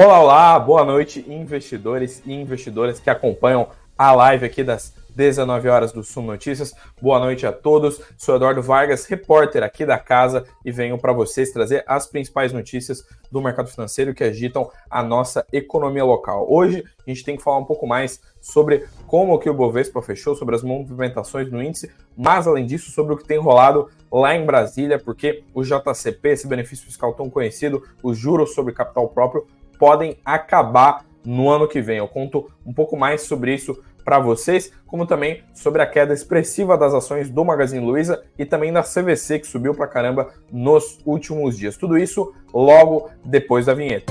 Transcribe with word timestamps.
Olá, 0.00 0.20
olá, 0.20 0.60
boa 0.60 0.84
noite, 0.84 1.24
investidores 1.28 2.22
e 2.24 2.32
investidoras 2.32 3.00
que 3.00 3.10
acompanham 3.10 3.66
a 3.98 4.12
live 4.12 4.46
aqui 4.46 4.62
das 4.62 4.94
19 5.16 5.68
horas 5.68 5.90
do 5.90 6.04
Sumo 6.04 6.28
Notícias. 6.28 6.72
Boa 7.02 7.18
noite 7.18 7.44
a 7.44 7.50
todos. 7.50 8.00
Sou 8.16 8.36
Eduardo 8.36 8.62
Vargas, 8.62 9.06
repórter 9.06 9.64
aqui 9.64 9.84
da 9.84 9.98
casa 9.98 10.44
e 10.64 10.70
venho 10.70 10.96
para 10.98 11.12
vocês 11.12 11.50
trazer 11.50 11.82
as 11.84 12.06
principais 12.06 12.52
notícias 12.52 13.04
do 13.28 13.42
mercado 13.42 13.68
financeiro 13.70 14.14
que 14.14 14.22
agitam 14.22 14.70
a 14.88 15.02
nossa 15.02 15.44
economia 15.52 16.04
local. 16.04 16.46
Hoje 16.48 16.84
a 17.04 17.10
gente 17.10 17.24
tem 17.24 17.36
que 17.36 17.42
falar 17.42 17.58
um 17.58 17.64
pouco 17.64 17.84
mais 17.84 18.20
sobre 18.40 18.86
como 19.08 19.36
que 19.40 19.50
o 19.50 19.54
Bovespa 19.54 20.00
fechou, 20.00 20.36
sobre 20.36 20.54
as 20.54 20.62
movimentações 20.62 21.50
no 21.50 21.60
índice, 21.60 21.90
mas 22.16 22.46
além 22.46 22.64
disso 22.64 22.92
sobre 22.92 23.14
o 23.14 23.16
que 23.16 23.24
tem 23.24 23.38
rolado 23.38 23.90
lá 24.12 24.32
em 24.36 24.46
Brasília, 24.46 24.96
porque 24.96 25.42
o 25.52 25.64
JCP, 25.64 26.28
esse 26.28 26.46
benefício 26.46 26.86
fiscal 26.86 27.12
tão 27.14 27.28
conhecido, 27.28 27.82
os 28.00 28.16
juros 28.16 28.54
sobre 28.54 28.72
capital 28.72 29.08
próprio, 29.08 29.44
podem 29.78 30.18
acabar 30.24 31.04
no 31.24 31.48
ano 31.48 31.68
que 31.68 31.80
vem. 31.80 31.98
Eu 31.98 32.08
conto 32.08 32.50
um 32.66 32.72
pouco 32.72 32.96
mais 32.96 33.22
sobre 33.22 33.54
isso 33.54 33.78
para 34.04 34.18
vocês, 34.18 34.72
como 34.86 35.06
também 35.06 35.42
sobre 35.52 35.82
a 35.82 35.86
queda 35.86 36.14
expressiva 36.14 36.78
das 36.78 36.94
ações 36.94 37.28
do 37.28 37.44
Magazine 37.44 37.84
Luiza 37.84 38.22
e 38.38 38.44
também 38.46 38.72
da 38.72 38.82
CVC, 38.82 39.40
que 39.40 39.46
subiu 39.46 39.74
para 39.74 39.86
caramba 39.86 40.30
nos 40.50 40.98
últimos 41.04 41.58
dias. 41.58 41.76
Tudo 41.76 41.98
isso 41.98 42.34
logo 42.54 43.10
depois 43.22 43.66
da 43.66 43.74
vinheta. 43.74 44.10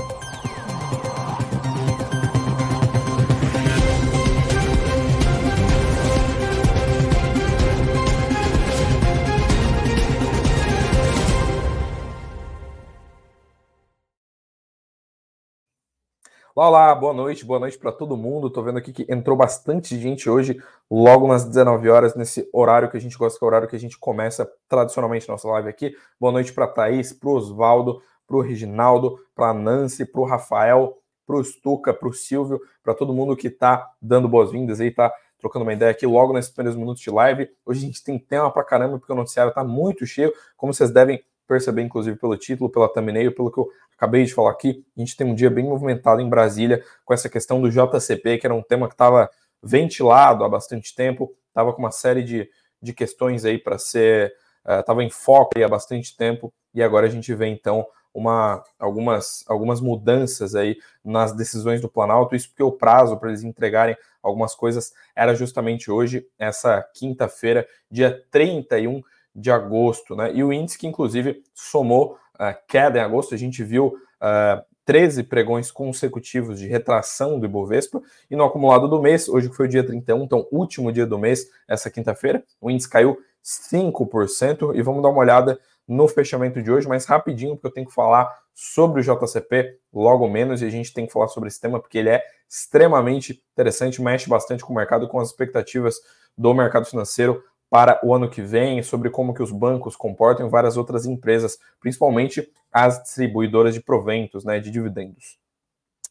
Olá, 16.60 16.92
boa 16.92 17.14
noite, 17.14 17.44
boa 17.44 17.60
noite 17.60 17.78
para 17.78 17.92
todo 17.92 18.16
mundo. 18.16 18.50
Tô 18.50 18.60
vendo 18.64 18.78
aqui 18.78 18.92
que 18.92 19.06
entrou 19.08 19.36
bastante 19.36 19.96
gente 19.96 20.28
hoje, 20.28 20.60
logo 20.90 21.28
nas 21.28 21.44
19 21.44 21.88
horas, 21.88 22.16
nesse 22.16 22.48
horário 22.52 22.90
que 22.90 22.96
a 22.96 23.00
gente 23.00 23.16
gosta, 23.16 23.38
que 23.38 23.44
é 23.44 23.46
o 23.46 23.48
horário 23.48 23.68
que 23.68 23.76
a 23.76 23.78
gente 23.78 23.96
começa 23.96 24.44
tradicionalmente 24.68 25.28
nossa 25.28 25.46
live 25.46 25.68
aqui. 25.68 25.94
Boa 26.18 26.32
noite 26.32 26.52
para 26.52 26.66
Thaís, 26.66 27.12
para 27.12 27.30
Oswaldo, 27.30 28.02
para 28.26 28.36
o 28.36 28.40
Reginaldo, 28.40 29.20
para 29.36 29.54
Nancy, 29.54 30.04
para 30.04 30.20
o 30.20 30.24
Rafael, 30.24 30.98
para 31.24 31.36
o 31.36 31.44
Stuca, 31.44 31.94
para 31.94 32.08
o 32.08 32.12
Silvio, 32.12 32.60
para 32.82 32.92
todo 32.92 33.14
mundo 33.14 33.36
que 33.36 33.46
está 33.46 33.92
dando 34.02 34.28
boas-vindas 34.28 34.80
aí, 34.80 34.90
tá 34.90 35.14
trocando 35.38 35.62
uma 35.62 35.72
ideia 35.72 35.92
aqui 35.92 36.08
logo 36.08 36.32
nesses 36.32 36.50
primeiros 36.50 36.76
minutos 36.76 37.00
de 37.00 37.08
live. 37.08 37.48
Hoje 37.64 37.84
a 37.84 37.86
gente 37.86 38.02
tem 38.02 38.18
tema 38.18 38.50
para 38.50 38.64
caramba, 38.64 38.98
porque 38.98 39.12
o 39.12 39.14
noticiário 39.16 39.50
está 39.50 39.62
muito 39.62 40.04
cheio, 40.04 40.32
como 40.56 40.74
vocês 40.74 40.90
devem 40.90 41.22
perceber, 41.48 41.82
inclusive, 41.82 42.16
pelo 42.16 42.36
título, 42.36 42.70
pela 42.70 42.88
thumbnail, 42.88 43.34
pelo 43.34 43.50
que 43.50 43.58
eu 43.58 43.68
acabei 43.96 44.24
de 44.24 44.34
falar 44.34 44.50
aqui. 44.50 44.84
A 44.96 45.00
gente 45.00 45.16
tem 45.16 45.26
um 45.26 45.34
dia 45.34 45.50
bem 45.50 45.64
movimentado 45.64 46.20
em 46.20 46.28
Brasília 46.28 46.84
com 47.04 47.14
essa 47.14 47.28
questão 47.28 47.60
do 47.60 47.70
JCP, 47.70 48.38
que 48.38 48.46
era 48.46 48.54
um 48.54 48.62
tema 48.62 48.86
que 48.86 48.94
estava 48.94 49.28
ventilado 49.62 50.44
há 50.44 50.48
bastante 50.48 50.94
tempo, 50.94 51.34
estava 51.48 51.72
com 51.72 51.80
uma 51.80 51.90
série 51.90 52.22
de, 52.22 52.48
de 52.80 52.92
questões 52.92 53.44
aí 53.44 53.58
para 53.58 53.78
ser. 53.78 54.32
estava 54.78 55.00
uh, 55.00 55.02
em 55.02 55.10
foco 55.10 55.52
há 55.60 55.68
bastante 55.68 56.16
tempo, 56.16 56.52
e 56.74 56.82
agora 56.82 57.06
a 57.06 57.10
gente 57.10 57.34
vê 57.34 57.46
então 57.46 57.86
uma, 58.12 58.62
algumas, 58.78 59.44
algumas 59.48 59.80
mudanças 59.80 60.54
aí 60.54 60.76
nas 61.04 61.32
decisões 61.32 61.80
do 61.80 61.88
Planalto, 61.88 62.34
isso 62.34 62.48
porque 62.48 62.62
o 62.62 62.72
prazo 62.72 63.16
para 63.16 63.30
eles 63.30 63.42
entregarem 63.42 63.96
algumas 64.22 64.54
coisas 64.54 64.92
era 65.14 65.34
justamente 65.34 65.90
hoje, 65.90 66.26
essa 66.38 66.82
quinta-feira, 66.94 67.66
dia 67.90 68.24
31 68.30 69.02
de 69.38 69.50
agosto, 69.50 70.16
né? 70.16 70.32
E 70.34 70.42
o 70.42 70.52
índice 70.52 70.76
que, 70.76 70.86
inclusive, 70.86 71.42
somou 71.54 72.18
uh, 72.34 72.54
queda 72.66 72.98
em 72.98 73.02
agosto, 73.02 73.34
a 73.34 73.38
gente 73.38 73.62
viu 73.62 73.86
uh, 73.86 73.94
eh, 74.20 74.64
13 74.84 75.22
pregões 75.24 75.70
consecutivos 75.70 76.58
de 76.58 76.66
retração 76.66 77.38
do 77.38 77.46
Ibovespa, 77.46 78.02
e 78.30 78.34
no 78.34 78.44
acumulado 78.44 78.88
do 78.88 79.00
mês, 79.00 79.28
hoje 79.28 79.48
que 79.48 79.56
foi 79.56 79.66
o 79.66 79.68
dia 79.68 79.84
31, 79.84 80.24
então 80.24 80.48
último 80.50 80.90
dia 80.90 81.06
do 81.06 81.18
mês, 81.18 81.46
essa 81.68 81.90
quinta-feira, 81.90 82.42
o 82.60 82.70
índice 82.70 82.88
caiu 82.88 83.18
5%, 83.44 84.74
e 84.74 84.82
vamos 84.82 85.02
dar 85.02 85.10
uma 85.10 85.20
olhada 85.20 85.58
no 85.86 86.08
fechamento 86.08 86.62
de 86.62 86.70
hoje, 86.70 86.88
mas 86.88 87.04
rapidinho, 87.04 87.54
porque 87.54 87.66
eu 87.68 87.72
tenho 87.72 87.86
que 87.86 87.94
falar 87.94 88.28
sobre 88.54 89.00
o 89.00 89.04
JCP 89.04 89.78
logo 89.92 90.28
menos, 90.28 90.62
e 90.62 90.64
a 90.64 90.70
gente 90.70 90.92
tem 90.92 91.06
que 91.06 91.12
falar 91.12 91.28
sobre 91.28 91.48
esse 91.48 91.60
tema, 91.60 91.78
porque 91.78 91.98
ele 91.98 92.10
é 92.10 92.22
extremamente 92.48 93.42
interessante, 93.52 94.02
mexe 94.02 94.28
bastante 94.28 94.64
com 94.64 94.72
o 94.72 94.76
mercado, 94.76 95.06
com 95.06 95.20
as 95.20 95.28
expectativas 95.28 95.96
do 96.36 96.54
mercado 96.54 96.86
financeiro 96.86 97.42
para 97.70 98.00
o 98.02 98.14
ano 98.14 98.30
que 98.30 98.40
vem, 98.40 98.82
sobre 98.82 99.10
como 99.10 99.34
que 99.34 99.42
os 99.42 99.52
bancos 99.52 99.94
comportam 99.94 100.48
várias 100.48 100.76
outras 100.76 101.04
empresas, 101.06 101.58
principalmente 101.80 102.50
as 102.72 103.02
distribuidoras 103.02 103.74
de 103.74 103.80
proventos, 103.80 104.44
né, 104.44 104.58
de 104.58 104.70
dividendos. 104.70 105.38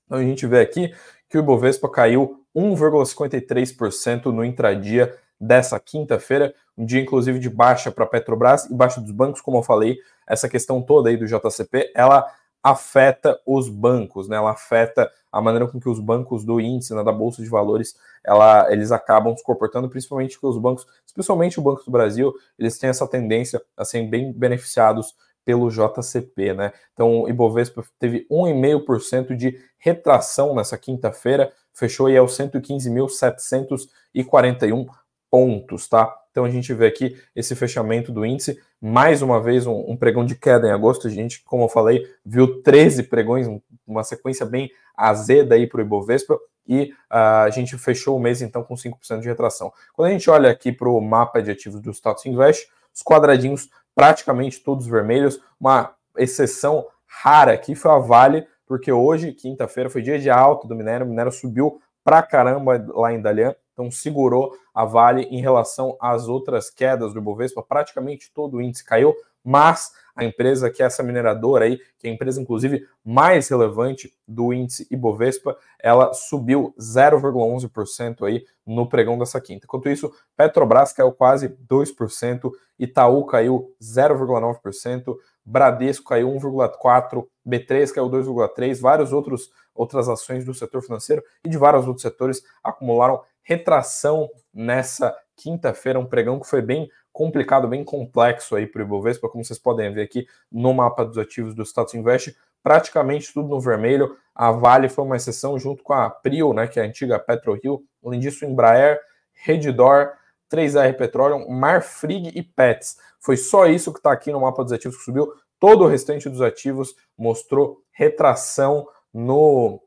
Então 0.05 0.19
a 0.19 0.23
gente 0.23 0.45
vê 0.45 0.61
aqui 0.61 0.93
que 1.29 1.37
o 1.37 1.41
Ibovespa 1.41 1.89
caiu 1.89 2.43
1,53% 2.55 4.25
no 4.25 4.45
intradia 4.45 5.13
dessa 5.39 5.79
quinta-feira, 5.79 6.53
um 6.77 6.85
dia 6.85 7.01
inclusive 7.01 7.39
de 7.39 7.49
baixa 7.49 7.91
para 7.91 8.05
a 8.05 8.07
Petrobras 8.07 8.65
e 8.65 8.73
baixa 8.73 9.01
dos 9.01 9.11
bancos, 9.11 9.41
como 9.41 9.57
eu 9.57 9.63
falei, 9.63 9.97
essa 10.27 10.49
questão 10.49 10.81
toda 10.81 11.09
aí 11.09 11.17
do 11.17 11.25
JCP, 11.25 11.91
ela 11.95 12.25
afeta 12.63 13.39
os 13.45 13.69
bancos, 13.69 14.27
né? 14.27 14.37
Ela 14.37 14.51
afeta 14.51 15.11
a 15.31 15.41
maneira 15.41 15.67
com 15.67 15.79
que 15.79 15.89
os 15.89 15.99
bancos 15.99 16.43
do 16.43 16.59
índice, 16.59 16.95
né, 16.95 17.03
da 17.03 17.11
bolsa 17.11 17.43
de 17.43 17.49
valores, 17.49 17.95
ela, 18.25 18.71
eles 18.71 18.91
acabam 18.91 19.35
se 19.35 19.43
comportando, 19.43 19.89
principalmente 19.89 20.39
que 20.39 20.45
os 20.45 20.57
bancos, 20.57 20.85
especialmente 21.05 21.59
o 21.59 21.61
Banco 21.61 21.83
do 21.83 21.91
Brasil, 21.91 22.33
eles 22.57 22.77
têm 22.77 22.89
essa 22.89 23.07
tendência 23.07 23.61
a 23.75 23.83
serem 23.85 24.09
bem 24.09 24.31
beneficiados 24.31 25.15
pelo 25.45 25.69
JCP, 25.69 26.53
né? 26.53 26.73
Então, 26.93 27.21
o 27.21 27.29
Ibovespa 27.29 27.83
teve 27.97 28.27
1,5% 28.29 29.35
de 29.35 29.57
retração 29.77 30.53
nessa 30.53 30.77
quinta-feira, 30.77 31.53
fechou 31.73 32.07
aí 32.07 32.17
aos 32.17 32.37
115.741 32.37 34.87
pontos, 35.29 35.87
tá? 35.87 36.13
Então 36.31 36.45
a 36.45 36.49
gente 36.49 36.73
vê 36.73 36.87
aqui 36.87 37.17
esse 37.35 37.55
fechamento 37.55 38.11
do 38.11 38.25
índice, 38.25 38.59
mais 38.79 39.21
uma 39.21 39.41
vez 39.41 39.65
um, 39.65 39.91
um, 39.91 39.97
pregão 39.97 40.23
de 40.23 40.35
queda 40.35 40.67
em 40.67 40.71
agosto. 40.71 41.07
A 41.07 41.09
gente, 41.09 41.43
como 41.43 41.63
eu 41.63 41.69
falei, 41.69 42.07
viu 42.25 42.61
13 42.61 43.03
pregões, 43.03 43.47
uma 43.85 44.03
sequência 44.03 44.45
bem 44.45 44.69
azeda 44.95 45.55
aí 45.55 45.67
para 45.67 45.79
o 45.79 45.81
Ibovespa, 45.81 46.37
e 46.67 46.91
uh, 47.11 47.45
a 47.45 47.49
gente 47.49 47.77
fechou 47.77 48.17
o 48.17 48.19
mês 48.19 48.41
então 48.41 48.63
com 48.63 48.75
5% 48.75 49.19
de 49.21 49.27
retração. 49.27 49.71
Quando 49.93 50.09
a 50.09 50.11
gente 50.11 50.29
olha 50.29 50.49
aqui 50.49 50.71
para 50.71 50.89
o 50.89 50.99
mapa 50.99 51.41
de 51.41 51.49
ativos 51.49 51.81
do 51.81 51.91
Status 51.91 52.25
Invest, 52.25 52.67
os 52.93 53.01
quadradinhos 53.01 53.69
praticamente 53.95 54.59
todos 54.59 54.85
vermelhos, 54.85 55.39
uma 55.59 55.95
exceção 56.17 56.85
rara 57.05 57.53
aqui 57.53 57.73
foi 57.73 57.91
a 57.91 57.97
Vale, 57.97 58.45
porque 58.65 58.91
hoje, 58.91 59.31
quinta-feira, 59.31 59.89
foi 59.89 60.01
dia 60.01 60.19
de 60.19 60.29
alta 60.29 60.67
do 60.67 60.75
minério, 60.75 61.05
o 61.05 61.09
minério 61.09 61.31
subiu 61.31 61.81
pra 62.03 62.21
caramba 62.21 62.85
lá 62.89 63.13
em 63.13 63.21
Dalian, 63.21 63.55
então 63.77 63.91
segurou 63.91 64.57
a 64.73 64.83
Vale 64.83 65.21
em 65.25 65.39
relação 65.39 65.95
às 66.01 66.27
outras 66.27 66.71
quedas 66.71 67.13
do 67.13 67.19
Ibovespa, 67.19 67.61
praticamente 67.61 68.31
todo 68.33 68.57
o 68.57 68.61
índice 68.61 68.83
caiu, 68.83 69.15
mas 69.43 69.91
a 70.15 70.25
empresa 70.25 70.71
que 70.71 70.81
é 70.81 70.87
essa 70.87 71.03
mineradora 71.03 71.65
aí, 71.65 71.79
que 71.99 72.07
é 72.07 72.09
a 72.09 72.13
empresa 72.13 72.41
inclusive 72.41 72.87
mais 73.05 73.47
relevante 73.47 74.11
do 74.27 74.51
índice 74.51 74.87
Ibovespa, 74.89 75.55
ela 75.79 76.11
subiu 76.11 76.73
0,11% 76.79 78.27
aí 78.27 78.43
no 78.65 78.89
pregão 78.89 79.15
dessa 79.15 79.39
quinta. 79.39 79.65
Enquanto 79.65 79.89
isso, 79.89 80.11
Petrobras 80.35 80.91
caiu 80.91 81.11
quase 81.11 81.49
2%, 81.49 82.51
Itaú 82.79 83.25
caiu 83.25 83.75
0,9%, 83.79 85.15
Bradesco 85.45 86.09
caiu 86.09 86.29
1,4%, 86.29 87.25
B3 87.47 87.93
caiu 87.93 88.09
2,3%, 88.09 88.81
vários 88.81 89.13
outros 89.13 89.51
outras 89.77 90.09
ações 90.09 90.43
do 90.43 90.53
setor 90.53 90.81
financeiro 90.81 91.23
e 91.45 91.49
de 91.49 91.57
vários 91.57 91.85
outros 91.87 92.01
setores 92.01 92.41
acumularam 92.63 93.21
retração 93.47 94.29
nessa 94.53 95.17
quinta-feira, 95.37 95.97
um 95.97 96.05
pregão 96.05 96.37
que 96.37 96.45
foi 96.45 96.61
bem 96.61 96.89
complicado, 97.13 97.65
bem 97.65 97.81
complexo 97.81 98.57
aí 98.57 98.67
para 98.67 98.81
o 98.81 98.85
Ibovespa, 98.85 99.29
como 99.29 99.43
vocês 99.43 99.57
podem 99.57 99.91
ver 99.93 100.01
aqui 100.01 100.27
no 100.51 100.73
mapa 100.73 101.05
dos 101.05 101.17
ativos 101.17 101.55
do 101.55 101.63
Status 101.63 101.93
Invest, 101.93 102.35
praticamente 102.61 103.33
tudo 103.33 103.47
no 103.47 103.61
vermelho. 103.61 104.17
A 104.35 104.51
Vale 104.51 104.89
foi 104.89 105.05
uma 105.05 105.15
exceção 105.15 105.57
junto 105.57 105.81
com 105.81 105.93
a 105.93 106.09
Prio, 106.09 106.53
né, 106.53 106.67
que 106.67 106.77
é 106.77 106.83
a 106.83 106.85
antiga 106.85 107.17
PetroRio. 107.17 107.81
Além 108.05 108.19
disso, 108.19 108.43
Embraer, 108.43 108.99
Redditor, 109.31 110.11
3R 110.51 110.97
Petroleum, 110.97 111.49
Marfrig 111.49 112.31
e 112.35 112.43
Pets. 112.43 112.97
Foi 113.21 113.37
só 113.37 113.65
isso 113.65 113.93
que 113.93 113.99
está 113.99 114.11
aqui 114.11 114.29
no 114.29 114.41
mapa 114.41 114.61
dos 114.61 114.73
ativos 114.73 114.97
que 114.97 115.05
subiu. 115.05 115.31
Todo 115.57 115.85
o 115.85 115.87
restante 115.87 116.29
dos 116.29 116.41
ativos 116.41 116.93
mostrou 117.17 117.81
retração 117.91 118.85
no, 119.13 119.81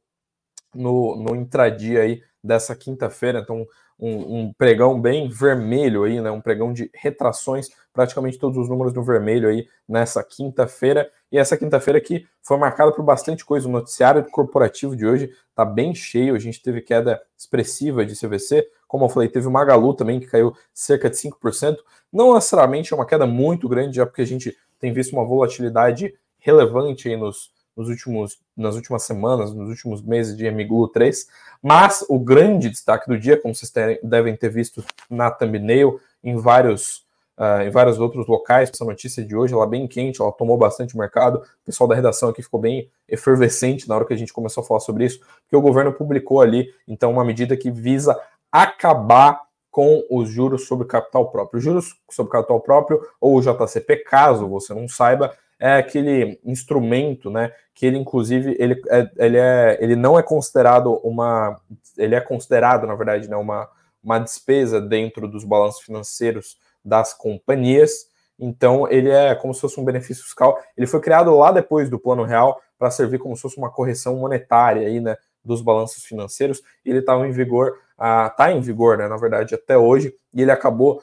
no, 0.74 1.16
no 1.16 1.36
intradia 1.36 2.00
aí 2.00 2.22
dessa 2.42 2.74
quinta-feira. 2.74 3.40
Então, 3.40 3.66
um, 3.98 4.38
um, 4.38 4.52
pregão 4.52 4.98
bem 4.98 5.28
vermelho 5.28 6.04
aí, 6.04 6.20
né? 6.20 6.30
Um 6.30 6.40
pregão 6.40 6.72
de 6.72 6.90
retrações, 6.94 7.68
praticamente 7.92 8.38
todos 8.38 8.56
os 8.56 8.68
números 8.68 8.94
no 8.94 9.02
vermelho 9.02 9.48
aí 9.48 9.66
nessa 9.86 10.24
quinta-feira. 10.24 11.10
E 11.30 11.38
essa 11.38 11.56
quinta-feira 11.56 11.98
aqui 11.98 12.26
foi 12.42 12.56
marcada 12.56 12.92
por 12.92 13.04
bastante 13.04 13.44
coisa. 13.44 13.68
O 13.68 13.70
noticiário 13.70 14.24
corporativo 14.30 14.96
de 14.96 15.06
hoje 15.06 15.30
tá 15.54 15.64
bem 15.64 15.94
cheio. 15.94 16.34
A 16.34 16.38
gente 16.38 16.62
teve 16.62 16.80
queda 16.80 17.20
expressiva 17.36 18.04
de 18.04 18.18
CVC. 18.18 18.66
Como 18.88 19.04
eu 19.04 19.08
falei, 19.08 19.28
teve 19.28 19.46
o 19.46 19.50
Magalu 19.50 19.94
também, 19.94 20.18
que 20.18 20.26
caiu 20.26 20.54
cerca 20.72 21.10
de 21.10 21.16
5%. 21.16 21.76
Não 22.12 22.34
necessariamente 22.34 22.92
é 22.92 22.96
uma 22.96 23.06
queda 23.06 23.26
muito 23.26 23.68
grande, 23.68 23.96
já 23.96 24.06
porque 24.06 24.22
a 24.22 24.26
gente 24.26 24.56
tem 24.78 24.92
visto 24.92 25.12
uma 25.12 25.24
volatilidade 25.24 26.14
relevante 26.38 27.08
aí 27.08 27.16
nos, 27.16 27.52
nos 27.76 27.88
últimos, 27.88 28.38
nas 28.56 28.74
últimas 28.74 29.02
semanas, 29.02 29.54
nos 29.54 29.68
últimos 29.68 30.02
meses 30.02 30.36
de 30.36 30.50
MGLU 30.50 30.88
3, 30.88 31.26
mas 31.62 32.04
o 32.08 32.18
grande 32.18 32.68
destaque 32.70 33.08
do 33.08 33.18
dia, 33.18 33.36
como 33.36 33.54
vocês 33.54 33.70
terem, 33.70 33.98
devem 34.02 34.36
ter 34.36 34.48
visto 34.48 34.84
na 35.08 35.30
thumbnail, 35.30 36.00
em 36.22 36.36
vários, 36.36 37.06
uh, 37.38 37.62
em 37.66 37.70
vários 37.70 37.98
outros 37.98 38.26
locais, 38.26 38.70
essa 38.72 38.84
notícia 38.84 39.24
de 39.24 39.34
hoje, 39.34 39.54
ela 39.54 39.64
é 39.64 39.68
bem 39.68 39.86
quente, 39.86 40.20
ela 40.20 40.32
tomou 40.32 40.56
bastante 40.56 40.96
mercado, 40.96 41.36
o 41.36 41.64
pessoal 41.64 41.88
da 41.88 41.94
redação 41.94 42.28
aqui 42.28 42.42
ficou 42.42 42.60
bem 42.60 42.90
efervescente 43.08 43.88
na 43.88 43.94
hora 43.94 44.04
que 44.04 44.14
a 44.14 44.16
gente 44.16 44.32
começou 44.32 44.62
a 44.62 44.66
falar 44.66 44.80
sobre 44.80 45.04
isso, 45.04 45.20
porque 45.20 45.56
o 45.56 45.60
governo 45.60 45.92
publicou 45.92 46.40
ali, 46.40 46.68
então, 46.86 47.10
uma 47.10 47.24
medida 47.24 47.56
que 47.56 47.70
visa 47.70 48.18
acabar 48.52 49.42
com 49.70 50.04
os 50.10 50.28
juros 50.28 50.66
sobre 50.66 50.86
capital 50.86 51.30
próprio. 51.30 51.58
Os 51.58 51.64
juros 51.64 51.94
sobre 52.10 52.32
capital 52.32 52.60
próprio, 52.60 53.00
ou 53.20 53.36
o 53.36 53.40
JCP, 53.40 53.98
caso 53.98 54.48
você 54.48 54.74
não 54.74 54.88
saiba, 54.88 55.32
é 55.60 55.76
aquele 55.76 56.40
instrumento, 56.42 57.30
né, 57.30 57.52
que 57.74 57.84
ele 57.84 57.98
inclusive 57.98 58.56
ele, 58.58 58.80
é, 58.88 59.10
ele, 59.18 59.36
é, 59.36 59.78
ele 59.80 59.94
não 59.94 60.18
é 60.18 60.22
considerado 60.22 60.94
uma, 61.04 61.60
ele 61.98 62.14
é 62.14 62.20
considerado 62.20 62.86
na 62.86 62.94
verdade, 62.94 63.28
né, 63.28 63.36
uma, 63.36 63.68
uma 64.02 64.18
despesa 64.18 64.80
dentro 64.80 65.28
dos 65.28 65.44
balanços 65.44 65.82
financeiros 65.82 66.56
das 66.82 67.12
companhias. 67.12 68.08
Então 68.38 68.90
ele 68.90 69.10
é 69.10 69.34
como 69.34 69.52
se 69.52 69.60
fosse 69.60 69.78
um 69.78 69.84
benefício 69.84 70.24
fiscal. 70.24 70.58
Ele 70.74 70.86
foi 70.86 70.98
criado 70.98 71.36
lá 71.36 71.52
depois 71.52 71.90
do 71.90 71.98
Plano 71.98 72.24
Real 72.24 72.58
para 72.78 72.90
servir 72.90 73.18
como 73.18 73.36
se 73.36 73.42
fosse 73.42 73.58
uma 73.58 73.70
correção 73.70 74.16
monetária 74.16 74.88
aí, 74.88 74.98
né, 74.98 75.14
dos 75.44 75.60
balanços 75.60 76.02
financeiros. 76.04 76.62
Ele 76.82 77.00
estava 77.00 77.28
em 77.28 77.32
vigor, 77.32 77.74
está 77.92 78.48
uh, 78.48 78.50
em 78.50 78.60
vigor, 78.62 78.96
né, 78.96 79.06
na 79.08 79.18
verdade, 79.18 79.54
até 79.54 79.76
hoje, 79.76 80.14
e 80.32 80.40
ele 80.40 80.50
acabou 80.50 81.02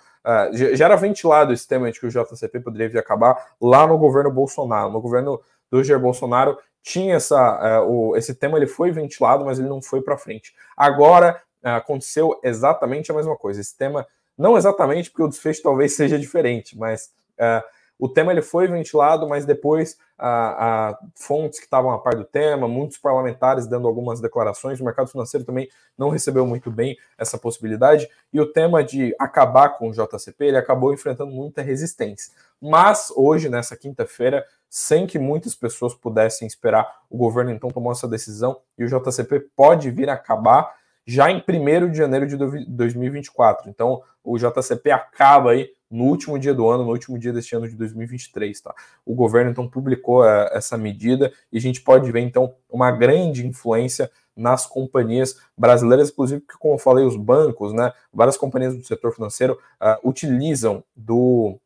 Já 0.52 0.86
era 0.86 0.96
ventilado 0.96 1.54
esse 1.54 1.68
tema 1.68 1.92
de 1.92 2.00
que 2.00 2.06
o 2.06 2.10
JCP 2.10 2.60
poderia 2.60 2.90
vir 2.90 3.00
acabar 3.00 3.54
lá 3.62 3.88
no 3.88 3.98
governo 3.98 4.32
Bolsonaro. 4.32 4.92
No 4.92 5.00
governo 5.00 5.42
do 5.72 5.84
Jair 5.84 6.00
Bolsonaro 6.00 6.58
tinha 6.82 7.16
essa, 7.16 7.82
uh, 7.82 7.90
o, 7.90 8.16
esse 8.16 8.34
tema, 8.34 8.58
ele 8.58 8.68
foi 8.68 8.92
ventilado, 8.92 9.44
mas 9.44 9.60
ele 9.60 9.68
não 9.68 9.82
foi 9.82 10.02
para 10.02 10.18
frente. 10.18 10.54
Agora 10.76 11.42
uh, 11.64 11.70
aconteceu 11.70 12.40
exatamente 12.44 13.12
a 13.12 13.16
mesma 13.16 13.36
coisa. 13.36 13.60
Esse 13.60 13.76
tema, 13.78 14.08
não 14.38 14.58
exatamente, 14.58 15.10
porque 15.10 15.24
o 15.24 15.28
desfecho 15.28 15.62
talvez 15.62 15.96
seja 15.98 16.18
diferente, 16.18 16.78
mas 16.78 17.12
o 18.00 18.08
tema 18.08 18.32
ele 18.32 18.42
foi 18.42 18.68
ventilado, 18.68 19.28
mas 19.28 19.46
depois 19.46 19.98
a, 20.18 20.90
a 20.90 21.00
fontes 21.16 21.60
que 21.60 21.66
estavam 21.66 21.92
a 21.92 22.00
par 22.00 22.16
do 22.16 22.24
tema, 22.24 22.68
muitos 22.68 22.98
parlamentares 22.98 23.68
dando 23.68 23.88
algumas 23.88 24.20
declarações, 24.20 24.80
o 24.80 24.86
mercado 24.86 25.10
financeiro 25.10 25.46
também 25.46 25.70
não 25.98 26.10
recebeu 26.10 26.46
muito 26.46 26.70
bem 26.70 26.98
essa 27.18 27.38
possibilidade, 27.38 28.08
e 28.32 28.40
o 28.40 28.52
tema 28.52 28.84
de 28.84 29.16
acabar 29.20 29.70
com 29.78 29.90
o 29.90 29.92
JCP, 29.92 30.46
ele 30.46 30.58
acabou 30.58 30.94
enfrentando 30.94 31.32
muita 31.32 31.62
resistência. 31.62 32.34
Mas 32.62 33.12
hoje, 33.16 33.50
nessa 33.50 33.76
quinta-feira, 33.76 34.46
sem 34.70 35.08
que 35.08 35.18
muitas 35.18 35.56
pessoas 35.56 35.94
pudessem 35.94 36.48
esperar, 36.48 37.02
o 37.10 37.18
governo 37.18 37.52
então 37.52 37.70
tomou 37.70 37.92
essa 37.92 38.08
decisão 38.08 38.60
e 38.78 38.84
o 38.84 38.88
JCP 38.88 39.40
pode 39.56 39.90
vir 39.90 40.10
acabar 40.10 40.76
já 41.08 41.32
em 41.32 41.38
1 41.38 41.90
de 41.90 41.98
janeiro 41.98 42.28
de 42.28 42.36
2024. 42.36 43.70
Então, 43.70 44.04
o 44.22 44.38
JCP 44.38 44.92
acaba 44.92 45.52
aí 45.52 45.72
no 45.90 46.04
último 46.04 46.38
dia 46.38 46.54
do 46.54 46.68
ano, 46.68 46.84
no 46.84 46.92
último 46.92 47.18
dia 47.18 47.32
deste 47.32 47.56
ano 47.56 47.66
de 47.66 47.76
2023, 47.78 48.60
tá? 48.60 48.76
O 49.06 49.16
governo 49.16 49.50
então 49.50 49.70
publicou 49.70 50.28
é, 50.28 50.50
essa 50.52 50.78
medida 50.78 51.32
e 51.50 51.58
a 51.58 51.62
gente 51.62 51.82
pode 51.82 52.12
ver 52.12 52.20
então 52.20 52.54
uma 52.70 52.92
grande 52.92 53.48
influência 53.48 54.12
nas 54.36 54.68
companhias 54.68 55.40
brasileiras, 55.58 56.10
inclusive 56.10 56.42
porque, 56.42 56.60
como 56.60 56.76
eu 56.76 56.78
falei, 56.78 57.06
os 57.06 57.16
bancos, 57.16 57.74
né, 57.74 57.92
várias 58.14 58.38
companhias 58.38 58.76
do 58.76 58.84
setor 58.84 59.14
financeiro 59.16 59.58
uh, 59.82 60.08
utilizam 60.08 60.84
do, 60.96 61.58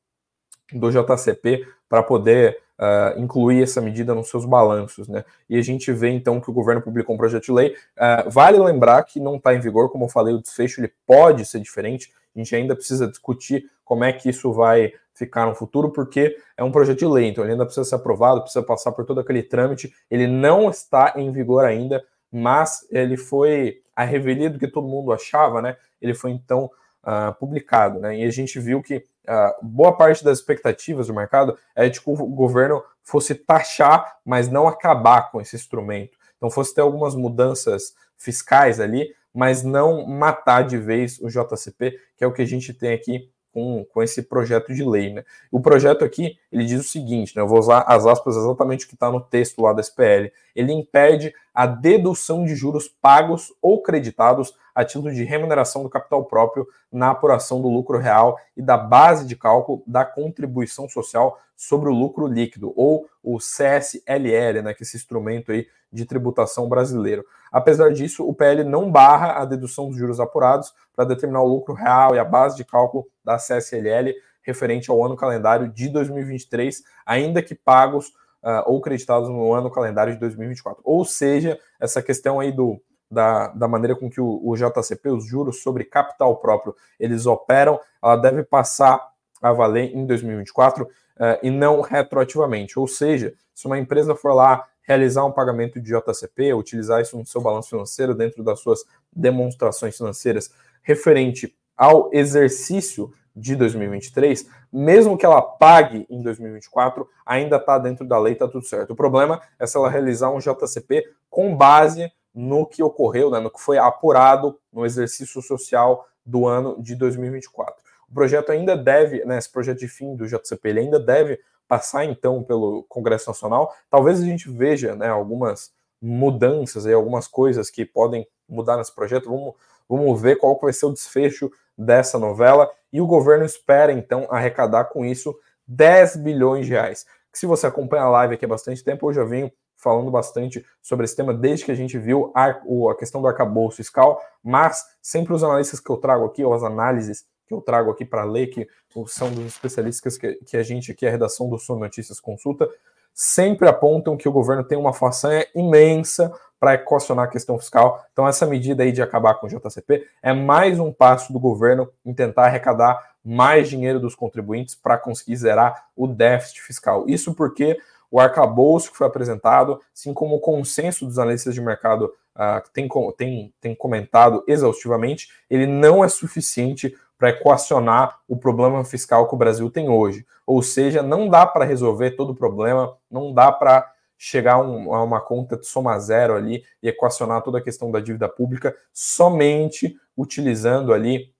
do 0.72 0.90
JCP 0.90 1.68
para 1.90 2.02
poder 2.02 2.60
uh, 2.82 3.20
incluir 3.20 3.62
essa 3.62 3.80
medida 3.80 4.16
nos 4.16 4.30
seus 4.30 4.44
balanços, 4.44 5.08
né? 5.08 5.24
E 5.48 5.58
a 5.58 5.62
gente 5.62 5.92
vê 5.92 6.10
então 6.10 6.42
que 6.42 6.50
o 6.50 6.54
governo 6.54 6.82
publicou 6.82 7.14
um 7.14 7.18
projeto 7.18 7.46
de 7.46 7.52
lei. 7.52 7.76
Uh, 7.96 8.30
vale 8.30 8.58
lembrar 8.58 9.04
que 9.04 9.20
não 9.20 9.36
está 9.36 9.54
em 9.54 9.60
vigor, 9.60 9.90
como 9.92 10.06
eu 10.06 10.10
falei, 10.10 10.34
o 10.34 10.42
desfecho 10.42 10.82
ele 10.82 10.92
pode 11.06 11.46
ser 11.46 11.60
diferente. 11.60 12.12
A 12.36 12.40
gente 12.40 12.56
ainda 12.56 12.76
precisa 12.76 13.08
discutir 13.08 13.70
como 13.86 14.04
é 14.04 14.12
que 14.12 14.30
isso 14.30 14.52
vai 14.52 14.94
ficar 15.14 15.46
no 15.46 15.54
futuro, 15.54 15.92
porque 15.92 16.36
é 16.58 16.64
um 16.64 16.72
projeto 16.72 17.00
de 17.00 17.06
lei, 17.06 17.28
então 17.28 17.44
ele 17.44 17.52
ainda 17.52 17.66
precisa 17.66 17.86
ser 17.86 17.96
aprovado, 17.96 18.42
precisa 18.42 18.64
passar 18.64 18.92
por 18.94 19.06
todo 19.06 19.20
aquele 19.20 19.44
trâmite. 19.44 19.94
Ele 20.10 20.26
não 20.26 20.70
está 20.70 21.14
em 21.18 21.32
vigor 21.32 21.66
ainda, 21.66 22.04
mas 22.32 22.88
ele 22.90 23.18
foi 23.18 23.82
a 23.96 24.04
revelia 24.04 24.50
do 24.50 24.58
que 24.58 24.68
todo 24.68 24.88
mundo 24.88 25.12
achava, 25.12 25.62
né? 25.62 25.76
Ele 26.02 26.14
foi 26.14 26.32
então 26.32 26.72
uh, 27.04 27.38
publicado, 27.38 28.00
né? 28.00 28.18
E 28.18 28.24
a 28.24 28.32
gente 28.32 28.60
viu 28.60 28.82
que 28.82 29.06
uh, 29.28 29.66
boa 29.66 29.96
parte 29.96 30.24
das 30.24 30.40
expectativas 30.40 31.08
do 31.08 31.14
mercado 31.14 31.58
é 31.76 31.90
de 31.90 32.02
que 32.02 32.10
o 32.10 32.16
governo 32.16 32.84
fosse 33.04 33.36
taxar, 33.36 34.18
mas 34.26 34.50
não 34.50 34.68
acabar 34.68 35.32
com 35.32 35.42
esse 35.42 35.56
instrumento. 35.56 36.18
Então 36.38 36.50
fosse 36.50 36.74
ter 36.74 36.82
algumas 36.82 37.16
mudanças 37.16 37.94
fiscais 38.18 38.80
ali, 38.80 39.14
mas 39.34 39.64
não 39.64 40.06
matar 40.06 40.64
de 40.64 40.78
vez 40.78 41.20
o 41.20 41.28
JCP, 41.28 42.00
que 42.18 42.24
é 42.24 42.28
o 42.28 42.34
que 42.34 42.42
a 42.42 42.48
gente 42.48 42.74
tem 42.74 42.94
aqui 42.94 43.30
com, 43.54 43.86
com 43.86 44.02
esse 44.02 44.24
projeto 44.24 44.74
de 44.74 44.84
lei. 44.84 45.14
Né? 45.14 45.24
O 45.52 45.60
projeto 45.60 46.04
aqui, 46.04 46.38
ele 46.52 46.66
diz 46.66 46.80
o 46.80 46.88
seguinte, 46.90 47.36
né? 47.36 47.42
eu 47.42 47.48
vou 47.48 47.60
usar 47.60 47.82
as 47.82 48.06
aspas 48.06 48.36
exatamente 48.36 48.86
o 48.86 48.88
que 48.88 48.94
está 48.94 49.12
no 49.12 49.22
texto 49.22 49.62
lá 49.62 49.74
da 49.74 49.82
SPL, 49.82 50.32
ele 50.56 50.72
impede 50.72 51.34
a 51.54 51.66
dedução 51.66 52.46
de 52.46 52.56
juros 52.56 52.88
pagos 52.88 53.54
ou 53.62 53.82
creditados 53.82 54.54
a 54.74 54.86
título 54.86 55.14
de 55.14 55.24
remuneração 55.24 55.84
do 55.84 55.90
capital 55.90 56.24
próprio 56.26 56.66
na 56.92 57.12
apuração 57.12 57.62
do 57.62 57.68
lucro 57.68 57.98
real 57.98 58.40
e 58.56 58.62
da 58.62 58.78
base 58.78 59.26
de 59.26 59.36
cálculo 59.36 59.84
da 59.86 60.06
contribuição 60.06 60.88
social 60.88 61.40
sobre 61.56 61.90
o 61.90 61.94
lucro 61.94 62.26
líquido, 62.26 62.74
ou 62.76 63.08
o 63.22 63.38
CSLL, 63.38 64.64
né, 64.64 64.74
que 64.74 64.82
é 64.82 64.84
esse 64.84 64.98
instrumento 64.98 65.52
aí 65.52 65.68
de 65.92 66.06
tributação 66.06 66.68
brasileiro. 66.68 67.24
Apesar 67.52 67.92
disso, 67.92 68.28
o 68.28 68.34
PL 68.34 68.64
não 68.64 68.90
barra 68.90 69.34
a 69.34 69.46
dedução 69.46 69.90
dos 69.90 69.98
juros 69.98 70.20
apurados 70.20 70.74
para 70.96 71.06
determinar 71.06 71.42
o 71.42 71.48
lucro 71.48 71.74
real 71.74 72.16
e 72.16 72.20
a 72.20 72.26
base 72.26 72.56
de 72.56 72.64
cálculo 72.64 73.06
da 73.24 73.38
CSLL 73.38 74.14
referente 74.42 74.90
ao 74.90 75.04
ano 75.06 75.16
calendário 75.16 75.68
de 75.68 75.88
2023, 75.90 76.82
ainda 77.06 77.44
que 77.44 77.54
pagos 77.54 78.12
uh, 78.44 78.64
ou 78.66 78.82
creditados 78.82 79.30
no 79.30 79.54
ano 79.54 79.70
calendário 79.70 80.14
de 80.14 80.20
2024. 80.20 80.82
Ou 80.84 81.06
seja, 81.06 81.60
essa 81.80 82.02
questão 82.02 82.40
aí 82.40 82.52
do, 82.52 82.82
da, 83.10 83.48
da 83.50 83.68
maneira 83.68 83.96
com 83.96 84.10
que 84.10 84.22
o, 84.22 84.42
o 84.44 84.56
JCP, 84.56 85.10
os 85.10 85.26
juros 85.26 85.62
sobre 85.62 85.84
capital 85.84 86.38
próprio, 86.38 86.76
eles 87.00 87.26
operam, 87.26 87.80
ela 88.02 88.16
deve 88.16 88.44
passar 88.44 89.12
a 89.42 89.52
valer 89.52 89.96
em 89.96 90.06
2024 90.06 90.84
uh, 90.84 90.88
eh, 91.20 91.40
e 91.44 91.50
não 91.50 91.82
retroativamente. 91.82 92.78
Ou 92.78 92.88
seja, 92.88 93.34
se 93.54 93.66
uma 93.66 93.80
empresa 93.80 94.16
for 94.16 94.34
lá 94.34 94.68
realizar 94.84 95.26
um 95.26 95.32
pagamento 95.32 95.80
de 95.80 95.92
JCP, 95.92 96.54
utilizar 96.54 97.02
isso 97.02 97.18
no 97.18 97.26
seu 97.26 97.42
balanço 97.42 97.70
financeiro 97.70 98.14
dentro 98.14 98.44
das 98.44 98.60
suas 98.60 98.84
demonstrações 99.12 99.98
financeiras 99.98 100.52
referente 100.84 101.56
ao 101.78 102.10
exercício 102.14 103.12
de 103.36 103.56
2023, 103.56 104.48
mesmo 104.72 105.18
que 105.18 105.26
ela 105.26 105.42
pague 105.42 106.06
em 106.10 106.22
2024, 106.22 107.08
ainda 107.26 107.58
está 107.58 107.78
dentro 107.78 108.06
da 108.06 108.20
lei, 108.20 108.34
está 108.34 108.48
tudo 108.48 108.66
certo. 108.66 108.92
O 108.92 108.96
problema 108.96 109.42
é 109.58 109.66
se 109.66 109.78
ela 109.78 109.90
realizar 109.90 110.30
um 110.30 110.40
JCP 110.40 111.06
com 111.30 111.56
base 111.56 112.12
no 112.34 112.66
que 112.66 112.84
ocorreu, 112.84 113.30
né, 113.30 113.40
no 113.40 113.50
que 113.50 113.62
foi 113.62 113.78
apurado 113.78 114.60
no 114.72 114.86
exercício 114.86 115.42
social 115.42 116.08
do 116.26 116.48
ano 116.48 116.82
de 116.82 116.96
2024. 116.96 117.76
O 118.10 118.14
projeto 118.14 118.52
ainda 118.52 118.76
deve, 118.76 119.24
né, 119.26 119.38
esse 119.38 119.50
projeto 119.50 119.80
de 119.80 119.88
fim 119.88 120.16
do 120.16 120.28
JCP, 120.28 120.70
ele 120.70 120.80
ainda 120.82 121.00
deve 121.00 121.40
passar 121.68 122.04
então 122.04 122.44
pelo 122.44 122.84
Congresso 122.84 123.30
Nacional. 123.30 123.74
Talvez 123.90 124.22
a 124.22 124.26
gente 124.26 124.50
veja 124.50 124.96
né, 124.96 125.08
algumas 125.08 125.72
mudanças 126.02 126.86
e 126.86 126.92
algumas 126.92 127.28
coisas 127.28 127.70
que 127.70 127.86
podem 127.86 128.28
mudar 128.50 128.76
nesse 128.76 128.94
projeto. 128.94 129.30
Vamos, 129.30 129.54
vamos 129.98 130.22
ver 130.22 130.38
qual 130.38 130.58
vai 130.60 130.74
ser 130.74 130.86
o 130.86 130.94
desfecho 130.94 131.52
dessa 131.78 132.18
novela. 132.18 132.70
E 132.92 133.02
o 133.02 133.08
governo 133.08 133.46
espera 133.46 133.92
então 133.92 134.28
arrecadar 134.30 134.86
com 134.86 135.06
isso 135.06 135.36
10 135.68 136.18
bilhões 136.18 136.66
de 136.66 136.74
reais. 136.74 137.06
Se 137.34 137.46
você 137.46 137.68
acompanha 137.68 138.04
a 138.04 138.10
live 138.10 138.34
aqui 138.34 138.46
há 138.46 138.48
bastante 138.48 138.84
tempo, 138.84 139.10
eu 139.10 139.14
já 139.14 139.24
venho 139.24 139.52
falando 139.78 140.12
bastante 140.12 140.64
sobre 140.82 141.06
esse 141.06 141.16
tema 141.16 141.34
desde 141.34 141.66
que 141.66 141.72
a 141.72 141.76
gente 141.76 141.98
viu 141.98 142.32
a, 142.36 142.54
questão 142.98 143.20
do 143.20 143.28
arcabouço 143.28 143.78
fiscal, 143.78 144.22
mas 144.44 144.84
sempre 145.02 145.34
os 145.34 145.44
analistas 145.44 145.80
que 145.80 145.90
eu 145.90 145.98
trago 145.98 146.26
aqui, 146.26 146.44
ou 146.44 146.54
as 146.54 146.62
análises 146.62 147.26
que 147.48 147.54
eu 147.54 147.62
trago 147.62 147.90
aqui 147.90 148.06
para 148.06 148.24
ler, 148.24 148.48
que 148.48 148.68
são 149.08 149.32
dos 149.32 149.46
especialistas 149.46 150.18
que, 150.18 150.56
a 150.56 150.62
gente 150.62 150.92
aqui, 150.92 151.08
a 151.08 151.10
redação 151.10 151.50
do 151.50 151.58
Sul 151.58 151.80
Notícias 151.80 152.20
consulta, 152.20 152.70
sempre 153.14 153.68
apontam 153.68 154.18
que 154.18 154.28
o 154.28 154.32
governo 154.32 154.64
tem 154.64 154.78
uma 154.78 154.94
façanha 154.94 155.46
imensa 155.56 156.32
para 156.60 156.76
equacionar 156.76 157.26
a 157.26 157.32
questão 157.32 157.58
fiscal. 157.58 158.06
Então, 158.14 158.28
essa 158.28 158.46
medida 158.46 158.84
aí 158.84 158.92
de 158.92 159.02
acabar 159.02 159.34
com 159.36 159.48
o 159.48 159.50
JCP 159.50 160.08
é 160.22 160.32
mais 160.32 160.80
um 160.80 160.94
passo 160.94 161.34
do 161.34 161.40
governo 161.40 161.90
em 162.06 162.14
tentar 162.14 162.46
arrecadar 162.46 163.14
mais 163.26 163.68
dinheiro 163.68 164.00
dos 164.00 164.14
contribuintes 164.14 164.76
para 164.76 164.98
conseguir 164.98 165.36
zerar 165.38 165.86
o 165.96 166.06
déficit 166.06 166.62
fiscal. 166.62 167.06
Isso 167.08 167.34
porque 167.34 167.80
o 168.12 168.20
arcabouço 168.20 168.92
que 168.92 168.98
foi 168.98 169.08
apresentado, 169.08 169.80
assim 169.96 170.14
como 170.14 170.36
o 170.36 170.40
consenso 170.40 171.06
dos 171.06 171.18
analistas 171.18 171.56
de 171.56 171.62
mercado 171.62 172.14
uh, 172.36 172.70
tem, 172.74 172.88
tem, 173.18 173.54
tem 173.60 173.74
comentado 173.74 174.44
exaustivamente, 174.46 175.30
ele 175.50 175.66
não 175.66 176.04
é 176.04 176.10
suficiente 176.10 176.96
para 177.22 177.30
equacionar 177.30 178.18
o 178.28 178.36
problema 178.36 178.84
fiscal 178.84 179.28
que 179.28 179.36
o 179.36 179.38
Brasil 179.38 179.70
tem 179.70 179.88
hoje. 179.88 180.26
Ou 180.44 180.64
seja, 180.64 181.04
não 181.04 181.30
dá 181.30 181.46
para 181.46 181.64
resolver 181.64 182.16
todo 182.16 182.32
o 182.32 182.36
problema, 182.36 182.98
não 183.12 183.32
dá 183.32 183.52
para 183.52 183.88
chegar 184.18 184.60
um, 184.60 184.92
a 184.92 185.04
uma 185.04 185.22
conta 185.22 185.56
de 185.56 185.68
soma 185.68 186.00
zero 186.00 186.36
ali 186.36 186.64
e 186.82 186.90
equacionar 186.90 187.44
toda 187.44 187.60
a 187.60 187.62
questão 187.62 187.92
da 187.92 188.00
dívida 188.00 188.28
pública 188.28 188.76
somente 188.92 189.96
utilizando 190.18 190.92
ali 190.92 191.32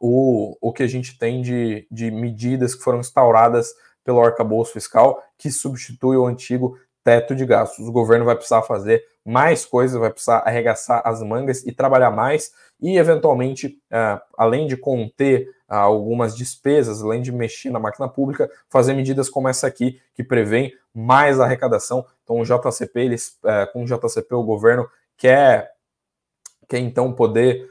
o, 0.00 0.56
o 0.60 0.72
que 0.72 0.82
a 0.82 0.88
gente 0.88 1.16
tem 1.16 1.40
de, 1.40 1.86
de 1.88 2.10
medidas 2.10 2.74
que 2.74 2.82
foram 2.82 2.98
instauradas 2.98 3.72
pelo 4.02 4.20
arcabouço 4.20 4.72
fiscal, 4.72 5.22
que 5.38 5.52
substitui 5.52 6.16
o 6.16 6.26
antigo 6.26 6.76
teto 7.06 7.36
de 7.36 7.46
gastos. 7.46 7.86
O 7.86 7.92
governo 7.92 8.24
vai 8.24 8.34
precisar 8.34 8.62
fazer 8.62 9.04
mais 9.24 9.64
coisas, 9.64 9.96
vai 9.96 10.10
precisar 10.10 10.38
arregaçar 10.38 11.02
as 11.04 11.22
mangas 11.22 11.64
e 11.64 11.70
trabalhar 11.70 12.10
mais 12.10 12.50
e, 12.82 12.98
eventualmente, 12.98 13.80
uh, 13.92 14.20
além 14.36 14.66
de 14.66 14.76
conter 14.76 15.48
uh, 15.70 15.74
algumas 15.74 16.36
despesas, 16.36 17.00
além 17.00 17.22
de 17.22 17.30
mexer 17.30 17.70
na 17.70 17.78
máquina 17.78 18.08
pública, 18.08 18.50
fazer 18.68 18.92
medidas 18.92 19.28
como 19.28 19.48
essa 19.48 19.68
aqui, 19.68 20.00
que 20.16 20.24
prevém 20.24 20.74
mais 20.92 21.38
arrecadação. 21.38 22.04
Então, 22.24 22.40
o 22.40 22.44
JCP, 22.44 23.00
eles, 23.00 23.38
uh, 23.44 23.72
com 23.72 23.84
o 23.84 23.86
JCP, 23.86 24.34
o 24.34 24.42
governo 24.42 24.88
quer, 25.16 25.70
quer 26.68 26.80
então 26.80 27.12
poder 27.12 27.70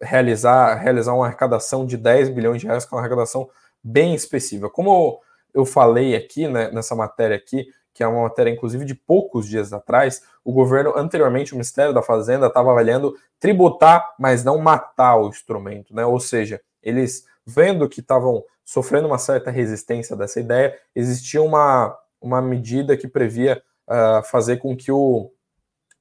realizar, 0.00 0.76
realizar 0.76 1.12
uma 1.12 1.26
arrecadação 1.26 1.84
de 1.84 1.98
10 1.98 2.30
bilhões 2.30 2.62
de 2.62 2.66
reais, 2.66 2.86
que 2.86 2.94
é 2.94 2.96
uma 2.96 3.02
arrecadação 3.02 3.50
bem 3.82 4.14
específica. 4.14 4.70
Como 4.70 5.20
eu 5.52 5.66
falei 5.66 6.16
aqui, 6.16 6.48
né, 6.48 6.70
nessa 6.70 6.96
matéria 6.96 7.36
aqui, 7.36 7.66
que 7.94 8.02
é 8.02 8.06
uma 8.06 8.22
matéria, 8.22 8.50
inclusive, 8.50 8.84
de 8.84 8.94
poucos 8.94 9.48
dias 9.48 9.72
atrás, 9.72 10.22
o 10.44 10.52
governo, 10.52 10.92
anteriormente, 10.96 11.52
o 11.52 11.56
Ministério 11.56 11.94
da 11.94 12.02
Fazenda, 12.02 12.48
estava 12.48 12.72
avaliando 12.72 13.14
tributar, 13.38 14.14
mas 14.18 14.42
não 14.42 14.58
matar 14.58 15.16
o 15.16 15.28
instrumento, 15.28 15.94
né? 15.94 16.04
Ou 16.04 16.18
seja, 16.18 16.60
eles, 16.82 17.24
vendo 17.46 17.88
que 17.88 18.00
estavam 18.00 18.42
sofrendo 18.64 19.06
uma 19.06 19.18
certa 19.18 19.50
resistência 19.50 20.16
dessa 20.16 20.40
ideia, 20.40 20.76
existia 20.94 21.40
uma, 21.40 21.96
uma 22.20 22.42
medida 22.42 22.96
que 22.96 23.06
previa 23.06 23.62
uh, 23.88 24.22
fazer 24.24 24.56
com 24.56 24.76
que 24.76 24.90
o, 24.90 25.30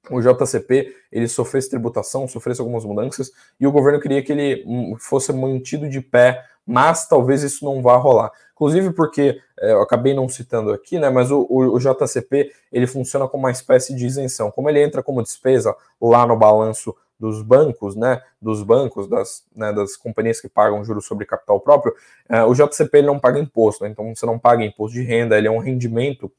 o 0.10 0.20
JCP 0.22 0.96
ele 1.12 1.28
sofresse 1.28 1.70
tributação, 1.70 2.28
sofresse 2.28 2.60
algumas 2.60 2.84
mudanças, 2.86 3.32
e 3.60 3.66
o 3.66 3.72
governo 3.72 4.00
queria 4.00 4.22
que 4.22 4.32
ele 4.32 4.64
hum, 4.66 4.96
fosse 5.00 5.32
mantido 5.32 5.90
de 5.90 6.02
pé 6.02 6.44
mas 6.66 7.08
talvez 7.08 7.44
isso 7.44 7.66
não 7.66 7.82
vá 7.82 7.96
rolar. 7.98 8.32
Inclusive 8.54 8.92
porque, 8.94 9.40
é, 9.60 9.72
eu 9.72 9.82
acabei 9.82 10.14
não 10.14 10.30
citando 10.30 10.72
aqui, 10.72 11.00
né, 11.00 11.10
mas 11.10 11.32
o, 11.32 11.46
o, 11.50 11.76
o, 11.76 11.80
JCP 11.80 12.52
ele 12.72 12.88
funciona 12.88 13.28
como 13.28 13.44
uma 13.44 13.52
espécie 13.52 13.94
de 13.96 14.06
isenção. 14.06 14.50
Como 14.52 14.70
ele 14.70 14.82
entra 14.82 15.04
como 15.04 15.22
despesa 15.22 15.76
lá 16.02 16.26
no 16.26 16.38
balanço 16.38 16.96
dos 17.20 17.42
bancos, 17.42 17.96
né, 17.96 18.22
dos 18.42 18.64
bancos, 18.64 19.08
das, 19.08 19.46
né, 19.56 19.72
das 19.72 19.96
companhias 19.96 20.42
que 20.42 20.50
pagam 20.50 20.84
juros 20.84 21.06
sobre 21.06 21.26
capital 21.26 21.60
próprio, 21.60 21.94
é, 22.30 22.44
o 22.44 22.54
JCP 22.54 23.00
ele 23.00 23.08
não 23.08 23.20
paga 23.20 23.40
imposto, 23.40 23.84
né, 23.84 23.90
então 23.90 24.14
você 24.14 24.26
não 24.26 24.40
paga 24.40 24.64
imposto 24.64 24.98
de 24.98 25.04
renda, 25.04 25.38
ele 25.38 25.48
é 25.48 25.52
um 25.52 25.60
rendimento 25.60 26.32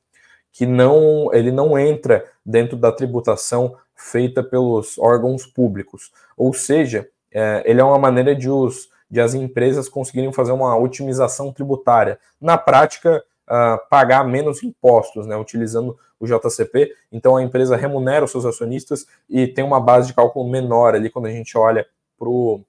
que 0.55 0.65
não, 0.65 1.29
ele 1.35 1.51
não 1.51 1.79
entra 1.79 2.25
dentro 2.47 2.79
da 2.79 2.91
tributação 2.91 3.77
feita 3.95 4.43
pelos 4.43 4.97
órgãos 4.99 5.45
públicos. 5.45 6.11
Ou 6.37 6.55
seja, 6.55 7.07
é, 7.31 7.63
ele 7.67 7.81
é 7.81 7.85
uma 7.85 7.99
maneira 7.99 8.35
de 8.35 8.49
os 8.49 8.89
de 9.11 9.21
as 9.21 9.35
empresas 9.35 9.89
conseguirem 9.89 10.33
fazer 10.33 10.51
uma 10.51 10.77
otimização 10.77 11.53
tributária. 11.53 12.19
Na 12.41 12.59
prática, 12.59 13.23
uh, 13.45 13.79
pagar 13.89 14.25
menos 14.27 14.63
impostos, 14.63 15.27
né, 15.27 15.37
utilizando 15.37 15.97
o 16.19 16.27
JCP. 16.27 16.93
Então 17.13 17.37
a 17.37 17.43
empresa 17.43 17.77
remunera 17.77 18.25
os 18.25 18.31
seus 18.31 18.45
acionistas 18.45 19.07
e 19.29 19.47
tem 19.47 19.65
uma 19.65 19.81
base 19.81 20.09
de 20.09 20.15
cálculo 20.15 20.49
menor 20.49 20.95
ali 20.95 21.11
quando 21.11 21.27
a 21.27 21.31
gente 21.31 21.57
olha 21.57 21.87
para 22.19 22.29
o 22.29 22.61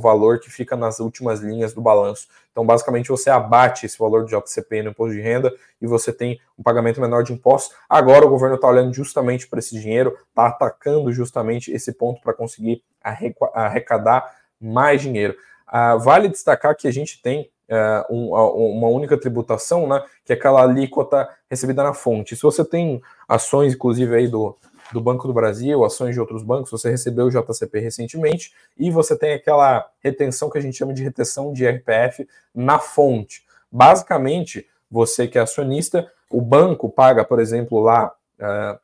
valor 0.00 0.40
que 0.40 0.50
fica 0.50 0.76
nas 0.76 1.00
últimas 1.00 1.40
linhas 1.40 1.72
do 1.72 1.80
balanço. 1.80 2.28
Então, 2.50 2.64
basicamente, 2.64 3.08
você 3.08 3.28
abate 3.28 3.84
esse 3.84 3.98
valor 3.98 4.24
do 4.24 4.28
JCP 4.28 4.82
no 4.82 4.90
imposto 4.90 5.14
de 5.14 5.20
renda 5.20 5.52
e 5.80 5.86
você 5.86 6.12
tem 6.12 6.40
um 6.58 6.62
pagamento 6.62 7.00
menor 7.00 7.22
de 7.22 7.32
impostos. 7.32 7.76
Agora 7.88 8.24
o 8.24 8.30
governo 8.30 8.56
está 8.56 8.66
olhando 8.68 8.92
justamente 8.94 9.46
para 9.46 9.58
esse 9.58 9.78
dinheiro, 9.78 10.16
está 10.28 10.46
atacando 10.46 11.12
justamente 11.12 11.70
esse 11.70 11.92
ponto 11.92 12.20
para 12.22 12.32
conseguir 12.32 12.82
arrecadar 13.54 14.34
mais 14.60 15.02
dinheiro. 15.02 15.36
Uh, 15.68 15.98
vale 15.98 16.28
destacar 16.28 16.76
que 16.76 16.88
a 16.88 16.92
gente 16.92 17.20
tem 17.20 17.50
uh, 17.70 18.14
um, 18.14 18.30
uma 18.32 18.88
única 18.88 19.18
tributação, 19.18 19.86
né, 19.86 20.02
que 20.24 20.32
é 20.32 20.36
aquela 20.36 20.62
alíquota 20.62 21.28
recebida 21.50 21.82
na 21.82 21.92
fonte. 21.92 22.36
Se 22.36 22.42
você 22.42 22.64
tem 22.64 23.02
ações, 23.28 23.74
inclusive, 23.74 24.14
aí 24.14 24.28
do, 24.28 24.56
do 24.92 25.00
Banco 25.00 25.26
do 25.26 25.34
Brasil, 25.34 25.84
ações 25.84 26.14
de 26.14 26.20
outros 26.20 26.42
bancos, 26.42 26.70
você 26.70 26.90
recebeu 26.90 27.26
o 27.26 27.30
JCP 27.30 27.80
recentemente 27.80 28.52
e 28.76 28.90
você 28.90 29.16
tem 29.16 29.32
aquela 29.32 29.88
retenção 30.00 30.50
que 30.50 30.58
a 30.58 30.60
gente 30.60 30.76
chama 30.76 30.94
de 30.94 31.02
retenção 31.02 31.52
de 31.52 31.66
RPF 31.66 32.28
na 32.54 32.78
fonte. 32.78 33.44
Basicamente, 33.70 34.66
você 34.90 35.26
que 35.26 35.38
é 35.38 35.42
acionista, 35.42 36.10
o 36.30 36.40
banco 36.40 36.88
paga, 36.88 37.24
por 37.24 37.40
exemplo, 37.40 37.80
lá 37.80 38.12
uh, 38.40 38.78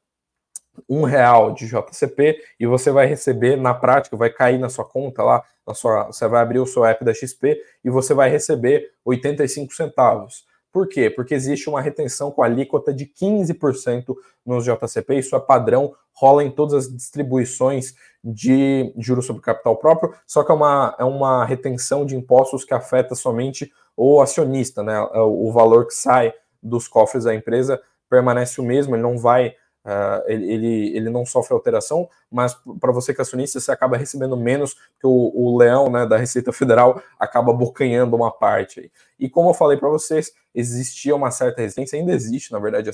um 0.89 1.05
real 1.05 1.53
de 1.53 1.67
JCP 1.67 2.43
e 2.59 2.67
você 2.67 2.91
vai 2.91 3.07
receber 3.07 3.57
na 3.57 3.75
prática, 3.75 4.17
vai 4.17 4.31
cair 4.31 4.59
na 4.59 4.69
sua 4.69 4.85
conta 4.85 5.23
lá, 5.23 5.45
na 5.67 5.75
sua, 5.75 6.07
você 6.07 6.27
vai 6.27 6.43
abrir 6.43 6.59
o 6.59 6.67
seu 6.67 6.85
app 6.85 7.05
da 7.05 7.15
XP 7.15 7.61
e 7.85 7.91
você 7.91 8.15
vai 8.15 8.29
receber 8.29 8.93
85 9.05 9.75
centavos. 9.75 10.45
Por 10.73 10.89
quê? 10.89 11.11
Porque 11.11 11.35
existe 11.35 11.69
uma 11.69 11.83
retenção 11.83 12.31
com 12.31 12.43
alíquota 12.43 12.95
de 12.95 13.05
15% 13.05 14.15
nos 14.45 14.65
JCP, 14.65 15.19
isso 15.19 15.37
é 15.37 15.41
padrão, 15.41 15.95
rola 16.15 16.43
em 16.43 16.51
todas 16.51 16.87
as 16.87 16.93
distribuições 16.93 17.95
de 18.25 18.93
juros 18.97 19.27
sobre 19.27 19.43
capital 19.43 19.77
próprio, 19.77 20.15
só 20.27 20.43
que 20.43 20.51
é 20.51 20.55
uma, 20.55 20.97
é 20.99 21.05
uma 21.05 21.45
retenção 21.45 22.07
de 22.07 22.17
impostos 22.17 22.65
que 22.65 22.73
afeta 22.73 23.15
somente 23.15 23.71
o 23.97 24.21
acionista, 24.21 24.83
né? 24.83 24.99
O 25.15 25.53
valor 25.53 25.87
que 25.87 25.95
sai 25.95 26.33
dos 26.63 26.89
cofres 26.89 27.25
da 27.25 27.35
empresa 27.35 27.81
permanece 28.09 28.61
o 28.61 28.65
mesmo, 28.65 28.95
ele 28.95 29.03
não 29.03 29.19
vai 29.19 29.55
Uh, 29.85 30.23
ele, 30.27 30.53
ele, 30.53 30.97
ele, 30.97 31.11
não 31.11 31.27
sofre 31.27 31.53
alteração, 31.53 32.09
mas 32.31 32.57
para 32.79 32.93
você 32.93 33.13
que 33.13 33.21
é 33.21 33.23
acionista, 33.23 33.59
você 33.59 33.73
acaba 33.73 33.97
recebendo 33.97 34.37
menos, 34.37 34.75
porque 34.75 35.07
o, 35.07 35.33
o 35.35 35.59
leão 35.59 35.91
né, 35.91 36.07
da 36.07 36.17
Receita 36.17 36.53
Federal 36.53 37.03
acaba 37.19 37.53
bocanhando 37.53 38.15
uma 38.15 38.31
parte. 38.31 38.79
Aí. 38.79 38.91
E 39.19 39.29
como 39.29 39.51
eu 39.51 39.55
falei 39.55 39.77
para 39.77 39.89
vocês, 39.89 40.33
existia 40.55 41.15
uma 41.17 41.31
certa 41.31 41.63
resistência, 41.63 41.99
ainda 41.99 42.13
existe, 42.13 42.53
na 42.53 42.61
verdade, 42.61 42.91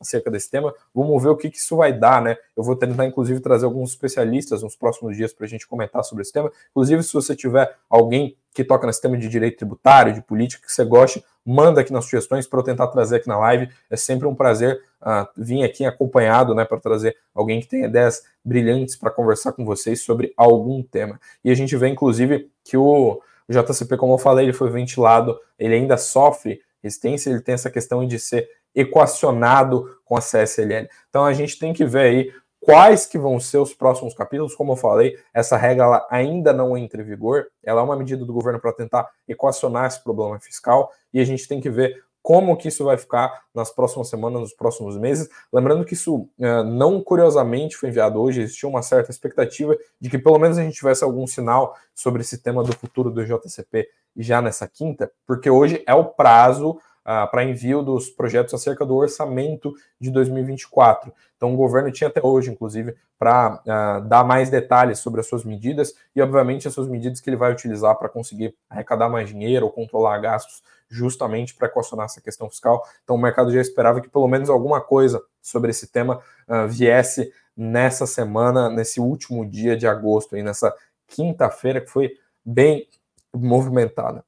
acerca 0.00 0.30
desse 0.30 0.50
tema. 0.50 0.72
Vamos 0.94 1.20
ver 1.22 1.30
o 1.30 1.36
que, 1.36 1.50
que, 1.50 1.58
isso 1.58 1.76
vai 1.76 1.92
dar, 1.92 2.22
né? 2.22 2.36
Eu 2.56 2.62
vou 2.62 2.76
tentar, 2.76 3.06
inclusive, 3.06 3.40
trazer 3.40 3.64
alguns 3.64 3.90
especialistas 3.90 4.62
nos 4.62 4.76
próximos 4.76 5.16
dias 5.16 5.32
para 5.32 5.46
a 5.46 5.48
gente 5.48 5.66
comentar 5.66 6.04
sobre 6.04 6.22
esse 6.22 6.32
tema. 6.32 6.50
Inclusive, 6.70 7.02
se 7.02 7.12
você 7.12 7.34
tiver 7.34 7.76
alguém 7.88 8.36
que 8.52 8.64
toca 8.64 8.86
nesse 8.86 9.00
tema 9.00 9.16
de 9.16 9.28
direito 9.28 9.58
tributário, 9.58 10.12
de 10.12 10.22
política, 10.22 10.66
que 10.66 10.72
você 10.72 10.84
goste, 10.84 11.24
manda 11.44 11.80
aqui 11.80 11.92
nas 11.92 12.04
sugestões 12.04 12.46
para 12.46 12.58
eu 12.58 12.64
tentar 12.64 12.88
trazer 12.88 13.16
aqui 13.16 13.28
na 13.28 13.38
live. 13.38 13.68
É 13.88 13.96
sempre 13.96 14.26
um 14.26 14.34
prazer 14.34 14.82
uh, 15.02 15.26
vir 15.36 15.64
aqui 15.64 15.84
acompanhado, 15.84 16.54
né, 16.54 16.64
para 16.64 16.80
trazer 16.80 17.16
alguém 17.34 17.60
que 17.60 17.68
tem 17.68 17.84
ideias 17.84 18.22
brilhantes 18.44 18.96
para 18.96 19.10
conversar 19.10 19.52
com 19.52 19.64
vocês 19.64 20.02
sobre 20.02 20.32
algum 20.36 20.82
tema. 20.82 21.20
E 21.44 21.50
a 21.50 21.54
gente 21.54 21.76
vê, 21.76 21.88
inclusive, 21.88 22.50
que 22.64 22.76
o, 22.76 23.20
o 23.48 23.52
JCP, 23.52 23.96
como 23.96 24.14
eu 24.14 24.18
falei, 24.18 24.46
ele 24.46 24.52
foi 24.52 24.70
ventilado, 24.70 25.38
ele 25.58 25.74
ainda 25.74 25.96
sofre 25.96 26.60
resistência, 26.82 27.30
ele 27.30 27.40
tem 27.40 27.54
essa 27.54 27.70
questão 27.70 28.06
de 28.06 28.18
ser 28.18 28.48
equacionado 28.74 29.98
com 30.04 30.16
a 30.16 30.20
CSLL. 30.20 30.88
Então 31.08 31.24
a 31.24 31.32
gente 31.32 31.58
tem 31.58 31.72
que 31.72 31.84
ver 31.84 32.00
aí 32.00 32.32
quais 32.60 33.06
que 33.06 33.18
vão 33.18 33.40
ser 33.40 33.58
os 33.58 33.74
próximos 33.74 34.14
capítulos. 34.14 34.54
Como 34.54 34.72
eu 34.72 34.76
falei, 34.76 35.18
essa 35.34 35.56
regra 35.56 36.06
ainda 36.10 36.52
não 36.52 36.76
entra 36.76 37.02
em 37.02 37.04
vigor. 37.04 37.46
Ela 37.64 37.80
é 37.80 37.84
uma 37.84 37.96
medida 37.96 38.24
do 38.24 38.32
governo 38.32 38.60
para 38.60 38.72
tentar 38.72 39.08
equacionar 39.26 39.86
esse 39.86 40.02
problema 40.02 40.38
fiscal 40.38 40.92
e 41.12 41.20
a 41.20 41.24
gente 41.24 41.48
tem 41.48 41.60
que 41.60 41.70
ver 41.70 42.02
como 42.22 42.56
que 42.56 42.68
isso 42.68 42.84
vai 42.84 42.96
ficar 42.96 43.44
nas 43.54 43.70
próximas 43.70 44.08
semanas, 44.08 44.40
nos 44.40 44.54
próximos 44.54 44.96
meses. 44.96 45.28
Lembrando 45.52 45.84
que 45.84 45.94
isso 45.94 46.28
uh, 46.38 46.64
não 46.64 47.02
curiosamente 47.02 47.76
foi 47.76 47.88
enviado 47.88 48.20
hoje, 48.20 48.42
existia 48.42 48.68
uma 48.68 48.82
certa 48.82 49.10
expectativa 49.10 49.76
de 50.00 50.10
que 50.10 50.18
pelo 50.18 50.38
menos 50.38 50.58
a 50.58 50.62
gente 50.62 50.76
tivesse 50.76 51.02
algum 51.02 51.26
sinal 51.26 51.76
sobre 51.94 52.22
esse 52.22 52.38
tema 52.38 52.62
do 52.62 52.72
futuro 52.72 53.10
do 53.10 53.24
JCP 53.24 53.88
já 54.16 54.42
nessa 54.42 54.66
quinta, 54.66 55.10
porque 55.26 55.48
hoje 55.48 55.82
é 55.86 55.94
o 55.94 56.04
prazo 56.04 56.70
uh, 56.70 57.30
para 57.30 57.44
envio 57.44 57.82
dos 57.82 58.10
projetos 58.10 58.54
acerca 58.54 58.84
do 58.84 58.94
orçamento 58.96 59.72
de 60.00 60.10
2024. 60.10 61.12
Então, 61.36 61.54
o 61.54 61.56
governo 61.56 61.90
tinha 61.90 62.08
até 62.08 62.20
hoje, 62.22 62.50
inclusive, 62.50 62.94
para 63.18 63.62
ah, 63.66 64.00
dar 64.00 64.24
mais 64.24 64.50
detalhes 64.50 64.98
sobre 64.98 65.20
as 65.20 65.26
suas 65.26 65.42
medidas 65.42 65.94
e, 66.14 66.20
obviamente, 66.20 66.68
as 66.68 66.74
suas 66.74 66.86
medidas 66.86 67.20
que 67.20 67.30
ele 67.30 67.36
vai 67.36 67.50
utilizar 67.50 67.94
para 67.96 68.10
conseguir 68.10 68.54
arrecadar 68.68 69.08
mais 69.08 69.28
dinheiro 69.28 69.64
ou 69.66 69.72
controlar 69.72 70.18
gastos, 70.18 70.62
justamente 70.90 71.54
para 71.54 71.68
equacionar 71.68 72.06
essa 72.06 72.20
questão 72.20 72.50
fiscal. 72.50 72.84
Então, 73.04 73.14
o 73.14 73.18
mercado 73.18 73.52
já 73.52 73.60
esperava 73.60 74.00
que 74.00 74.08
pelo 74.08 74.26
menos 74.26 74.50
alguma 74.50 74.80
coisa 74.80 75.22
sobre 75.40 75.70
esse 75.70 75.86
tema 75.86 76.20
uh, 76.48 76.66
viesse 76.68 77.32
nessa 77.56 78.06
semana, 78.06 78.68
nesse 78.68 79.00
último 79.00 79.48
dia 79.48 79.76
de 79.76 79.86
agosto, 79.86 80.36
e 80.36 80.42
nessa 80.42 80.74
quinta-feira, 81.06 81.80
que 81.80 81.90
foi 81.90 82.10
bem 82.44 82.88
movimentada. 83.32 84.24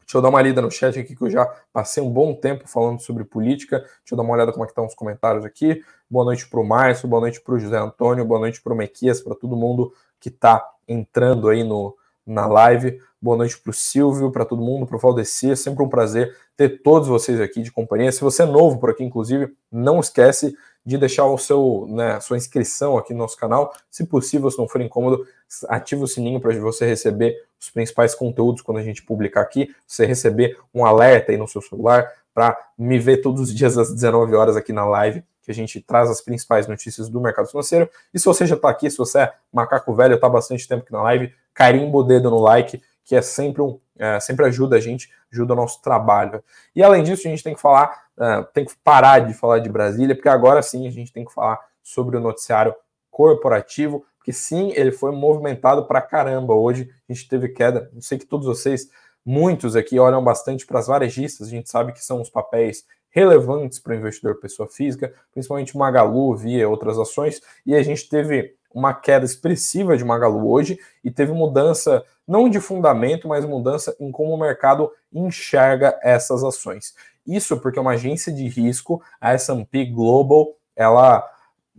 Deixa 0.00 0.16
eu 0.16 0.22
dar 0.22 0.30
uma 0.30 0.40
lida 0.40 0.62
no 0.62 0.70
chat 0.70 0.98
aqui, 0.98 1.14
que 1.14 1.22
eu 1.22 1.30
já 1.30 1.44
passei 1.70 2.02
um 2.02 2.10
bom 2.10 2.34
tempo 2.34 2.66
falando 2.66 3.00
sobre 3.00 3.24
política. 3.24 3.80
Deixa 3.80 4.12
eu 4.12 4.16
dar 4.16 4.22
uma 4.22 4.32
olhada 4.32 4.52
como 4.52 4.64
é 4.64 4.66
que 4.66 4.72
estão 4.72 4.86
os 4.86 4.94
comentários 4.94 5.44
aqui. 5.44 5.84
Boa 6.10 6.24
noite 6.24 6.48
para 6.48 6.60
o 6.60 6.64
Márcio, 6.64 7.06
boa 7.06 7.20
noite 7.20 7.40
para 7.42 7.54
o 7.54 7.58
José 7.58 7.76
Antônio, 7.76 8.24
boa 8.24 8.40
noite 8.40 8.62
para 8.62 8.72
o 8.72 8.76
Mequias, 8.76 9.20
para 9.20 9.34
todo 9.34 9.54
mundo 9.54 9.92
que 10.18 10.30
está 10.30 10.66
entrando 10.88 11.50
aí 11.50 11.62
no, 11.62 11.94
na 12.28 12.46
live. 12.46 13.00
Boa 13.20 13.36
noite 13.36 13.58
para 13.58 13.70
o 13.70 13.74
Silvio, 13.74 14.30
para 14.30 14.44
todo 14.44 14.62
mundo, 14.62 14.86
para 14.86 14.96
o 14.96 15.00
Valdeci. 15.00 15.50
É 15.50 15.56
sempre 15.56 15.82
um 15.82 15.88
prazer 15.88 16.36
ter 16.56 16.82
todos 16.82 17.08
vocês 17.08 17.40
aqui 17.40 17.62
de 17.62 17.72
companhia. 17.72 18.12
Se 18.12 18.20
você 18.20 18.42
é 18.42 18.46
novo 18.46 18.78
por 18.78 18.90
aqui, 18.90 19.02
inclusive, 19.02 19.52
não 19.72 19.98
esquece 19.98 20.54
de 20.84 20.96
deixar 20.96 21.26
o 21.26 21.36
seu, 21.36 21.86
né, 21.88 22.20
sua 22.20 22.36
inscrição 22.36 22.96
aqui 22.96 23.12
no 23.12 23.20
nosso 23.20 23.36
canal. 23.36 23.74
Se 23.90 24.06
possível, 24.06 24.50
se 24.50 24.58
não 24.58 24.68
for 24.68 24.80
incômodo, 24.80 25.26
ative 25.68 26.02
o 26.02 26.06
sininho 26.06 26.40
para 26.40 26.54
você 26.60 26.86
receber 26.86 27.34
os 27.60 27.70
principais 27.70 28.14
conteúdos 28.14 28.62
quando 28.62 28.78
a 28.78 28.82
gente 28.82 29.02
publicar 29.02 29.40
aqui, 29.40 29.74
você 29.86 30.06
receber 30.06 30.56
um 30.72 30.84
alerta 30.84 31.32
aí 31.32 31.38
no 31.38 31.48
seu 31.48 31.60
celular 31.60 32.10
para 32.32 32.56
me 32.78 32.98
ver 32.98 33.18
todos 33.18 33.40
os 33.40 33.54
dias 33.54 33.76
às 33.76 33.92
19 33.92 34.34
horas 34.36 34.56
aqui 34.56 34.72
na 34.72 34.84
live 34.84 35.24
que 35.48 35.52
a 35.52 35.54
gente 35.54 35.80
traz 35.80 36.10
as 36.10 36.20
principais 36.20 36.66
notícias 36.66 37.08
do 37.08 37.22
mercado 37.22 37.48
financeiro. 37.48 37.88
E 38.12 38.18
se 38.18 38.26
você 38.26 38.44
já 38.44 38.54
está 38.54 38.68
aqui, 38.68 38.90
se 38.90 38.98
você 38.98 39.20
é 39.20 39.32
macaco 39.50 39.94
velho, 39.94 40.14
está 40.14 40.28
bastante 40.28 40.68
tempo 40.68 40.82
aqui 40.82 40.92
na 40.92 41.02
live, 41.04 41.32
carimbo 41.58 41.98
o 41.98 42.04
dedo 42.04 42.30
no 42.30 42.38
like, 42.38 42.80
que 43.04 43.16
é 43.16 43.20
sempre 43.20 43.60
um, 43.60 43.80
é, 43.98 44.20
sempre 44.20 44.46
ajuda 44.46 44.76
a 44.76 44.80
gente, 44.80 45.10
ajuda 45.32 45.54
o 45.54 45.56
nosso 45.56 45.82
trabalho. 45.82 46.40
E 46.74 46.84
além 46.84 47.02
disso, 47.02 47.26
a 47.26 47.30
gente 47.30 47.42
tem 47.42 47.52
que 47.52 47.60
falar, 47.60 48.04
uh, 48.16 48.44
tem 48.54 48.64
que 48.64 48.72
parar 48.84 49.18
de 49.18 49.34
falar 49.34 49.58
de 49.58 49.68
Brasília, 49.68 50.14
porque 50.14 50.28
agora 50.28 50.62
sim 50.62 50.86
a 50.86 50.90
gente 50.90 51.12
tem 51.12 51.24
que 51.24 51.34
falar 51.34 51.58
sobre 51.82 52.16
o 52.16 52.20
noticiário 52.20 52.72
corporativo, 53.10 54.06
porque 54.18 54.32
sim, 54.32 54.72
ele 54.76 54.92
foi 54.92 55.10
movimentado 55.10 55.84
para 55.84 56.00
caramba. 56.00 56.54
Hoje 56.54 56.88
a 57.08 57.12
gente 57.12 57.28
teve 57.28 57.48
queda. 57.48 57.90
Eu 57.92 58.02
sei 58.02 58.18
que 58.18 58.26
todos 58.26 58.46
vocês, 58.46 58.88
muitos 59.26 59.74
aqui, 59.74 59.98
olham 59.98 60.22
bastante 60.22 60.64
para 60.64 60.78
as 60.78 60.86
varejistas, 60.86 61.48
a 61.48 61.50
gente 61.50 61.68
sabe 61.68 61.92
que 61.92 62.04
são 62.04 62.20
os 62.20 62.30
papéis 62.30 62.84
relevantes 63.10 63.80
para 63.80 63.94
o 63.94 63.96
investidor 63.96 64.38
pessoa 64.38 64.68
física, 64.68 65.12
principalmente 65.32 65.76
Magalu, 65.76 66.36
Via 66.36 66.68
outras 66.68 66.98
ações, 67.00 67.40
e 67.66 67.74
a 67.74 67.82
gente 67.82 68.08
teve 68.08 68.54
uma 68.72 68.94
queda 68.94 69.24
expressiva 69.24 69.96
de 69.96 70.04
Magalu 70.04 70.50
hoje 70.50 70.78
e 71.02 71.10
teve 71.10 71.32
mudança 71.32 72.04
não 72.26 72.48
de 72.48 72.60
fundamento, 72.60 73.26
mas 73.26 73.44
mudança 73.44 73.96
em 73.98 74.10
como 74.10 74.34
o 74.34 74.38
mercado 74.38 74.90
enxerga 75.12 75.98
essas 76.02 76.44
ações. 76.44 76.94
Isso 77.26 77.58
porque 77.58 77.80
uma 77.80 77.92
agência 77.92 78.32
de 78.32 78.46
risco, 78.48 79.02
a 79.20 79.32
S&P 79.32 79.86
Global, 79.86 80.54
ela 80.76 81.28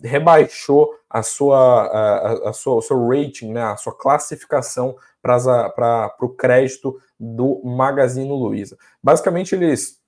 rebaixou 0.01 0.95
a 1.09 1.21
sua, 1.21 1.85
a, 1.85 2.49
a 2.49 2.53
sua, 2.53 2.75
o 2.75 2.81
seu 2.81 3.07
rating, 3.07 3.51
né, 3.51 3.61
a 3.63 3.75
sua 3.75 3.95
classificação 3.95 4.95
para 5.21 6.15
o 6.21 6.29
crédito 6.29 6.99
do 7.19 7.61
Magazine 7.63 8.29
Luiza. 8.29 8.77
Basicamente, 9.03 9.53
eles 9.53 9.98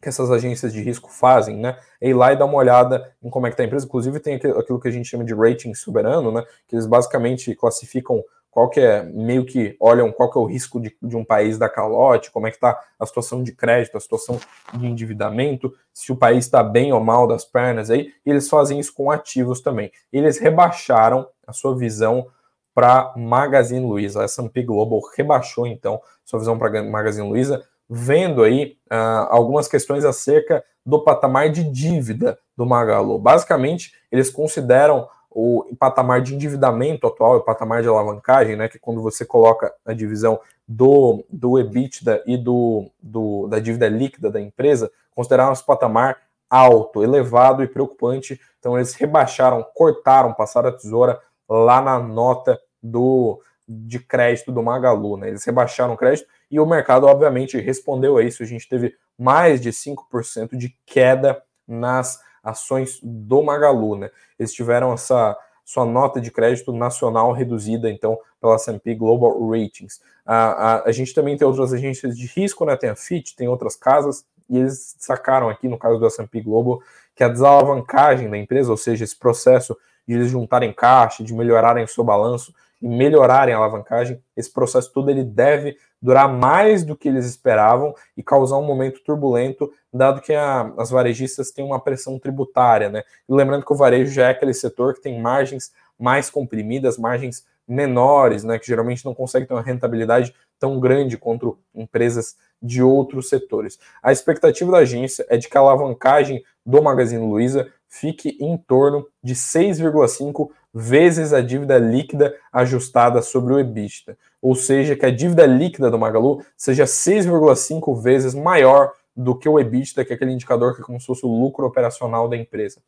que 0.00 0.08
essas 0.08 0.30
agências 0.30 0.72
de 0.72 0.80
risco 0.80 1.10
fazem, 1.10 1.56
né? 1.56 1.76
É 2.00 2.08
ir 2.08 2.14
lá 2.14 2.32
e 2.32 2.36
dar 2.36 2.44
uma 2.44 2.56
olhada 2.56 3.12
em 3.22 3.28
como 3.28 3.46
é 3.46 3.50
que 3.50 3.54
está 3.54 3.64
a 3.64 3.66
empresa. 3.66 3.84
Inclusive 3.84 4.20
tem 4.20 4.34
aquilo 4.34 4.80
que 4.80 4.88
a 4.88 4.90
gente 4.90 5.08
chama 5.08 5.24
de 5.24 5.34
rating 5.34 5.74
soberano, 5.74 6.30
né? 6.30 6.44
Que 6.66 6.76
eles 6.76 6.86
basicamente 6.86 7.54
classificam 7.54 8.22
qual 8.50 8.70
que 8.70 8.80
é, 8.80 9.02
meio 9.04 9.44
que 9.44 9.76
olham 9.78 10.10
qual 10.10 10.30
que 10.30 10.38
é 10.38 10.40
o 10.40 10.46
risco 10.46 10.80
de, 10.80 10.96
de 11.02 11.16
um 11.16 11.24
país 11.24 11.58
da 11.58 11.68
calote, 11.68 12.30
como 12.30 12.46
é 12.46 12.50
que 12.50 12.56
está 12.56 12.80
a 12.98 13.06
situação 13.06 13.42
de 13.42 13.52
crédito, 13.52 13.96
a 13.96 14.00
situação 14.00 14.40
de 14.74 14.86
endividamento, 14.86 15.72
se 15.92 16.10
o 16.10 16.16
país 16.16 16.46
está 16.46 16.62
bem 16.62 16.92
ou 16.92 17.00
mal 17.00 17.26
das 17.26 17.44
pernas 17.44 17.90
aí, 17.90 18.12
e 18.24 18.30
eles 18.30 18.48
fazem 18.48 18.80
isso 18.80 18.94
com 18.94 19.10
ativos 19.10 19.60
também. 19.60 19.92
Eles 20.12 20.38
rebaixaram 20.38 21.28
a 21.46 21.52
sua 21.52 21.76
visão 21.76 22.26
para 22.74 23.12
Magazine 23.16 23.84
Luiza. 23.84 24.22
A 24.22 24.24
S&P 24.24 24.62
Global 24.62 25.00
rebaixou 25.16 25.66
então 25.66 26.00
sua 26.24 26.38
visão 26.38 26.58
para 26.58 26.82
Magazine 26.82 27.28
Luiza 27.28 27.64
vendo 27.88 28.42
aí 28.42 28.76
uh, 28.90 29.26
algumas 29.30 29.66
questões 29.66 30.04
acerca 30.04 30.62
do 30.84 31.02
patamar 31.02 31.50
de 31.50 31.64
dívida 31.64 32.38
do 32.56 32.66
Magalu. 32.66 33.18
Basicamente, 33.18 33.92
eles 34.10 34.30
consideram 34.30 35.08
o 35.30 35.64
patamar 35.78 36.20
de 36.20 36.34
endividamento 36.34 37.06
atual, 37.06 37.36
o 37.36 37.42
patamar 37.42 37.82
de 37.82 37.88
alavancagem, 37.88 38.56
né, 38.56 38.68
que 38.68 38.78
quando 38.78 39.02
você 39.02 39.24
coloca 39.24 39.72
a 39.84 39.92
divisão 39.92 40.40
do, 40.66 41.24
do 41.30 41.58
EBITDA 41.58 42.22
e 42.26 42.36
do, 42.36 42.90
do, 43.00 43.46
da 43.46 43.58
dívida 43.58 43.88
líquida 43.88 44.30
da 44.30 44.40
empresa, 44.40 44.90
consideraram 45.14 45.52
esse 45.52 45.64
patamar 45.64 46.16
alto, 46.50 47.02
elevado 47.02 47.62
e 47.62 47.68
preocupante. 47.68 48.40
Então, 48.58 48.76
eles 48.76 48.94
rebaixaram, 48.94 49.64
cortaram, 49.74 50.32
passaram 50.32 50.70
a 50.70 50.72
tesoura 50.72 51.20
lá 51.48 51.80
na 51.80 51.98
nota 51.98 52.58
do 52.82 53.40
de 53.68 53.98
crédito 53.98 54.50
do 54.50 54.62
Magalu. 54.62 55.18
Né? 55.18 55.28
Eles 55.28 55.44
rebaixaram 55.44 55.92
o 55.92 55.96
crédito 55.96 56.26
e 56.50 56.58
o 56.58 56.66
mercado, 56.66 57.06
obviamente, 57.06 57.58
respondeu 57.58 58.16
a 58.16 58.22
isso. 58.22 58.42
A 58.42 58.46
gente 58.46 58.68
teve 58.68 58.94
mais 59.18 59.60
de 59.60 59.70
5% 59.70 60.56
de 60.56 60.74
queda 60.86 61.42
nas 61.66 62.20
ações 62.42 62.98
do 63.02 63.42
Magalu. 63.42 63.96
Né? 63.96 64.10
Eles 64.38 64.52
tiveram 64.52 64.92
essa 64.92 65.36
sua 65.64 65.84
nota 65.84 66.18
de 66.20 66.30
crédito 66.30 66.72
nacional 66.72 67.32
reduzida, 67.32 67.90
então, 67.90 68.18
pela 68.40 68.54
S&P 68.54 68.94
Global 68.94 69.38
Ratings. 69.50 70.00
A, 70.24 70.36
a, 70.36 70.84
a, 70.84 70.92
gente 70.92 71.12
também 71.12 71.36
tem 71.36 71.46
outras 71.46 71.74
agências 71.74 72.16
de 72.16 72.26
risco, 72.26 72.64
né? 72.64 72.74
tem 72.74 72.88
a 72.88 72.96
FIT, 72.96 73.36
tem 73.36 73.48
outras 73.48 73.76
casas, 73.76 74.24
e 74.48 74.56
eles 74.56 74.96
sacaram 74.98 75.50
aqui, 75.50 75.68
no 75.68 75.76
caso 75.76 75.98
do 75.98 76.06
S&P 76.06 76.40
Global, 76.40 76.80
que 77.14 77.22
a 77.22 77.28
desalavancagem 77.28 78.30
da 78.30 78.38
empresa, 78.38 78.70
ou 78.70 78.78
seja, 78.78 79.04
esse 79.04 79.16
processo 79.16 79.76
de 80.06 80.14
eles 80.14 80.30
juntarem 80.30 80.72
caixa, 80.72 81.22
de 81.22 81.34
melhorarem 81.34 81.84
o 81.84 81.88
seu 81.88 82.02
balanço, 82.02 82.54
e 82.80 82.88
melhorarem 82.88 83.52
a 83.52 83.58
alavancagem, 83.58 84.22
esse 84.36 84.50
processo 84.50 84.90
todo 84.92 85.10
ele 85.10 85.24
deve 85.24 85.76
durar 86.00 86.28
mais 86.28 86.84
do 86.84 86.96
que 86.96 87.08
eles 87.08 87.26
esperavam 87.26 87.94
e 88.16 88.22
causar 88.22 88.56
um 88.58 88.64
momento 88.64 89.00
turbulento, 89.04 89.72
dado 89.92 90.20
que 90.20 90.32
a, 90.32 90.72
as 90.78 90.90
varejistas 90.90 91.50
têm 91.50 91.64
uma 91.64 91.80
pressão 91.80 92.18
tributária, 92.18 92.88
né? 92.88 93.02
E 93.28 93.32
lembrando 93.32 93.64
que 93.64 93.72
o 93.72 93.76
varejo 93.76 94.12
já 94.12 94.28
é 94.28 94.30
aquele 94.30 94.54
setor 94.54 94.94
que 94.94 95.02
tem 95.02 95.20
margens 95.20 95.72
mais 95.98 96.30
comprimidas, 96.30 96.96
margens 96.96 97.44
menores, 97.66 98.44
né? 98.44 98.58
Que 98.58 98.66
geralmente 98.66 99.04
não 99.04 99.14
conseguem 99.14 99.46
ter 99.46 99.54
uma 99.54 99.62
rentabilidade 99.62 100.34
tão 100.58 100.78
grande 100.80 101.16
quanto 101.16 101.58
empresas 101.74 102.36
de 102.60 102.82
outros 102.82 103.28
setores. 103.28 103.78
A 104.02 104.12
expectativa 104.12 104.70
da 104.72 104.78
agência 104.78 105.26
é 105.28 105.36
de 105.36 105.48
que 105.48 105.56
a 105.56 105.60
alavancagem 105.60 106.42
do 106.64 106.82
Magazine 106.82 107.24
Luiza 107.24 107.68
fique 107.88 108.36
em 108.40 108.56
torno 108.56 109.06
de 109.22 109.34
6,5 109.34 110.50
vezes 110.72 111.32
a 111.32 111.40
dívida 111.40 111.78
líquida 111.78 112.34
ajustada 112.52 113.22
sobre 113.22 113.54
o 113.54 113.58
EBITDA. 113.58 114.16
Ou 114.40 114.54
seja, 114.54 114.96
que 114.96 115.06
a 115.06 115.10
dívida 115.10 115.46
líquida 115.46 115.90
do 115.90 115.98
Magalu 115.98 116.42
seja 116.56 116.84
6,5 116.84 118.00
vezes 118.00 118.34
maior 118.34 118.92
do 119.16 119.36
que 119.36 119.48
o 119.48 119.58
EBITDA, 119.58 120.04
que 120.04 120.12
é 120.12 120.16
aquele 120.16 120.32
indicador 120.32 120.74
que 120.74 120.80
é 120.80 120.84
como 120.84 121.00
se 121.00 121.06
fosse 121.06 121.26
o 121.26 121.28
lucro 121.28 121.66
operacional 121.66 122.28
da 122.28 122.36
empresa. 122.36 122.80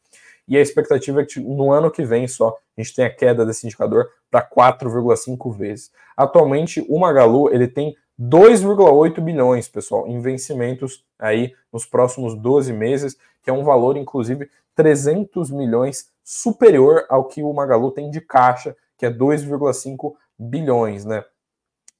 E 0.46 0.56
a 0.56 0.60
expectativa 0.60 1.22
é 1.22 1.24
que 1.24 1.40
no 1.40 1.72
ano 1.72 1.90
que 1.90 2.04
vem 2.04 2.26
só 2.26 2.56
a 2.76 2.82
gente 2.82 2.94
tenha 2.94 3.08
a 3.08 3.10
queda 3.10 3.44
desse 3.44 3.66
indicador 3.66 4.08
para 4.30 4.42
4,5 4.42 5.52
vezes. 5.56 5.90
Atualmente, 6.16 6.84
o 6.88 6.98
Magalu 6.98 7.52
ele 7.52 7.68
tem 7.68 7.96
2,8 8.20 9.20
bilhões, 9.20 9.68
pessoal, 9.68 10.06
em 10.06 10.20
vencimentos 10.20 11.04
aí 11.18 11.54
nos 11.72 11.86
próximos 11.86 12.34
12 12.34 12.72
meses, 12.72 13.16
que 13.42 13.50
é 13.50 13.52
um 13.52 13.64
valor, 13.64 13.96
inclusive, 13.96 14.50
300 14.74 15.50
milhões 15.50 16.10
superior 16.22 17.04
ao 17.08 17.24
que 17.24 17.42
o 17.42 17.52
Magalu 17.52 17.90
tem 17.90 18.10
de 18.10 18.20
caixa, 18.20 18.76
que 18.96 19.06
é 19.06 19.10
2,5 19.10 20.14
bilhões, 20.38 21.04
né? 21.04 21.24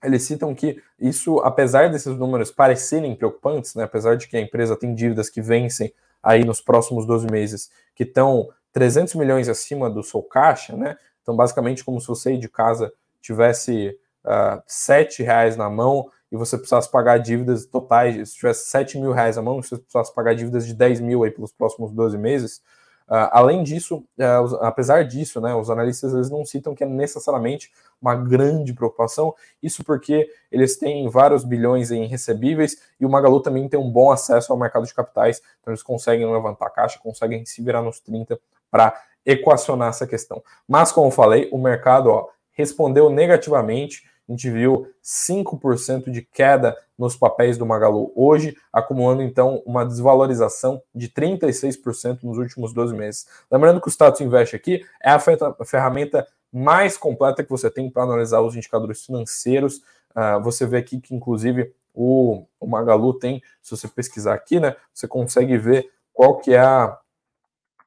Eles 0.03 0.23
citam 0.23 0.55
que 0.55 0.83
isso, 0.99 1.39
apesar 1.41 1.91
desses 1.91 2.17
números 2.17 2.51
parecerem 2.51 3.15
preocupantes, 3.15 3.75
né, 3.75 3.85
apesar 3.85 4.17
de 4.17 4.29
que 4.29 4.37
a 4.37 4.41
empresa 4.41 4.77
tem 4.77 4.95
dívidas 4.95 5.29
que 5.29 5.43
vencem 5.43 5.93
aí 6.23 6.45
nos 6.45 6.61
próximos 6.61 7.07
12 7.07 7.27
meses, 7.31 7.71
que 7.95 8.05
estão 8.05 8.49
300 8.73 9.15
milhões 9.15 9.49
acima 9.49 9.91
do 9.91 10.03
seu 10.03 10.23
caixa, 10.23 10.77
né? 10.77 10.97
Então, 11.23 11.37
basicamente, 11.37 11.85
como 11.85 12.01
se 12.01 12.07
você 12.07 12.37
de 12.37 12.49
casa 12.49 12.93
tivesse 13.21 13.89
uh, 14.25 14.31
ah, 14.31 14.63
7 14.67 15.23
reais 15.23 15.57
na 15.57 15.69
mão 15.69 16.11
e 16.31 16.37
você 16.37 16.57
precisasse 16.57 16.91
pagar 16.91 17.19
dívidas 17.19 17.67
totais, 17.67 18.31
se 18.31 18.37
tivesse 18.37 18.69
7 18.69 18.99
mil 18.99 19.13
reais 19.13 19.37
na 19.37 19.43
mão, 19.43 19.63
você 19.63 19.77
precisasse 19.77 20.15
pagar 20.15 20.35
dívidas 20.35 20.67
de 20.67 20.75
10 20.75 21.01
mil 21.01 21.25
aí 21.25 21.31
pelos 21.31 21.53
próximos 21.53 21.93
12 21.93 22.17
meses, 22.17 22.63
além 23.11 23.65
disso, 23.65 24.05
os, 24.45 24.55
apesar 24.55 25.05
disso, 25.05 25.41
né, 25.41 25.55
os 25.55 25.69
analistas 25.69 26.15
eles 26.15 26.31
não 26.31 26.45
citam 26.45 26.75
que 26.75 26.85
é 26.85 26.87
necessariamente 26.87 27.73
uma 28.01 28.15
grande 28.15 28.73
preocupação, 28.73 29.35
isso 29.63 29.85
porque 29.85 30.31
eles 30.51 30.79
têm 30.79 31.09
vários 31.09 31.45
bilhões 31.45 31.91
em 31.91 32.07
recebíveis 32.07 32.77
e 32.99 33.05
o 33.05 33.11
Magalu 33.11 33.41
também 33.41 33.69
tem 33.69 33.79
um 33.79 33.91
bom 33.91 34.11
acesso 34.11 34.53
ao 34.53 34.59
mercado 34.59 34.87
de 34.87 34.95
capitais, 34.95 35.43
então 35.61 35.73
eles 35.73 35.83
conseguem 35.83 36.31
levantar 36.33 36.71
caixa, 36.71 36.99
conseguem 37.03 37.45
se 37.45 37.61
virar 37.63 37.83
nos 37.83 38.01
30 38.01 38.39
para 38.71 38.95
equacionar 39.27 39.89
essa 39.89 40.07
questão. 40.07 40.43
Mas, 40.67 40.93
como 40.93 41.11
falei, 41.11 41.49
o 41.53 41.59
mercado 41.59 42.11
ó, 42.11 42.29
respondeu 42.53 43.11
negativamente 43.11 44.09
a 44.31 44.33
gente 44.33 44.49
viu 44.49 44.87
5% 45.03 46.09
de 46.09 46.23
queda 46.23 46.77
nos 46.97 47.17
papéis 47.17 47.59
do 47.59 47.67
Magalu 47.67 48.13
hoje, 48.15 48.57
acumulando 48.73 49.23
então 49.23 49.61
uma 49.67 49.85
desvalorização 49.85 50.81
de 50.95 51.09
36% 51.09 52.21
nos 52.23 52.39
últimos 52.39 52.73
12 52.73 52.95
meses. 52.95 53.27
Lembrando 53.51 53.81
que 53.81 53.89
o 53.89 53.91
Status 53.91 54.21
Invest 54.21 54.55
aqui 54.55 54.87
é 55.03 55.11
a 55.11 55.19
ferramenta 55.65 56.27
mais 56.53 56.97
completa 56.97 57.43
que 57.43 57.51
você 57.51 57.69
tem 57.69 57.91
para 57.91 58.05
analisar 58.05 58.41
os 58.41 58.55
indicadores 58.55 59.05
financeiros. 59.05 59.79
Uh, 60.15 60.41
você 60.43 60.65
vê 60.65 60.77
aqui 60.77 61.01
que, 61.01 61.13
inclusive, 61.13 61.73
o, 61.93 62.45
o 62.61 62.67
Magalu 62.69 63.15
tem, 63.15 63.43
se 63.61 63.73
você 63.73 63.89
pesquisar 63.89 64.35
aqui, 64.35 64.61
né, 64.61 64.77
você 64.95 65.09
consegue 65.09 65.59
ver 65.59 65.91
qual 66.13 66.39
que 66.39 66.55
é 66.55 66.61
a 66.61 66.99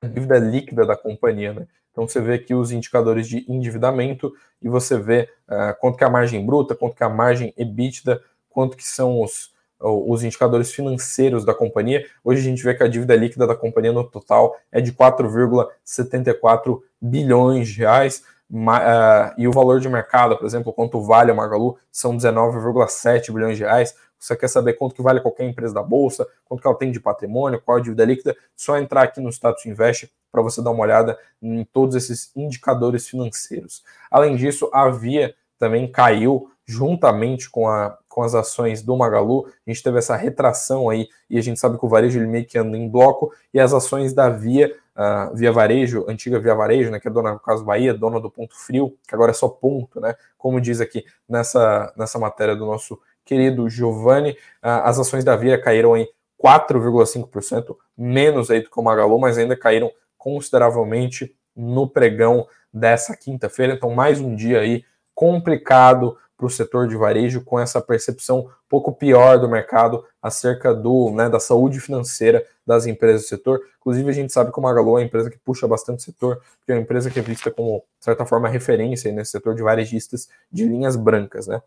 dívida 0.01 0.37
líquida 0.39 0.85
da 0.85 0.97
companhia, 0.97 1.53
né? 1.53 1.67
Então 1.93 2.07
você 2.07 2.19
vê 2.19 2.33
aqui 2.33 2.55
os 2.55 2.71
indicadores 2.71 3.27
de 3.27 3.45
endividamento 3.47 4.33
e 4.59 4.67
você 4.67 4.97
vê 4.97 5.29
uh, 5.47 5.79
quanto 5.79 5.95
que 5.95 6.03
é 6.03 6.07
a 6.07 6.09
margem 6.09 6.43
bruta, 6.43 6.75
quanto 6.75 6.95
que 6.95 7.03
é 7.03 7.05
a 7.05 7.09
margem 7.09 7.53
EBITDA, 7.55 8.19
quanto 8.49 8.75
que 8.75 8.83
são 8.83 9.21
os, 9.21 9.53
os 9.79 10.23
indicadores 10.23 10.73
financeiros 10.73 11.45
da 11.45 11.53
companhia. 11.53 12.03
Hoje 12.23 12.41
a 12.41 12.43
gente 12.43 12.63
vê 12.63 12.73
que 12.73 12.83
a 12.83 12.87
dívida 12.87 13.15
líquida 13.15 13.45
da 13.45 13.55
companhia 13.55 13.93
no 13.93 14.03
total 14.03 14.57
é 14.71 14.81
de 14.81 14.91
4,74 14.91 16.81
bilhões 16.99 17.69
de 17.69 17.79
reais. 17.79 18.23
Uh, 18.51 19.33
e 19.37 19.47
o 19.47 19.51
valor 19.51 19.79
de 19.79 19.89
mercado, 19.89 20.37
por 20.37 20.45
exemplo, 20.45 20.73
quanto 20.73 21.01
vale 21.01 21.31
a 21.31 21.33
Magalu, 21.33 21.77
são 21.91 22.17
19,7 22.17 23.31
bilhões 23.31 23.57
de 23.57 23.63
reais. 23.63 23.95
Você 24.19 24.35
quer 24.35 24.47
saber 24.47 24.73
quanto 24.73 24.95
que 24.95 25.01
vale 25.01 25.19
qualquer 25.21 25.45
empresa 25.45 25.73
da 25.73 25.83
bolsa, 25.83 26.27
quanto 26.45 26.61
que 26.61 26.67
ela 26.67 26.77
tem 26.77 26.91
de 26.91 26.99
patrimônio, 26.99 27.61
qual 27.61 27.77
a 27.77 27.81
dívida 27.81 28.05
líquida, 28.05 28.35
só 28.55 28.77
entrar 28.77 29.03
aqui 29.03 29.19
no 29.19 29.29
Status 29.29 29.65
Invest 29.65 30.09
para 30.33 30.41
você 30.41 30.63
dar 30.63 30.71
uma 30.71 30.81
olhada 30.81 31.15
em 31.39 31.63
todos 31.63 31.95
esses 31.95 32.31
indicadores 32.35 33.07
financeiros. 33.07 33.83
Além 34.09 34.35
disso, 34.35 34.67
a 34.73 34.89
Via 34.89 35.35
também 35.59 35.89
caiu 35.89 36.49
juntamente 36.65 37.49
com, 37.51 37.67
a, 37.67 37.95
com 38.09 38.23
as 38.23 38.33
ações 38.33 38.81
do 38.81 38.97
Magalu. 38.97 39.45
A 39.45 39.69
gente 39.69 39.83
teve 39.83 39.99
essa 39.99 40.15
retração 40.15 40.89
aí 40.89 41.07
e 41.29 41.37
a 41.37 41.41
gente 41.41 41.59
sabe 41.59 41.77
que 41.77 41.85
o 41.85 41.89
varejo 41.89 42.17
ele 42.19 42.27
meio 42.27 42.45
que 42.45 42.57
anda 42.57 42.75
em 42.75 42.89
bloco 42.89 43.31
e 43.53 43.59
as 43.59 43.73
ações 43.73 44.11
da 44.11 44.27
Via, 44.27 44.75
uh, 44.95 45.35
Via 45.35 45.51
Varejo, 45.51 46.03
antiga 46.07 46.39
Via 46.39 46.55
Varejo, 46.55 46.89
né, 46.89 46.99
que 46.99 47.07
é 47.07 47.11
dona 47.11 47.33
do 47.33 47.39
Caso 47.39 47.63
Bahia, 47.63 47.93
dona 47.93 48.19
do 48.19 48.31
Ponto 48.31 48.57
Frio, 48.57 48.97
que 49.07 49.13
agora 49.13 49.31
é 49.31 49.35
só 49.35 49.47
ponto, 49.47 49.99
né, 49.99 50.15
como 50.35 50.59
diz 50.59 50.81
aqui 50.81 51.05
nessa, 51.29 51.93
nessa 51.95 52.17
matéria 52.17 52.55
do 52.55 52.65
nosso 52.65 52.99
querido 53.23 53.69
Giovanni, 53.69 54.31
uh, 54.31 54.81
as 54.83 54.97
ações 54.97 55.23
da 55.23 55.35
Via 55.35 55.61
caíram 55.61 55.95
em 55.95 56.07
4,5%, 56.43 57.75
menos 57.97 58.51
aí 58.51 58.61
do 58.61 58.69
que 58.69 58.79
o 58.79 58.83
Magalu, 58.83 59.19
mas 59.19 59.37
ainda 59.37 59.55
caíram 59.55 59.91
consideravelmente 60.23 61.35
no 61.53 61.85
pregão 61.85 62.47
dessa 62.73 63.13
quinta-feira. 63.13 63.73
Então, 63.73 63.89
mais 63.89 64.21
um 64.21 64.33
dia 64.33 64.61
aí 64.61 64.85
complicado 65.13 66.17
para 66.37 66.45
o 66.45 66.49
setor 66.49 66.87
de 66.87 66.95
varejo, 66.95 67.43
com 67.43 67.59
essa 67.59 67.81
percepção 67.81 68.39
um 68.39 68.49
pouco 68.69 68.93
pior 68.93 69.37
do 69.37 69.49
mercado 69.49 70.05
acerca 70.21 70.73
do, 70.73 71.11
né, 71.11 71.29
da 71.29 71.41
saúde 71.41 71.81
financeira 71.81 72.45
das 72.65 72.85
empresas 72.85 73.23
do 73.23 73.27
setor. 73.27 73.61
Inclusive, 73.81 74.09
a 74.09 74.13
gente 74.13 74.31
sabe 74.31 74.51
que 74.51 74.57
o 74.57 74.61
Magalu 74.61 74.91
é 74.91 74.93
uma 74.93 75.03
empresa 75.03 75.29
que 75.29 75.37
puxa 75.37 75.67
bastante 75.67 75.99
o 75.99 76.03
setor, 76.03 76.37
porque 76.57 76.71
é 76.71 76.75
uma 76.75 76.81
empresa 76.81 77.11
que 77.11 77.19
é 77.19 77.21
vista 77.21 77.51
como, 77.51 77.83
de 77.99 78.05
certa 78.05 78.25
forma, 78.25 78.47
referência 78.47 79.11
nesse 79.11 79.31
setor 79.31 79.55
de 79.55 79.61
varejistas 79.61 80.29
de 80.49 80.65
linhas 80.65 80.95
brancas. 80.95 81.47
Né? 81.47 81.61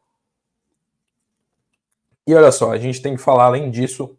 E 2.27 2.35
olha 2.35 2.51
só, 2.51 2.73
a 2.73 2.79
gente 2.79 3.03
tem 3.03 3.14
que 3.14 3.23
falar, 3.23 3.45
além 3.45 3.71
disso, 3.71 4.16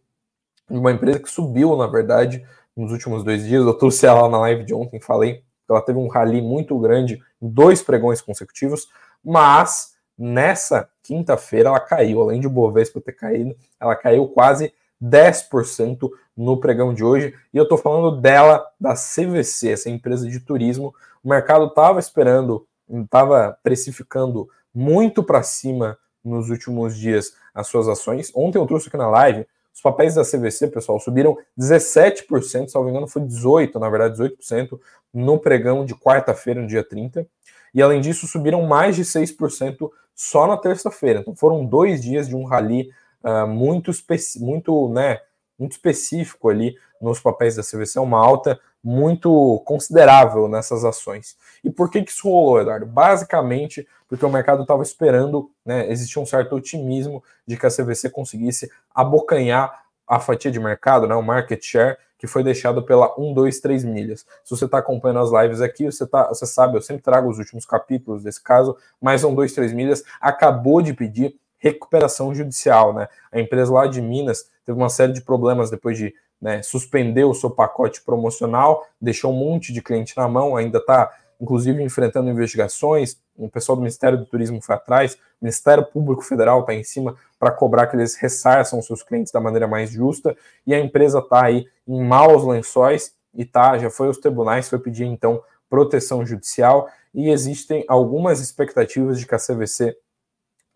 de 0.70 0.78
uma 0.78 0.92
empresa 0.92 1.20
que 1.20 1.30
subiu, 1.30 1.76
na 1.76 1.88
verdade, 1.88 2.46
nos 2.78 2.92
últimos 2.92 3.24
dois 3.24 3.44
dias. 3.44 3.66
Eu 3.66 3.74
trouxe 3.74 4.06
ela 4.06 4.30
na 4.30 4.40
live 4.40 4.64
de 4.64 4.74
ontem, 4.74 5.02
falei 5.02 5.38
que 5.38 5.72
ela 5.72 5.82
teve 5.82 5.98
um 5.98 6.08
rally 6.08 6.42
muito 6.42 6.78
grande 6.80 7.20
em 7.42 7.50
dois 7.50 7.82
pregões 7.82 8.22
consecutivos, 8.22 8.88
mas 9.24 9.96
nessa 10.18 10.90
quinta-feira 11.04 11.70
ela 11.70 11.80
caiu, 11.80 12.22
além 12.22 12.40
de 12.40 12.48
o 12.48 12.50
Bovespa 12.50 13.02
ter 13.02 13.14
caído, 13.14 13.56
ela 13.80 13.96
caiu 13.96 14.28
quase 14.28 14.72
10% 15.04 16.10
no 16.36 16.58
pregão 16.60 16.94
de 16.94 17.04
hoje. 17.04 17.34
E 17.54 17.58
eu 17.58 17.64
estou 17.64 17.78
falando 17.78 18.20
dela, 18.22 18.66
da 18.80 18.94
CVC, 18.94 19.72
essa 19.72 19.90
empresa 19.90 20.30
de 20.30 20.40
turismo. 20.40 20.94
O 21.24 21.30
mercado 21.30 21.66
estava 21.66 22.00
esperando, 22.00 22.66
estava 22.90 23.58
precificando 23.62 24.48
muito 24.74 25.24
para 25.24 25.44
cima 25.44 25.98
nos 26.24 26.50
últimos 26.50 26.98
dias 26.98 27.34
as 27.54 27.68
suas 27.68 27.88
ações. 27.88 28.32
Ontem 28.36 28.58
eu 28.58 28.66
trouxe 28.66 28.88
aqui 28.88 28.98
na 28.98 29.10
live 29.10 29.46
os 29.78 29.82
papéis 29.82 30.16
da 30.16 30.24
CVC, 30.24 30.70
pessoal, 30.70 31.00
subiram 31.00 31.38
17%, 31.56 32.68
se 32.68 32.74
não 32.74 32.84
me 32.84 32.90
engano, 32.90 33.08
foi 33.08 33.22
18%, 33.22 33.76
na 33.76 33.88
verdade, 33.88 34.20
18% 34.20 34.80
no 35.14 35.38
pregão 35.38 35.86
de 35.86 35.94
quarta-feira, 35.94 36.60
no 36.60 36.68
dia 36.68 36.84
30. 36.84 37.28
E 37.76 37.80
além 37.80 38.02
disso, 38.02 38.26
subiram 38.26 38.64
mais 38.64 38.96
de 38.96 39.04
6% 39.04 39.88
só 40.16 40.48
na 40.48 40.58
terça-feira. 40.58 41.20
Então 41.20 41.36
foram 41.36 41.64
dois 41.64 42.02
dias 42.02 42.28
de 42.28 42.36
um 42.36 42.44
rally 42.44 42.90
uh, 43.24 43.46
muito, 43.46 43.92
muito, 44.40 44.90
né, 44.90 45.20
muito 45.58 45.74
específico 45.74 46.50
ali 46.50 46.76
nos 47.02 47.20
papéis 47.20 47.56
da 47.56 47.64
CVC, 47.64 48.00
uma 48.00 48.20
alta 48.20 48.60
muito 48.84 49.62
considerável 49.66 50.48
nessas 50.48 50.86
ações. 50.86 51.36
E 51.64 51.70
por 51.70 51.90
que, 51.90 52.02
que 52.02 52.12
isso 52.12 52.30
rolou, 52.30 52.62
Eduardo? 52.62 52.86
Basicamente 52.86 53.88
porque 54.08 54.26
o 54.26 54.30
mercado 54.30 54.62
estava 54.62 54.82
esperando, 54.82 55.52
né, 55.66 55.92
existia 55.92 56.22
um 56.22 56.26
certo 56.26 56.56
otimismo 56.56 57.24
de 57.46 57.58
que 57.58 57.66
a 57.66 57.70
CVC 57.70 58.10
conseguisse 58.10 58.72
abocanhar 58.96 59.84
a 60.08 60.20
fatia 60.20 60.50
de 60.50 60.60
mercado, 60.60 61.08
né, 61.08 61.16
o 61.16 61.22
market 61.22 61.62
share, 61.62 61.98
que 62.18 62.26
foi 62.26 62.44
deixado 62.44 62.82
pela 62.84 63.14
1, 63.20 63.34
2, 63.34 63.60
3 63.60 63.84
milhas. 63.84 64.26
Se 64.44 64.56
você 64.56 64.66
está 64.66 64.80
acompanhando 64.80 65.20
as 65.20 65.32
lives 65.32 65.62
aqui, 65.62 65.86
você, 65.86 66.08
tá, 66.08 66.30
você 66.30 66.46
sabe, 66.46 66.78
eu 66.78 66.82
sempre 66.82 67.04
trago 67.04 67.30
os 67.30 67.38
últimos 67.38 67.66
capítulos 67.66 68.24
desse 68.24 68.42
caso, 68.42 68.76
mas 69.00 69.24
1, 69.24 69.36
2, 69.36 69.54
3 69.54 69.74
milhas 69.74 70.04
acabou 70.20 70.82
de 70.82 70.94
pedir 70.94 71.38
recuperação 71.58 72.34
judicial. 72.34 72.94
Né? 72.94 73.08
A 73.32 73.40
empresa 73.40 73.72
lá 73.72 73.86
de 73.86 74.02
Minas 74.02 74.50
teve 74.68 74.78
uma 74.78 74.90
série 74.90 75.14
de 75.14 75.22
problemas 75.22 75.72
depois 75.72 75.98
de 75.98 76.14
né, 76.42 76.62
suspendeu 76.62 77.30
o 77.30 77.34
seu 77.34 77.50
pacote 77.50 78.02
promocional, 78.02 78.86
deixou 79.02 79.32
um 79.32 79.38
monte 79.38 79.72
de 79.72 79.82
cliente 79.82 80.16
na 80.18 80.28
mão, 80.28 80.58
ainda 80.58 80.78
está, 80.78 81.10
inclusive, 81.40 81.82
enfrentando 81.82 82.30
investigações. 82.30 83.18
O 83.36 83.50
pessoal 83.50 83.78
do 83.78 83.82
Ministério 83.82 84.18
do 84.18 84.26
Turismo 84.26 84.62
foi 84.62 84.76
atrás, 84.76 85.14
o 85.14 85.18
Ministério 85.42 85.86
Público 85.86 86.22
Federal 86.22 86.60
está 86.60 86.74
em 86.74 86.84
cima 86.84 87.16
para 87.40 87.50
cobrar 87.50 87.88
que 87.88 87.96
eles 87.96 88.16
ressarçam 88.16 88.82
seus 88.82 89.02
clientes 89.02 89.32
da 89.32 89.40
maneira 89.40 89.68
mais 89.68 89.90
justa, 89.90 90.36
e 90.66 90.76
a 90.76 90.80
empresa 90.80 91.20
está 91.20 91.46
aí 91.46 91.66
em 91.88 92.04
maus 92.04 92.44
lençóis 92.44 93.16
e 93.34 93.46
tá, 93.46 93.78
já 93.78 93.90
foi 93.90 94.08
aos 94.08 94.18
tribunais, 94.18 94.68
foi 94.68 94.80
pedir 94.80 95.06
então 95.06 95.42
proteção 95.70 96.26
judicial, 96.26 96.90
e 97.16 97.30
existem 97.30 97.86
algumas 97.88 98.42
expectativas 98.42 99.18
de 99.18 99.26
que 99.26 99.34
a 99.34 99.40
CVC 99.40 99.98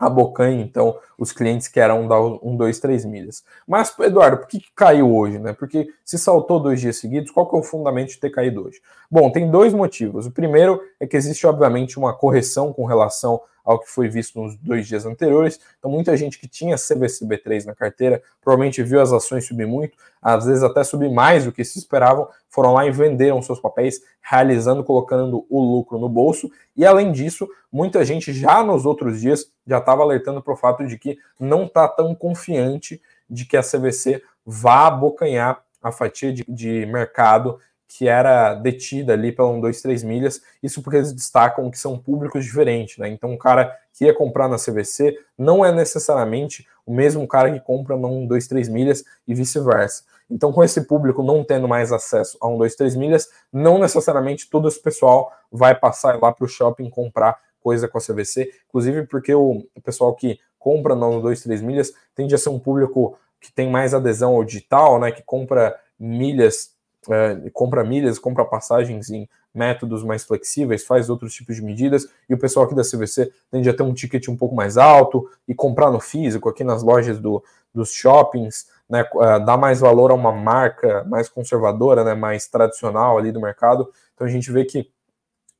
abocanhe, 0.01 0.63
então, 0.63 0.97
os 1.15 1.31
clientes 1.31 1.67
que 1.67 1.79
eram 1.79 2.07
da 2.07 2.19
1, 2.19 2.57
2, 2.57 2.79
3 2.79 3.05
milhas. 3.05 3.43
Mas, 3.67 3.93
Eduardo, 3.99 4.37
por 4.37 4.47
que, 4.47 4.59
que, 4.59 4.71
caiu 4.75 5.15
hoje? 5.15 5.37
Né? 5.37 5.53
Porque 5.53 5.87
se 6.03 6.17
saltou 6.17 6.59
dois 6.59 6.81
dias 6.81 6.97
seguidos, 6.97 7.29
qual 7.29 7.47
que 7.47 7.55
é 7.55 7.59
o 7.59 7.63
fundamento 7.63 8.09
de 8.09 8.19
ter 8.19 8.31
caído 8.31 8.65
hoje? 8.65 8.81
Bom, 9.09 9.29
tem 9.29 9.51
dois 9.51 9.75
motivos. 9.75 10.25
O 10.25 10.31
primeiro 10.31 10.81
é 10.99 11.05
que 11.05 11.15
existe, 11.15 11.45
obviamente, 11.45 11.99
uma 11.99 12.13
correção 12.13 12.73
com 12.73 12.85
relação 12.85 13.39
ao 13.63 13.79
que 13.79 13.89
foi 13.89 14.07
visto 14.07 14.41
nos 14.41 14.55
dois 14.57 14.87
dias 14.87 15.05
anteriores. 15.05 15.59
Então, 15.77 15.89
muita 15.89 16.15
gente 16.17 16.39
que 16.39 16.47
tinha 16.47 16.75
CVCB3 16.75 17.65
na 17.65 17.75
carteira 17.75 18.21
provavelmente 18.41 18.83
viu 18.83 19.01
as 19.01 19.11
ações 19.11 19.45
subir 19.45 19.67
muito, 19.67 19.97
às 20.21 20.45
vezes 20.45 20.63
até 20.63 20.83
subir 20.83 21.11
mais 21.11 21.45
do 21.45 21.51
que 21.51 21.63
se 21.63 21.79
esperavam, 21.79 22.27
foram 22.49 22.73
lá 22.73 22.85
e 22.85 22.91
venderam 22.91 23.41
seus 23.41 23.59
papéis, 23.59 24.01
realizando, 24.21 24.83
colocando 24.83 25.45
o 25.49 25.61
lucro 25.61 25.97
no 25.97 26.09
bolso. 26.09 26.51
E 26.75 26.85
além 26.85 27.11
disso, 27.11 27.47
muita 27.71 28.03
gente 28.03 28.33
já 28.33 28.63
nos 28.63 28.85
outros 28.85 29.19
dias 29.19 29.51
já 29.65 29.77
estava 29.77 30.03
alertando 30.03 30.41
para 30.41 30.53
o 30.53 30.57
fato 30.57 30.85
de 30.85 30.97
que 30.97 31.17
não 31.39 31.65
está 31.65 31.87
tão 31.87 32.13
confiante 32.13 33.01
de 33.29 33.45
que 33.45 33.55
a 33.55 33.61
CVC 33.61 34.21
vá 34.45 34.87
abocanhar 34.87 35.63
a 35.81 35.91
fatia 35.91 36.31
de, 36.31 36.43
de 36.47 36.85
mercado 36.85 37.57
que 37.97 38.07
era 38.07 38.53
detida 38.53 39.11
ali 39.13 39.33
pela 39.33 39.49
1, 39.49 39.59
2, 39.59 39.81
3 39.81 40.03
milhas, 40.03 40.41
isso 40.63 40.81
porque 40.81 40.97
eles 40.97 41.11
destacam 41.11 41.69
que 41.69 41.77
são 41.77 41.97
públicos 41.97 42.45
diferentes, 42.45 42.97
né? 42.97 43.09
Então, 43.09 43.31
um 43.31 43.37
cara 43.37 43.77
que 43.91 44.05
ia 44.05 44.13
comprar 44.13 44.47
na 44.47 44.55
CVC 44.55 45.17
não 45.37 45.65
é 45.65 45.73
necessariamente 45.73 46.65
o 46.85 46.93
mesmo 46.93 47.27
cara 47.27 47.51
que 47.51 47.59
compra 47.59 47.97
na 47.97 48.07
1, 48.07 48.27
2, 48.27 48.47
3 48.47 48.69
milhas 48.69 49.03
e 49.27 49.33
vice-versa. 49.33 50.03
Então, 50.29 50.53
com 50.53 50.63
esse 50.63 50.87
público 50.87 51.21
não 51.21 51.43
tendo 51.43 51.67
mais 51.67 51.91
acesso 51.91 52.37
a 52.39 52.47
1, 52.47 52.57
2, 52.59 52.75
3 52.75 52.95
milhas, 52.95 53.29
não 53.51 53.77
necessariamente 53.77 54.49
todo 54.49 54.69
esse 54.69 54.81
pessoal 54.81 55.29
vai 55.51 55.75
passar 55.75 56.17
lá 56.21 56.31
para 56.31 56.45
o 56.45 56.47
shopping 56.47 56.89
comprar 56.89 57.37
coisa 57.61 57.89
com 57.89 57.97
a 57.97 58.01
CVC, 58.01 58.49
inclusive 58.69 59.05
porque 59.05 59.35
o 59.35 59.65
pessoal 59.83 60.15
que 60.15 60.39
compra 60.57 60.95
na 60.95 61.07
1, 61.07 61.21
2, 61.21 61.43
3 61.43 61.61
milhas 61.61 61.91
tende 62.15 62.33
a 62.33 62.37
ser 62.37 62.49
um 62.49 62.59
público 62.59 63.17
que 63.41 63.51
tem 63.51 63.69
mais 63.69 63.93
adesão 63.93 64.35
ao 64.35 64.45
digital, 64.45 64.97
né? 64.97 65.11
Que 65.11 65.21
compra 65.21 65.77
milhas 65.99 66.71
é, 67.09 67.49
compra 67.51 67.83
milhas, 67.83 68.19
compra 68.19 68.45
passagens 68.45 69.09
em 69.09 69.27
métodos 69.53 70.03
mais 70.03 70.23
flexíveis, 70.23 70.85
faz 70.85 71.09
outros 71.09 71.33
tipos 71.33 71.55
de 71.55 71.61
medidas, 71.61 72.07
e 72.29 72.33
o 72.33 72.37
pessoal 72.37 72.65
aqui 72.65 72.75
da 72.75 72.83
CVC 72.83 73.31
tende 73.49 73.69
a 73.69 73.73
ter 73.73 73.83
um 73.83 73.93
ticket 73.93 74.27
um 74.27 74.37
pouco 74.37 74.55
mais 74.55 74.77
alto 74.77 75.29
e 75.47 75.53
comprar 75.53 75.91
no 75.91 75.99
físico, 75.99 76.47
aqui 76.47 76.63
nas 76.63 76.83
lojas 76.83 77.19
do, 77.19 77.43
dos 77.73 77.91
shoppings, 77.91 78.67
né, 78.89 79.03
uh, 79.13 79.43
dá 79.43 79.57
mais 79.57 79.79
valor 79.79 80.11
a 80.11 80.13
uma 80.13 80.31
marca 80.31 81.03
mais 81.05 81.27
conservadora, 81.29 82.03
né, 82.03 82.13
mais 82.13 82.47
tradicional 82.47 83.17
ali 83.17 83.31
do 83.31 83.41
mercado. 83.41 83.91
Então 84.13 84.27
a 84.27 84.29
gente 84.29 84.51
vê 84.51 84.65
que 84.65 84.89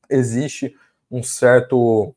existe 0.10 0.75
um 1.10 1.23
certo 1.23 2.13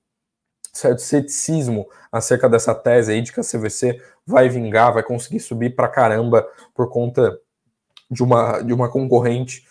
certo 0.72 0.98
ceticismo 1.02 1.88
acerca 2.10 2.48
dessa 2.48 2.74
tese 2.74 3.12
aí 3.12 3.22
de 3.22 3.32
que 3.32 3.38
a 3.38 3.44
CVC 3.44 4.02
vai 4.26 4.48
vingar, 4.48 4.92
vai 4.92 5.04
conseguir 5.04 5.38
subir 5.38 5.76
para 5.76 5.86
caramba 5.86 6.44
por 6.74 6.88
conta 6.90 7.38
de 8.10 8.22
uma, 8.22 8.60
de 8.60 8.72
uma 8.72 8.88
concorrente 8.88 9.66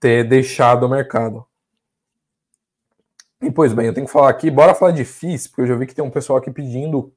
ter 0.00 0.24
deixado 0.24 0.84
o 0.84 0.88
mercado. 0.88 1.44
E 3.40 3.50
pois 3.50 3.72
bem, 3.72 3.86
eu 3.86 3.94
tenho 3.94 4.06
que 4.06 4.12
falar 4.12 4.30
aqui, 4.30 4.50
bora 4.50 4.74
falar 4.74 4.90
de 4.90 5.04
FIIs, 5.04 5.46
porque 5.46 5.62
eu 5.62 5.66
já 5.66 5.76
vi 5.76 5.86
que 5.86 5.94
tem 5.94 6.04
um 6.04 6.10
pessoal 6.10 6.38
aqui 6.38 6.50
pedindo 6.50 7.12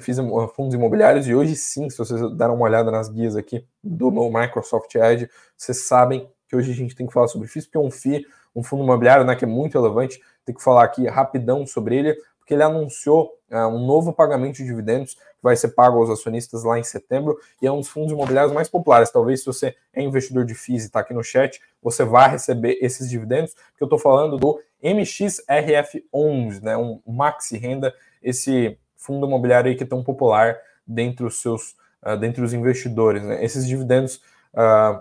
FIIs, 0.00 0.18
fundos 0.54 0.74
imobiliários, 0.74 1.26
e 1.26 1.34
hoje 1.34 1.56
sim, 1.56 1.88
se 1.88 1.98
vocês 1.98 2.20
deram 2.36 2.54
uma 2.54 2.64
olhada 2.64 2.90
nas 2.90 3.08
guias 3.08 3.36
aqui 3.36 3.66
do 3.82 4.10
meu 4.10 4.30
Microsoft 4.30 4.94
Edge, 4.94 5.28
vocês 5.56 5.86
sabem 5.86 6.30
que 6.48 6.56
hoje 6.56 6.70
a 6.70 6.74
gente 6.74 6.94
tem 6.94 7.06
que 7.06 7.12
falar 7.12 7.28
sobre 7.28 7.48
FIIs, 7.48 7.66
porque 7.66 7.78
um 7.78 7.90
FII, 7.90 8.26
um 8.54 8.62
fundo 8.62 8.84
imobiliário 8.84 9.24
né, 9.24 9.34
que 9.34 9.44
é 9.44 9.48
muito 9.48 9.78
relevante, 9.78 10.20
tem 10.44 10.54
que 10.54 10.62
falar 10.62 10.84
aqui 10.84 11.06
rapidão 11.06 11.66
sobre 11.66 11.96
ele, 11.96 12.14
porque 12.38 12.54
ele 12.54 12.62
anunciou 12.62 13.32
uh, 13.50 13.66
um 13.66 13.84
novo 13.84 14.12
pagamento 14.12 14.56
de 14.56 14.64
dividendos 14.64 15.16
vai 15.46 15.54
ser 15.54 15.68
pago 15.68 15.98
aos 15.98 16.10
acionistas 16.10 16.64
lá 16.64 16.76
em 16.76 16.82
setembro 16.82 17.38
e 17.62 17.66
é 17.68 17.72
um 17.72 17.78
dos 17.78 17.88
fundos 17.88 18.10
imobiliários 18.10 18.52
mais 18.52 18.68
populares. 18.68 19.12
Talvez 19.12 19.40
se 19.40 19.46
você 19.46 19.76
é 19.92 20.02
investidor 20.02 20.44
de 20.44 20.54
FIIs 20.54 20.82
e 20.82 20.86
está 20.86 20.98
aqui 21.00 21.14
no 21.14 21.22
chat, 21.22 21.60
você 21.80 22.04
vai 22.04 22.28
receber 22.28 22.76
esses 22.80 23.08
dividendos, 23.08 23.54
que 23.54 23.82
eu 23.82 23.86
estou 23.86 23.98
falando 23.98 24.36
do 24.36 24.60
MXRF11, 24.82 26.62
né, 26.62 26.76
um 26.76 27.00
maxi 27.06 27.56
renda, 27.56 27.94
esse 28.20 28.76
fundo 28.96 29.24
imobiliário 29.24 29.70
aí 29.70 29.76
que 29.76 29.84
é 29.84 29.86
tão 29.86 30.02
popular 30.02 30.58
dentre 30.84 31.24
os 31.24 31.40
seus, 31.40 31.76
uh, 32.04 32.16
dentre 32.18 32.42
os 32.42 32.52
investidores. 32.52 33.22
Né? 33.22 33.44
Esses 33.44 33.64
dividendos 33.64 34.16
uh, 34.52 35.00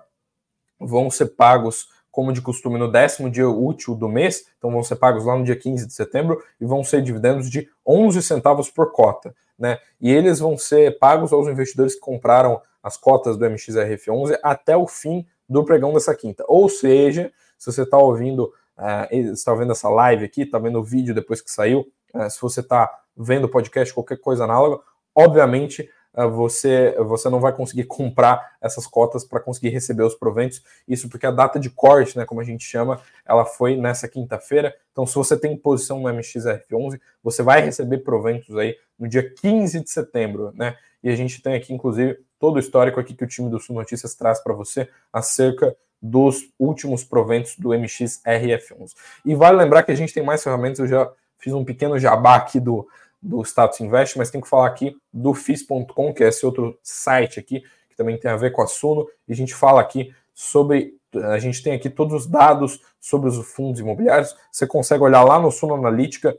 vão 0.80 1.10
ser 1.10 1.36
pagos 1.36 1.90
como 2.16 2.32
de 2.32 2.42
costume, 2.42 2.80
no 2.80 2.90
décimo 2.90 3.30
dia 3.30 3.50
útil 3.50 3.94
do 3.94 4.08
mês, 4.08 4.46
então 4.58 4.72
vão 4.72 4.82
ser 4.82 4.96
pagos 4.96 5.26
lá 5.26 5.38
no 5.38 5.44
dia 5.44 5.58
15 5.58 5.86
de 5.86 5.94
setembro 5.94 6.42
e 6.62 6.66
vão 6.66 6.82
ser 6.82 7.02
dividendos 7.02 7.50
de 7.50 7.68
11 7.86 8.24
centavos 8.24 8.70
por 8.70 8.94
cota, 8.94 9.36
né? 9.60 9.80
E 10.00 10.10
eles 10.14 10.40
vão 10.40 10.58
ser 10.58 10.98
pagos 10.98 11.34
aos 11.34 11.46
investidores 11.50 11.94
que 11.94 12.00
compraram 12.00 12.62
as 12.82 12.96
cotas 12.96 13.36
do 13.36 13.46
MXRF11 13.46 14.40
até 14.42 14.78
o 14.78 14.88
fim 14.88 15.28
do 15.50 15.66
pregão 15.66 15.92
dessa 15.92 16.16
quinta. 16.16 16.46
Ou 16.48 16.70
seja, 16.70 17.34
se 17.58 17.70
você 17.70 17.82
está 17.82 17.98
ouvindo, 17.98 18.46
uh, 18.78 19.14
está 19.14 19.54
vendo 19.54 19.74
essa 19.74 19.90
live 19.90 20.24
aqui, 20.24 20.44
está 20.44 20.58
vendo 20.58 20.80
o 20.80 20.84
vídeo 20.84 21.14
depois 21.14 21.42
que 21.42 21.52
saiu, 21.52 21.86
uh, 22.14 22.30
se 22.30 22.42
você 22.42 22.62
está 22.62 22.90
vendo 23.18 23.44
o 23.44 23.50
podcast, 23.50 23.94
qualquer 23.94 24.22
coisa 24.22 24.46
análoga, 24.46 24.82
obviamente 25.14 25.90
você, 26.24 26.96
você 27.00 27.30
não 27.30 27.40
vai 27.40 27.52
conseguir 27.52 27.84
comprar 27.84 28.56
essas 28.62 28.88
cotas 28.88 29.26
para 29.26 29.40
conseguir 29.40 29.70
receber 29.70 30.04
os 30.04 30.16
proventos. 30.16 30.64
Isso 30.88 31.10
porque 31.10 31.26
a 31.26 31.32
data 31.32 31.60
de 31.60 31.70
corte, 31.70 32.18
né, 32.18 32.26
como 32.26 32.40
a 32.40 32.44
gente 32.44 32.64
chama, 32.64 33.02
ela 33.26 33.44
foi 33.44 33.76
nessa 33.76 34.08
quinta-feira. 34.08 34.74
Então, 34.92 35.06
se 35.06 35.16
você 35.16 35.38
tem 35.38 35.58
posição 35.58 36.00
no 36.00 36.10
MXRF11, 36.10 37.00
você 37.22 37.44
vai 37.44 37.62
receber 37.62 37.98
proventos 38.00 38.56
aí 38.56 38.78
no 38.98 39.08
dia 39.08 39.30
15 39.30 39.84
de 39.84 39.90
setembro, 39.90 40.54
né? 40.56 40.78
E 41.04 41.10
a 41.10 41.16
gente 41.16 41.42
tem 41.42 41.54
aqui, 41.54 41.74
inclusive, 41.74 42.18
todo 42.40 42.56
o 42.56 42.60
histórico 42.60 43.00
aqui 43.00 43.14
que 43.14 43.24
o 43.24 43.28
time 43.28 43.50
do 43.50 43.60
Sul 43.60 43.76
Notícias 43.76 44.16
traz 44.16 44.42
para 44.42 44.54
você 44.54 44.90
acerca 45.12 45.76
dos 46.02 46.50
últimos 46.58 47.04
proventos 47.04 47.58
do 47.58 47.70
MXRF11. 47.70 48.94
E 49.26 49.36
vale 49.36 49.58
lembrar 49.58 49.84
que 49.84 49.92
a 49.92 49.96
gente 49.96 50.14
tem 50.14 50.24
mais 50.24 50.44
ferramentas, 50.44 50.80
eu 50.80 50.88
já 50.88 51.12
fiz 51.38 51.54
um 51.54 51.64
pequeno 51.64 52.00
jabá 52.00 52.36
aqui 52.36 52.60
do, 52.60 52.88
do 53.26 53.42
Status 53.44 53.82
Invest, 53.82 54.18
mas 54.18 54.30
tem 54.30 54.40
que 54.40 54.48
falar 54.48 54.68
aqui 54.68 54.96
do 55.12 55.34
FIS.com, 55.34 56.14
que 56.14 56.24
é 56.24 56.28
esse 56.28 56.46
outro 56.46 56.78
site 56.84 57.40
aqui, 57.40 57.62
que 57.90 57.96
também 57.98 58.18
tem 58.18 58.30
a 58.30 58.38
ver 58.38 58.52
com 58.52 58.62
a 58.62 58.68
Suno, 58.68 59.08
e 59.28 59.34
a 59.34 59.36
gente 59.36 59.54
fala 59.54 59.82
aqui 59.82 60.14
sobre. 60.34 60.94
A 61.32 61.40
gente 61.40 61.64
tem 61.64 61.74
aqui 61.74 61.90
todos 61.90 62.14
os 62.14 62.28
dados 62.28 62.82
sobre 63.00 63.30
os 63.30 63.38
fundos 63.52 63.80
imobiliários. 63.80 64.36
Você 64.52 64.68
consegue 64.68 65.02
olhar 65.02 65.24
lá 65.24 65.40
no 65.40 65.50
Suno 65.50 65.74
Analítica 65.74 66.38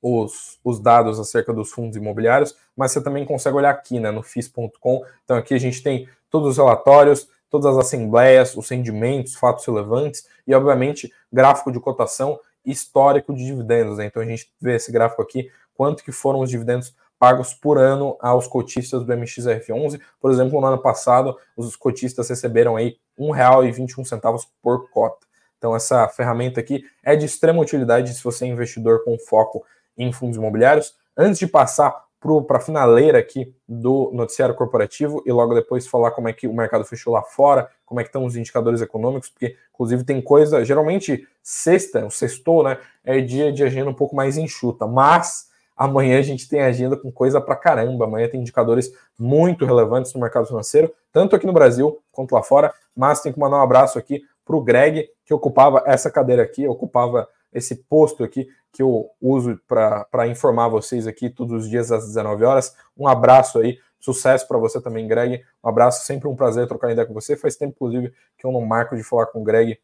os, 0.00 0.58
os 0.64 0.78
dados 0.80 1.18
acerca 1.18 1.52
dos 1.52 1.70
fundos 1.72 1.96
imobiliários, 1.96 2.56
mas 2.76 2.92
você 2.92 3.02
também 3.02 3.24
consegue 3.24 3.56
olhar 3.56 3.70
aqui 3.70 3.98
né, 3.98 4.10
no 4.10 4.22
FIS.com. 4.22 5.04
Então 5.24 5.36
aqui 5.36 5.52
a 5.52 5.58
gente 5.58 5.82
tem 5.82 6.08
todos 6.30 6.50
os 6.50 6.56
relatórios, 6.56 7.28
todas 7.50 7.66
as 7.66 7.76
assembleias, 7.76 8.56
os 8.56 8.68
rendimentos, 8.68 9.34
fatos 9.34 9.66
relevantes 9.66 10.26
e, 10.46 10.54
obviamente, 10.54 11.12
gráfico 11.32 11.72
de 11.72 11.80
cotação 11.80 12.38
histórico 12.64 13.34
de 13.34 13.44
dividendos. 13.44 13.98
Né? 13.98 14.06
Então 14.06 14.22
a 14.22 14.24
gente 14.24 14.50
vê 14.60 14.76
esse 14.76 14.92
gráfico 14.92 15.22
aqui 15.22 15.50
quanto 15.82 16.04
que 16.04 16.12
foram 16.12 16.38
os 16.38 16.48
dividendos 16.48 16.94
pagos 17.18 17.52
por 17.54 17.76
ano 17.76 18.16
aos 18.20 18.46
cotistas 18.46 19.04
do 19.04 19.12
MXRF11. 19.12 20.00
Por 20.20 20.30
exemplo, 20.30 20.60
no 20.60 20.66
ano 20.68 20.80
passado, 20.80 21.36
os 21.56 21.74
cotistas 21.74 22.28
receberam 22.28 22.76
aí 22.76 22.98
R$ 23.18 23.26
1,21 23.26 24.46
por 24.62 24.88
cota. 24.90 25.26
Então, 25.58 25.74
essa 25.74 26.06
ferramenta 26.06 26.60
aqui 26.60 26.84
é 27.02 27.16
de 27.16 27.26
extrema 27.26 27.60
utilidade 27.60 28.14
se 28.14 28.22
você 28.22 28.44
é 28.44 28.48
investidor 28.48 29.02
com 29.02 29.18
foco 29.18 29.64
em 29.98 30.12
fundos 30.12 30.36
imobiliários. 30.36 30.94
Antes 31.16 31.40
de 31.40 31.48
passar 31.48 32.04
para 32.46 32.58
a 32.58 32.60
finaleira 32.60 33.18
aqui 33.18 33.52
do 33.68 34.12
noticiário 34.14 34.54
corporativo 34.54 35.20
e 35.26 35.32
logo 35.32 35.52
depois 35.52 35.84
falar 35.84 36.12
como 36.12 36.28
é 36.28 36.32
que 36.32 36.46
o 36.46 36.54
mercado 36.54 36.84
fechou 36.84 37.12
lá 37.12 37.22
fora, 37.22 37.68
como 37.84 37.98
é 37.98 38.04
que 38.04 38.08
estão 38.08 38.24
os 38.24 38.36
indicadores 38.36 38.80
econômicos, 38.80 39.30
porque 39.30 39.56
inclusive 39.74 40.04
tem 40.04 40.22
coisa, 40.22 40.64
geralmente 40.64 41.26
sexta, 41.42 42.06
o 42.06 42.10
sextou, 42.10 42.62
né, 42.62 42.78
é 43.04 43.20
dia 43.20 43.52
de 43.52 43.64
agenda 43.64 43.90
um 43.90 43.94
pouco 43.94 44.14
mais 44.14 44.38
enxuta, 44.38 44.86
mas 44.86 45.50
Amanhã 45.76 46.18
a 46.18 46.22
gente 46.22 46.48
tem 46.48 46.60
agenda 46.60 46.96
com 46.96 47.10
coisa 47.10 47.40
pra 47.40 47.56
caramba. 47.56 48.04
Amanhã 48.04 48.28
tem 48.28 48.40
indicadores 48.40 48.92
muito 49.18 49.64
relevantes 49.64 50.12
no 50.14 50.20
mercado 50.20 50.46
financeiro, 50.46 50.92
tanto 51.12 51.34
aqui 51.34 51.46
no 51.46 51.52
Brasil 51.52 52.02
quanto 52.10 52.32
lá 52.32 52.42
fora. 52.42 52.72
Mas 52.94 53.20
tem 53.20 53.32
que 53.32 53.38
mandar 53.38 53.58
um 53.58 53.62
abraço 53.62 53.98
aqui 53.98 54.22
para 54.44 54.56
o 54.56 54.62
Greg, 54.62 55.08
que 55.24 55.32
ocupava 55.32 55.82
essa 55.86 56.10
cadeira 56.10 56.42
aqui, 56.42 56.66
ocupava 56.66 57.28
esse 57.52 57.76
posto 57.76 58.24
aqui 58.24 58.48
que 58.72 58.82
eu 58.82 59.10
uso 59.20 59.60
para 59.68 60.26
informar 60.26 60.68
vocês 60.68 61.06
aqui 61.06 61.28
todos 61.28 61.64
os 61.64 61.68
dias 61.68 61.92
às 61.92 62.06
19 62.06 62.44
horas. 62.44 62.74
Um 62.96 63.06
abraço 63.06 63.58
aí, 63.58 63.78
sucesso 64.00 64.48
para 64.48 64.58
você 64.58 64.80
também, 64.80 65.06
Greg. 65.06 65.42
Um 65.62 65.68
abraço, 65.68 66.06
sempre 66.06 66.26
um 66.26 66.34
prazer 66.34 66.66
trocar 66.66 66.90
ideia 66.90 67.06
com 67.06 67.12
você. 67.12 67.36
Faz 67.36 67.54
tempo, 67.54 67.74
inclusive, 67.74 68.12
que 68.38 68.46
eu 68.46 68.50
não 68.50 68.62
marco 68.62 68.96
de 68.96 69.02
falar 69.02 69.26
com 69.26 69.40
o 69.40 69.44
Greg 69.44 69.78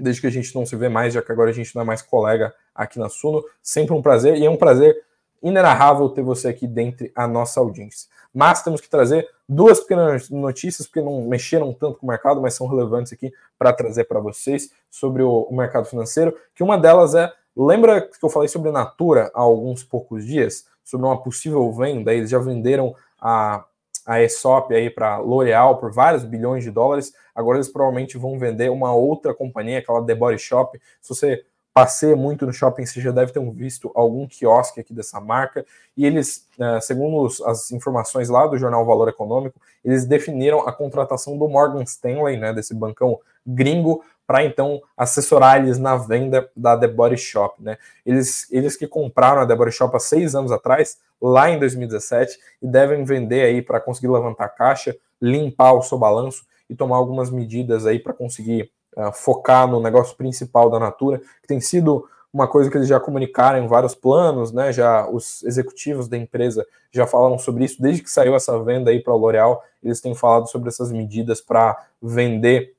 desde 0.00 0.20
que 0.20 0.26
a 0.26 0.30
gente 0.30 0.54
não 0.54 0.64
se 0.64 0.74
vê 0.76 0.88
mais, 0.88 1.14
já 1.14 1.22
que 1.22 1.30
agora 1.30 1.50
a 1.50 1.54
gente 1.54 1.74
não 1.74 1.82
é 1.82 1.84
mais 1.84 2.02
colega 2.02 2.54
aqui 2.74 2.98
na 2.98 3.08
Suno. 3.08 3.44
Sempre 3.62 3.94
um 3.94 4.02
prazer 4.02 4.36
e 4.36 4.44
é 4.44 4.50
um 4.50 4.56
prazer 4.56 4.96
inenarrável 5.42 6.08
ter 6.08 6.22
você 6.22 6.48
aqui 6.48 6.66
dentre 6.66 7.12
a 7.14 7.26
nossa 7.26 7.60
audiência. 7.60 8.08
Mas 8.32 8.62
temos 8.62 8.80
que 8.80 8.88
trazer 8.88 9.28
duas 9.48 9.80
pequenas 9.80 10.30
notícias, 10.30 10.86
porque 10.86 11.00
não 11.00 11.22
mexeram 11.22 11.72
tanto 11.72 11.98
com 11.98 12.06
o 12.06 12.08
mercado, 12.08 12.40
mas 12.40 12.54
são 12.54 12.66
relevantes 12.66 13.12
aqui 13.12 13.32
para 13.58 13.72
trazer 13.72 14.04
para 14.04 14.20
vocês 14.20 14.70
sobre 14.88 15.22
o, 15.22 15.42
o, 15.42 15.56
mercado 15.56 15.86
financeiro. 15.86 16.36
Que 16.54 16.62
uma 16.62 16.78
delas 16.78 17.14
é: 17.14 17.32
lembra 17.56 18.00
que 18.02 18.22
eu 18.22 18.28
falei 18.28 18.48
sobre 18.48 18.70
Natura 18.70 19.30
há 19.34 19.40
alguns 19.40 19.82
poucos 19.82 20.24
dias? 20.24 20.66
Sobre 20.84 21.06
uma 21.06 21.22
possível 21.22 21.70
venda, 21.72 22.12
eles 22.12 22.30
já 22.30 22.38
venderam 22.38 22.94
a, 23.20 23.64
a 24.10 24.20
ESOP 24.20 24.74
aí 24.74 24.90
para 24.90 25.18
L'Oréal 25.18 25.78
por 25.78 25.92
vários 25.92 26.24
bilhões 26.24 26.64
de 26.64 26.70
dólares. 26.72 27.12
Agora 27.32 27.58
eles 27.58 27.68
provavelmente 27.68 28.18
vão 28.18 28.40
vender 28.40 28.68
uma 28.68 28.92
outra 28.92 29.32
companhia, 29.32 29.78
aquela 29.78 30.04
The 30.04 30.16
Body 30.16 30.36
Shop. 30.36 30.76
Se 31.00 31.08
você 31.08 31.44
passei 31.72 32.16
muito 32.16 32.44
no 32.44 32.52
shopping, 32.52 32.84
você 32.84 33.00
já 33.00 33.12
deve 33.12 33.30
ter 33.30 33.40
visto 33.52 33.88
algum 33.94 34.26
quiosque 34.26 34.80
aqui 34.80 34.92
dessa 34.92 35.20
marca. 35.20 35.64
E 35.96 36.04
eles, 36.04 36.44
é, 36.58 36.80
segundo 36.80 37.24
as 37.46 37.70
informações 37.70 38.28
lá 38.28 38.48
do 38.48 38.58
jornal 38.58 38.84
Valor 38.84 39.08
Econômico, 39.08 39.60
eles 39.84 40.04
definiram 40.04 40.66
a 40.66 40.72
contratação 40.72 41.38
do 41.38 41.48
Morgan 41.48 41.84
Stanley, 41.84 42.36
né, 42.36 42.52
desse 42.52 42.74
bancão 42.74 43.20
gringo, 43.46 44.02
para 44.30 44.44
então 44.44 44.80
assessorar 44.96 45.60
eles 45.60 45.76
na 45.76 45.96
venda 45.96 46.48
da 46.56 46.78
The 46.78 46.86
Body 46.86 47.16
Shop. 47.16 47.60
Né? 47.60 47.76
Eles, 48.06 48.46
eles 48.52 48.76
que 48.76 48.86
compraram 48.86 49.42
a 49.42 49.46
The 49.46 49.56
Body 49.56 49.72
Shop 49.72 49.96
há 49.96 49.98
seis 49.98 50.36
anos 50.36 50.52
atrás, 50.52 50.98
lá 51.20 51.50
em 51.50 51.58
2017, 51.58 52.38
e 52.62 52.68
devem 52.68 53.02
vender 53.02 53.42
aí 53.42 53.60
para 53.60 53.80
conseguir 53.80 54.06
levantar 54.06 54.50
caixa, 54.50 54.96
limpar 55.20 55.72
o 55.72 55.82
seu 55.82 55.98
balanço 55.98 56.44
e 56.68 56.76
tomar 56.76 56.94
algumas 56.94 57.28
medidas 57.28 57.86
aí 57.86 57.98
para 57.98 58.12
conseguir 58.12 58.70
uh, 58.96 59.10
focar 59.12 59.66
no 59.66 59.82
negócio 59.82 60.16
principal 60.16 60.70
da 60.70 60.78
Natura, 60.78 61.18
que 61.42 61.48
tem 61.48 61.60
sido 61.60 62.06
uma 62.32 62.46
coisa 62.46 62.70
que 62.70 62.76
eles 62.76 62.86
já 62.86 63.00
comunicaram 63.00 63.58
em 63.58 63.66
vários 63.66 63.96
planos, 63.96 64.52
né? 64.52 64.72
Já 64.72 65.08
os 65.10 65.42
executivos 65.42 66.06
da 66.06 66.16
empresa 66.16 66.64
já 66.92 67.04
falaram 67.04 67.36
sobre 67.36 67.64
isso 67.64 67.82
desde 67.82 68.00
que 68.00 68.08
saiu 68.08 68.36
essa 68.36 68.56
venda 68.62 68.92
aí 68.92 69.02
para 69.02 69.12
o 69.12 69.16
L'Oréal. 69.16 69.60
Eles 69.82 70.00
têm 70.00 70.14
falado 70.14 70.48
sobre 70.48 70.68
essas 70.68 70.92
medidas 70.92 71.40
para 71.40 71.76
vender 72.00 72.76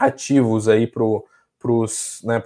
ativos 0.00 0.68
aí 0.68 0.86
para 0.86 1.04
os 1.04 2.22
né, 2.24 2.42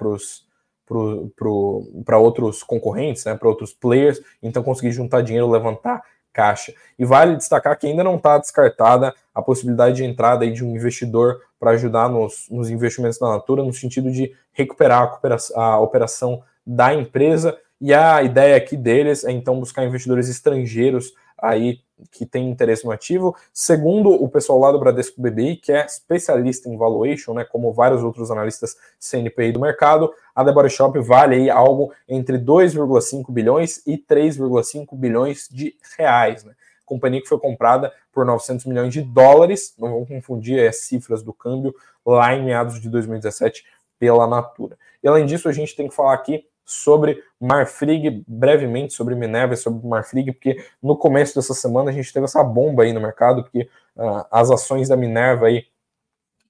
para 2.04 2.18
outros 2.18 2.62
concorrentes, 2.62 3.24
né, 3.24 3.34
para 3.34 3.48
outros 3.48 3.72
players, 3.72 4.20
então 4.42 4.62
conseguir 4.62 4.92
juntar 4.92 5.22
dinheiro, 5.22 5.50
levantar 5.50 6.02
caixa. 6.32 6.74
E 6.98 7.04
vale 7.04 7.36
destacar 7.36 7.78
que 7.78 7.86
ainda 7.86 8.02
não 8.02 8.16
está 8.16 8.36
descartada 8.36 9.14
a 9.32 9.40
possibilidade 9.40 9.96
de 9.96 10.04
entrada 10.04 10.44
aí 10.44 10.52
de 10.52 10.64
um 10.64 10.74
investidor 10.74 11.40
para 11.58 11.70
ajudar 11.70 12.08
nos, 12.08 12.48
nos, 12.50 12.68
investimentos 12.68 13.18
da 13.18 13.28
Natura, 13.28 13.62
no 13.62 13.72
sentido 13.72 14.10
de 14.10 14.34
recuperar 14.52 15.20
a, 15.54 15.62
a 15.62 15.78
operação 15.78 16.42
da 16.66 16.92
empresa. 16.92 17.56
E 17.80 17.94
a 17.94 18.22
ideia 18.22 18.56
aqui 18.56 18.76
deles 18.76 19.24
é 19.24 19.30
então 19.30 19.60
buscar 19.60 19.84
investidores 19.84 20.28
estrangeiros 20.28 21.14
aí 21.38 21.80
que 22.10 22.26
tem 22.26 22.50
interesse 22.50 22.84
no 22.84 22.90
ativo. 22.90 23.36
Segundo 23.52 24.10
o 24.10 24.28
pessoal 24.28 24.58
lá 24.58 24.72
do 24.72 24.78
Bradesco 24.78 25.20
BBI, 25.20 25.56
que 25.56 25.72
é 25.72 25.84
especialista 25.84 26.68
em 26.68 26.76
valuation, 26.76 27.34
né, 27.34 27.44
como 27.44 27.72
vários 27.72 28.02
outros 28.02 28.30
analistas 28.30 28.76
CNPI 28.98 29.52
do 29.52 29.60
mercado, 29.60 30.12
a 30.34 30.44
The 30.44 30.52
Body 30.52 30.70
Shop 30.70 30.98
vale 31.00 31.36
aí 31.36 31.50
algo 31.50 31.92
entre 32.08 32.38
2,5 32.38 33.30
bilhões 33.30 33.82
e 33.86 33.96
3,5 33.96 34.96
bilhões 34.96 35.48
de 35.50 35.76
reais. 35.96 36.44
Né? 36.44 36.54
Companhia 36.84 37.22
que 37.22 37.28
foi 37.28 37.38
comprada 37.38 37.92
por 38.12 38.24
900 38.24 38.66
milhões 38.66 38.92
de 38.92 39.02
dólares, 39.02 39.74
não 39.78 39.92
vamos 39.92 40.08
confundir 40.08 40.68
as 40.68 40.76
cifras 40.82 41.22
do 41.22 41.32
câmbio, 41.32 41.74
lá 42.04 42.34
em 42.34 42.44
meados 42.44 42.80
de 42.80 42.88
2017 42.88 43.64
pela 43.98 44.26
Natura. 44.26 44.76
E 45.02 45.08
além 45.08 45.24
disso, 45.26 45.48
a 45.48 45.52
gente 45.52 45.74
tem 45.74 45.88
que 45.88 45.94
falar 45.94 46.14
aqui 46.14 46.46
sobre 46.64 47.22
Marfrig, 47.40 48.24
brevemente 48.26 48.94
sobre 48.94 49.14
Minerva 49.14 49.54
e 49.54 49.56
sobre 49.56 49.86
Marfrig, 49.86 50.32
porque 50.32 50.64
no 50.82 50.96
começo 50.96 51.34
dessa 51.34 51.54
semana 51.54 51.90
a 51.90 51.92
gente 51.92 52.12
teve 52.12 52.24
essa 52.24 52.42
bomba 52.42 52.84
aí 52.84 52.92
no 52.92 53.00
mercado, 53.00 53.42
porque 53.42 53.68
uh, 53.96 54.24
as 54.30 54.50
ações 54.50 54.88
da 54.88 54.96
Minerva 54.96 55.46
aí, 55.46 55.66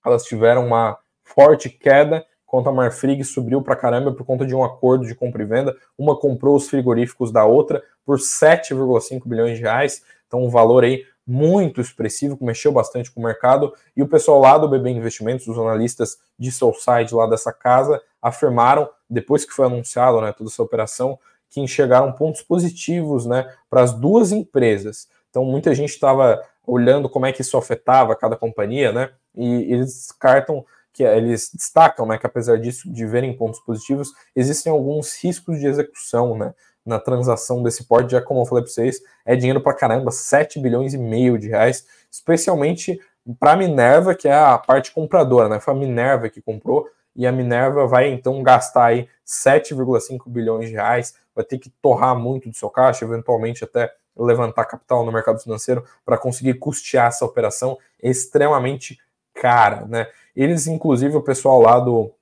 elas 0.05 0.24
tiveram 0.24 0.66
uma 0.66 0.98
forte 1.24 1.68
queda, 1.68 2.24
enquanto 2.46 2.68
a 2.68 2.72
Marfrig 2.72 3.24
subiu 3.24 3.62
para 3.62 3.74
caramba 3.74 4.12
por 4.12 4.24
conta 4.24 4.46
de 4.46 4.55
um 4.55 4.62
acordo 4.62 5.07
de 5.07 5.14
compra 5.14 5.42
e 5.42 5.46
venda. 5.46 5.77
Uma 5.98 6.16
comprou 6.16 6.55
os 6.55 6.68
frigoríficos 6.68 7.33
da 7.33 7.44
outra 7.44 7.83
por 8.05 8.18
7,5 8.18 9.27
bilhões 9.27 9.57
de 9.57 9.62
reais, 9.62 10.05
então 10.27 10.44
um 10.44 10.50
valor 10.50 10.85
aí 10.85 11.05
muito 11.27 11.81
expressivo, 11.81 12.37
que 12.37 12.44
mexeu 12.44 12.70
bastante 12.70 13.11
com 13.11 13.20
o 13.20 13.24
mercado, 13.24 13.72
e 13.96 14.03
o 14.03 14.09
pessoal 14.09 14.40
lá 14.40 14.59
do 14.59 14.68
BB 14.68 14.90
Investimentos, 14.90 15.46
os 15.46 15.59
analistas 15.59 16.18
de 16.38 16.53
Soulside 16.53 17.14
lá 17.14 17.27
dessa 17.27 17.53
casa, 17.53 18.00
afirmaram, 18.20 18.88
depois 19.09 19.45
que 19.45 19.53
foi 19.53 19.67
anunciado 19.67 20.21
né, 20.21 20.33
toda 20.33 20.51
essa 20.51 20.62
operação, 20.62 21.19
que 21.51 21.61
enxergaram 21.61 22.12
pontos 22.12 22.43
positivos 22.43 23.27
né, 23.27 23.47
para 23.71 23.83
as 23.83 23.93
duas 23.93 24.33
empresas. 24.33 25.09
Então, 25.31 25.45
muita 25.45 25.75
gente 25.75 25.90
estava 25.90 26.43
olhando 26.67 27.09
como 27.09 27.27
é 27.27 27.33
que 27.33 27.43
isso 27.43 27.57
afetava 27.57 28.17
cada 28.17 28.37
companhia, 28.37 28.93
né? 28.93 29.11
E 29.37 29.73
eles 29.73 29.93
descartam 29.95 30.64
que 30.93 31.03
eles 31.03 31.51
destacam, 31.53 32.07
né, 32.07 32.17
que 32.17 32.27
apesar 32.27 32.59
disso 32.59 32.90
de 32.90 33.05
verem 33.05 33.37
pontos 33.37 33.61
positivos, 33.61 34.12
existem 34.35 34.73
alguns 34.73 35.14
riscos 35.23 35.59
de 35.59 35.67
execução, 35.67 36.38
né? 36.38 36.55
na 36.85 37.01
transação 37.01 37.62
desse 37.62 37.85
porte, 37.85 38.12
já 38.12 38.21
como 38.21 38.40
eu 38.40 38.47
falei 38.47 38.62
para 38.62 38.73
vocês, 38.73 39.01
é 39.25 39.35
dinheiro 39.35 39.61
para 39.61 39.75
caramba, 39.75 40.11
7 40.11 40.59
bilhões 40.59 40.93
e 40.93 40.99
meio 40.99 41.38
de 41.38 41.49
reais, 41.49 41.87
especialmente 42.11 43.01
para 43.38 43.53
a 43.53 43.57
Minerva, 43.57 44.14
que 44.14 44.29
é 44.29 44.35
a 44.35 44.59
parte 44.59 44.93
compradora, 44.93 45.49
né? 45.49 45.59
Foi 45.61 45.73
a 45.73 45.77
Minerva 45.77 46.29
que 46.29 46.43
comprou, 46.43 46.87
e 47.14 47.27
a 47.27 47.33
Minerva 47.33 47.87
vai 47.87 48.09
então 48.09 48.42
gastar 48.42 48.87
aí 48.87 49.09
7,5 49.27 50.29
bilhões 50.29 50.68
de 50.68 50.74
reais, 50.74 51.14
vai 51.35 51.44
ter 51.44 51.59
que 51.59 51.70
torrar 51.83 52.16
muito 52.16 52.48
do 52.48 52.57
seu 52.57 52.70
caixa, 52.70 53.05
eventualmente 53.05 53.64
até 53.64 53.92
levantar 54.16 54.64
capital 54.64 55.05
no 55.05 55.12
mercado 55.12 55.40
financeiro 55.40 55.85
para 56.05 56.16
conseguir 56.16 56.55
custear 56.55 57.09
essa 57.09 57.24
operação 57.24 57.77
extremamente 58.03 58.98
cara, 59.35 59.85
né? 59.87 60.07
Eles, 60.37 60.66
inclusive, 60.66 61.16
o 61.16 61.22
pessoal 61.22 61.61
lá 61.61 61.81
do 61.81 62.12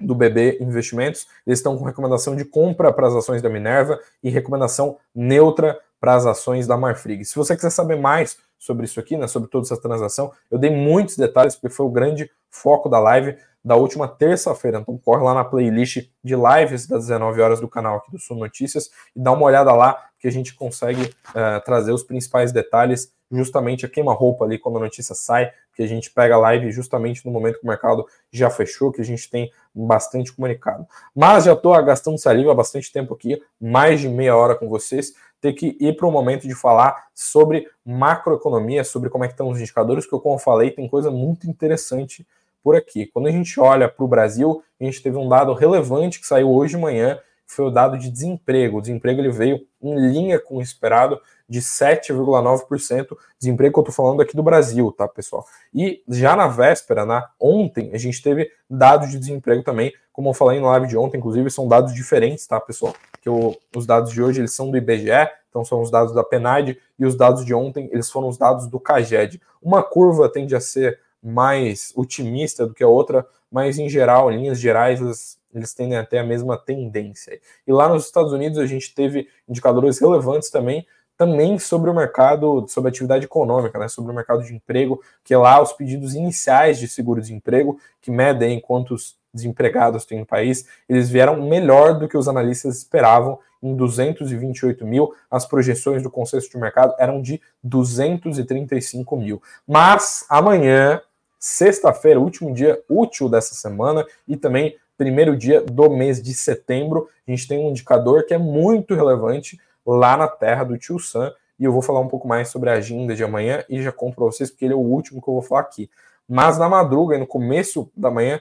do 0.00 0.14
BB 0.14 0.58
Investimentos, 0.60 1.26
eles 1.46 1.60
estão 1.60 1.78
com 1.78 1.84
recomendação 1.84 2.34
de 2.34 2.44
compra 2.44 2.92
para 2.92 3.06
as 3.06 3.14
ações 3.14 3.40
da 3.40 3.48
Minerva 3.48 4.00
e 4.22 4.28
recomendação 4.28 4.98
neutra 5.14 5.78
para 6.00 6.14
as 6.14 6.26
ações 6.26 6.66
da 6.66 6.76
Marfrig. 6.76 7.24
Se 7.24 7.36
você 7.36 7.54
quiser 7.54 7.70
saber 7.70 7.96
mais 7.96 8.36
sobre 8.58 8.84
isso 8.84 8.98
aqui, 8.98 9.16
né, 9.16 9.26
sobre 9.26 9.48
toda 9.48 9.66
essa 9.66 9.80
transação, 9.80 10.32
eu 10.50 10.58
dei 10.58 10.70
muitos 10.70 11.16
detalhes 11.16 11.54
porque 11.54 11.74
foi 11.74 11.86
o 11.86 11.90
grande 11.90 12.30
foco 12.50 12.88
da 12.88 12.98
live 12.98 13.36
da 13.64 13.76
última 13.76 14.06
terça-feira. 14.06 14.78
Então 14.78 14.98
corre 14.98 15.22
lá 15.22 15.32
na 15.32 15.44
playlist 15.44 16.08
de 16.22 16.34
lives 16.36 16.86
das 16.86 17.06
19 17.06 17.40
horas 17.40 17.60
do 17.60 17.68
canal 17.68 17.96
aqui 17.96 18.10
do 18.10 18.18
Sul 18.18 18.36
Notícias 18.36 18.90
e 19.16 19.20
dá 19.20 19.32
uma 19.32 19.46
olhada 19.46 19.72
lá 19.72 20.04
que 20.18 20.28
a 20.28 20.32
gente 20.32 20.54
consegue 20.54 21.02
uh, 21.02 21.64
trazer 21.64 21.92
os 21.92 22.02
principais 22.02 22.52
detalhes 22.52 23.12
justamente 23.30 23.84
a 23.84 23.88
queima-roupa 23.88 24.44
ali 24.44 24.58
quando 24.58 24.76
a 24.76 24.80
notícia 24.80 25.14
sai, 25.14 25.50
que 25.74 25.82
a 25.82 25.86
gente 25.86 26.10
pega 26.10 26.34
a 26.34 26.38
live 26.38 26.70
justamente 26.70 27.24
no 27.26 27.32
momento 27.32 27.58
que 27.58 27.64
o 27.64 27.68
mercado 27.68 28.06
já 28.30 28.48
fechou, 28.48 28.92
que 28.92 29.00
a 29.00 29.04
gente 29.04 29.28
tem 29.28 29.50
bastante 29.74 30.32
comunicado. 30.32 30.86
Mas 31.14 31.44
já 31.44 31.52
estou 31.52 31.72
gastando 31.82 32.18
saliva 32.18 32.52
há 32.52 32.54
bastante 32.54 32.92
tempo 32.92 33.12
aqui, 33.12 33.42
mais 33.60 34.00
de 34.00 34.08
meia 34.08 34.36
hora 34.36 34.54
com 34.54 34.68
vocês, 34.68 35.12
ter 35.40 35.52
que 35.52 35.76
ir 35.80 35.96
para 35.96 36.06
o 36.06 36.12
momento 36.12 36.46
de 36.46 36.54
falar 36.54 37.06
sobre 37.14 37.68
macroeconomia, 37.84 38.84
sobre 38.84 39.10
como 39.10 39.24
é 39.24 39.26
que 39.26 39.34
estão 39.34 39.48
os 39.48 39.60
indicadores, 39.60 40.06
que 40.06 40.12
eu, 40.14 40.20
como 40.20 40.36
eu 40.36 40.38
falei, 40.38 40.70
tem 40.70 40.88
coisa 40.88 41.10
muito 41.10 41.48
interessante 41.48 42.26
por 42.64 42.74
aqui. 42.74 43.06
Quando 43.06 43.28
a 43.28 43.30
gente 43.30 43.60
olha 43.60 43.88
para 43.88 44.04
o 44.04 44.08
Brasil, 44.08 44.62
a 44.80 44.84
gente 44.84 45.02
teve 45.02 45.18
um 45.18 45.28
dado 45.28 45.52
relevante 45.52 46.18
que 46.18 46.26
saiu 46.26 46.50
hoje 46.50 46.74
de 46.74 46.80
manhã, 46.80 47.20
foi 47.46 47.66
o 47.66 47.70
dado 47.70 47.98
de 47.98 48.10
desemprego. 48.10 48.78
O 48.78 48.80
desemprego 48.80 49.20
ele 49.20 49.30
veio 49.30 49.60
em 49.82 49.94
linha 50.10 50.40
com 50.40 50.56
o 50.56 50.62
esperado 50.62 51.20
de 51.46 51.60
7,9%. 51.60 53.16
Desemprego 53.38 53.74
que 53.74 53.78
eu 53.78 53.82
estou 53.82 53.94
falando 53.94 54.22
aqui 54.22 54.34
do 54.34 54.42
Brasil, 54.42 54.90
tá, 54.90 55.06
pessoal? 55.06 55.44
E 55.72 56.02
já 56.08 56.34
na 56.34 56.48
véspera, 56.48 57.04
na 57.04 57.28
ontem, 57.38 57.90
a 57.92 57.98
gente 57.98 58.22
teve 58.22 58.50
dados 58.68 59.10
de 59.10 59.18
desemprego 59.18 59.62
também, 59.62 59.92
como 60.10 60.30
eu 60.30 60.34
falei 60.34 60.58
na 60.58 60.68
live 60.68 60.86
de 60.86 60.96
ontem, 60.96 61.18
inclusive 61.18 61.50
são 61.50 61.68
dados 61.68 61.92
diferentes, 61.92 62.46
tá, 62.46 62.58
pessoal? 62.58 62.94
Que 63.20 63.28
os 63.28 63.84
dados 63.84 64.10
de 64.10 64.22
hoje 64.22 64.40
eles 64.40 64.54
são 64.54 64.70
do 64.70 64.76
IBGE, 64.76 65.28
então 65.50 65.64
são 65.64 65.82
os 65.82 65.90
dados 65.90 66.14
da 66.14 66.24
PNAD, 66.24 66.78
e 66.98 67.04
os 67.04 67.14
dados 67.14 67.44
de 67.44 67.52
ontem 67.52 67.90
eles 67.92 68.10
foram 68.10 68.28
os 68.28 68.38
dados 68.38 68.66
do 68.66 68.80
CAGED. 68.80 69.40
Uma 69.60 69.82
curva 69.82 70.28
tende 70.28 70.56
a 70.56 70.60
ser 70.60 70.98
mais 71.24 71.92
otimista 71.96 72.66
do 72.66 72.74
que 72.74 72.84
a 72.84 72.88
outra, 72.88 73.26
mas 73.50 73.78
em 73.78 73.88
geral, 73.88 74.30
em 74.30 74.38
linhas 74.38 74.60
gerais, 74.60 75.00
eles, 75.00 75.38
eles 75.54 75.72
tendem 75.72 75.96
até 75.96 76.18
a 76.18 76.24
mesma 76.24 76.58
tendência. 76.58 77.40
E 77.66 77.72
lá 77.72 77.88
nos 77.88 78.04
Estados 78.04 78.32
Unidos 78.32 78.58
a 78.58 78.66
gente 78.66 78.94
teve 78.94 79.28
indicadores 79.48 79.98
relevantes 79.98 80.50
também, 80.50 80.86
também 81.16 81.58
sobre 81.58 81.88
o 81.88 81.94
mercado, 81.94 82.66
sobre 82.68 82.88
a 82.88 82.90
atividade 82.90 83.24
econômica, 83.24 83.78
né, 83.78 83.88
sobre 83.88 84.10
o 84.10 84.14
mercado 84.14 84.42
de 84.42 84.54
emprego, 84.54 85.00
que 85.22 85.32
é 85.32 85.38
lá 85.38 85.62
os 85.62 85.72
pedidos 85.72 86.14
iniciais 86.14 86.78
de 86.78 86.88
seguro-desemprego, 86.88 87.78
que 88.02 88.10
medem 88.10 88.60
quantos 88.60 89.16
desempregados 89.32 90.04
tem 90.04 90.20
no 90.20 90.26
país, 90.26 90.66
eles 90.88 91.08
vieram 91.08 91.42
melhor 91.42 91.98
do 91.98 92.08
que 92.08 92.16
os 92.16 92.28
analistas 92.28 92.78
esperavam, 92.78 93.38
em 93.62 93.74
228 93.74 94.86
mil, 94.86 95.14
as 95.30 95.46
projeções 95.46 96.02
do 96.02 96.10
consenso 96.10 96.50
de 96.50 96.58
mercado 96.58 96.94
eram 96.98 97.22
de 97.22 97.40
235 97.62 99.16
mil. 99.16 99.42
Mas 99.66 100.26
amanhã 100.28 101.00
sexta-feira, 101.44 102.18
último 102.18 102.54
dia 102.54 102.82
útil 102.88 103.28
dessa 103.28 103.54
semana 103.54 104.06
e 104.26 104.34
também 104.34 104.78
primeiro 104.96 105.36
dia 105.36 105.60
do 105.60 105.90
mês 105.90 106.22
de 106.22 106.32
setembro. 106.32 107.06
A 107.28 107.30
gente 107.30 107.46
tem 107.46 107.58
um 107.58 107.68
indicador 107.68 108.24
que 108.24 108.32
é 108.32 108.38
muito 108.38 108.94
relevante 108.94 109.60
lá 109.84 110.16
na 110.16 110.26
terra 110.26 110.64
do 110.64 110.78
Tio 110.78 110.98
Sam 110.98 111.30
e 111.60 111.64
eu 111.64 111.70
vou 111.70 111.82
falar 111.82 112.00
um 112.00 112.08
pouco 112.08 112.26
mais 112.26 112.48
sobre 112.48 112.70
a 112.70 112.72
agenda 112.72 113.14
de 113.14 113.22
amanhã 113.22 113.62
e 113.68 113.82
já 113.82 113.92
conto 113.92 114.14
para 114.14 114.24
vocês 114.24 114.50
porque 114.50 114.64
ele 114.64 114.72
é 114.72 114.76
o 114.76 114.80
último 114.80 115.20
que 115.20 115.28
eu 115.28 115.34
vou 115.34 115.42
falar 115.42 115.60
aqui. 115.60 115.90
Mas 116.26 116.56
na 116.56 116.66
madruga 116.66 117.18
no 117.18 117.26
começo 117.26 117.90
da 117.94 118.10
manhã, 118.10 118.40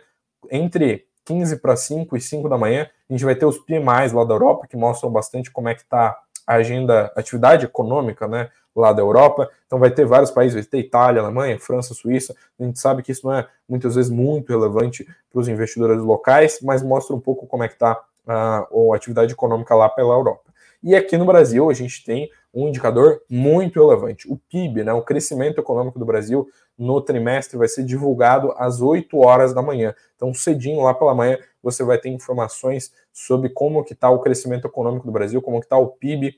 entre 0.49 1.05
15 1.25 1.57
para 1.57 1.75
5 1.75 2.15
e 2.15 2.21
5 2.21 2.47
da 2.47 2.57
manhã, 2.57 2.89
a 3.09 3.13
gente 3.13 3.25
vai 3.25 3.35
ter 3.35 3.45
os 3.45 3.57
PMIs 3.57 4.13
lá 4.13 4.23
da 4.23 4.33
Europa 4.33 4.65
que 4.65 4.77
mostram 4.77 5.11
bastante 5.11 5.51
como 5.51 5.67
é 5.67 5.75
que 5.75 5.81
está 5.81 6.17
a 6.45 6.55
agenda, 6.55 7.11
atividade 7.15 7.65
econômica, 7.65 8.27
né, 8.27 8.49
lá 8.75 8.91
da 8.91 9.01
Europa. 9.01 9.49
Então 9.65 9.79
vai 9.79 9.91
ter 9.91 10.05
vários 10.05 10.31
países, 10.31 10.55
vai 10.55 10.63
ter 10.63 10.79
Itália, 10.79 11.21
Alemanha, 11.21 11.59
França, 11.59 11.93
Suíça. 11.93 12.35
A 12.59 12.63
gente 12.63 12.79
sabe 12.79 13.03
que 13.03 13.11
isso 13.11 13.25
não 13.27 13.33
é 13.33 13.47
muitas 13.67 13.95
vezes 13.95 14.11
muito 14.11 14.49
relevante 14.49 15.07
para 15.31 15.39
os 15.39 15.47
investidores 15.47 16.01
locais, 16.01 16.59
mas 16.61 16.83
mostra 16.83 17.15
um 17.15 17.19
pouco 17.19 17.47
como 17.47 17.63
é 17.63 17.67
que 17.67 17.75
está 17.75 18.01
a, 18.27 18.59
a 18.59 18.95
atividade 18.95 19.33
econômica 19.33 19.75
lá 19.75 19.89
pela 19.89 20.13
Europa. 20.13 20.51
E 20.81 20.95
aqui 20.95 21.17
no 21.17 21.25
Brasil 21.25 21.69
a 21.69 21.73
gente 21.73 22.03
tem 22.03 22.29
um 22.53 22.67
indicador 22.67 23.21
muito 23.27 23.79
relevante, 23.79 24.31
o 24.31 24.37
PIB, 24.37 24.83
né, 24.83 24.93
o 24.93 25.01
crescimento 25.01 25.59
econômico 25.59 25.97
do 25.97 26.05
Brasil 26.05 26.47
no 26.77 27.01
trimestre 27.01 27.57
vai 27.57 27.67
ser 27.67 27.83
divulgado 27.83 28.53
às 28.57 28.81
8 28.81 29.17
horas 29.17 29.53
da 29.53 29.61
manhã. 29.61 29.95
Então, 30.15 30.33
cedinho 30.33 30.81
lá 30.81 30.93
pela 30.93 31.15
manhã, 31.15 31.37
você 31.63 31.83
vai 31.83 31.97
ter 31.97 32.09
informações 32.09 32.91
sobre 33.13 33.49
como 33.49 33.83
que 33.83 33.93
está 33.93 34.09
o 34.09 34.19
crescimento 34.19 34.67
econômico 34.67 35.05
do 35.05 35.11
Brasil, 35.11 35.41
como 35.41 35.59
que 35.59 35.65
está 35.65 35.77
o 35.77 35.87
PIB. 35.87 36.35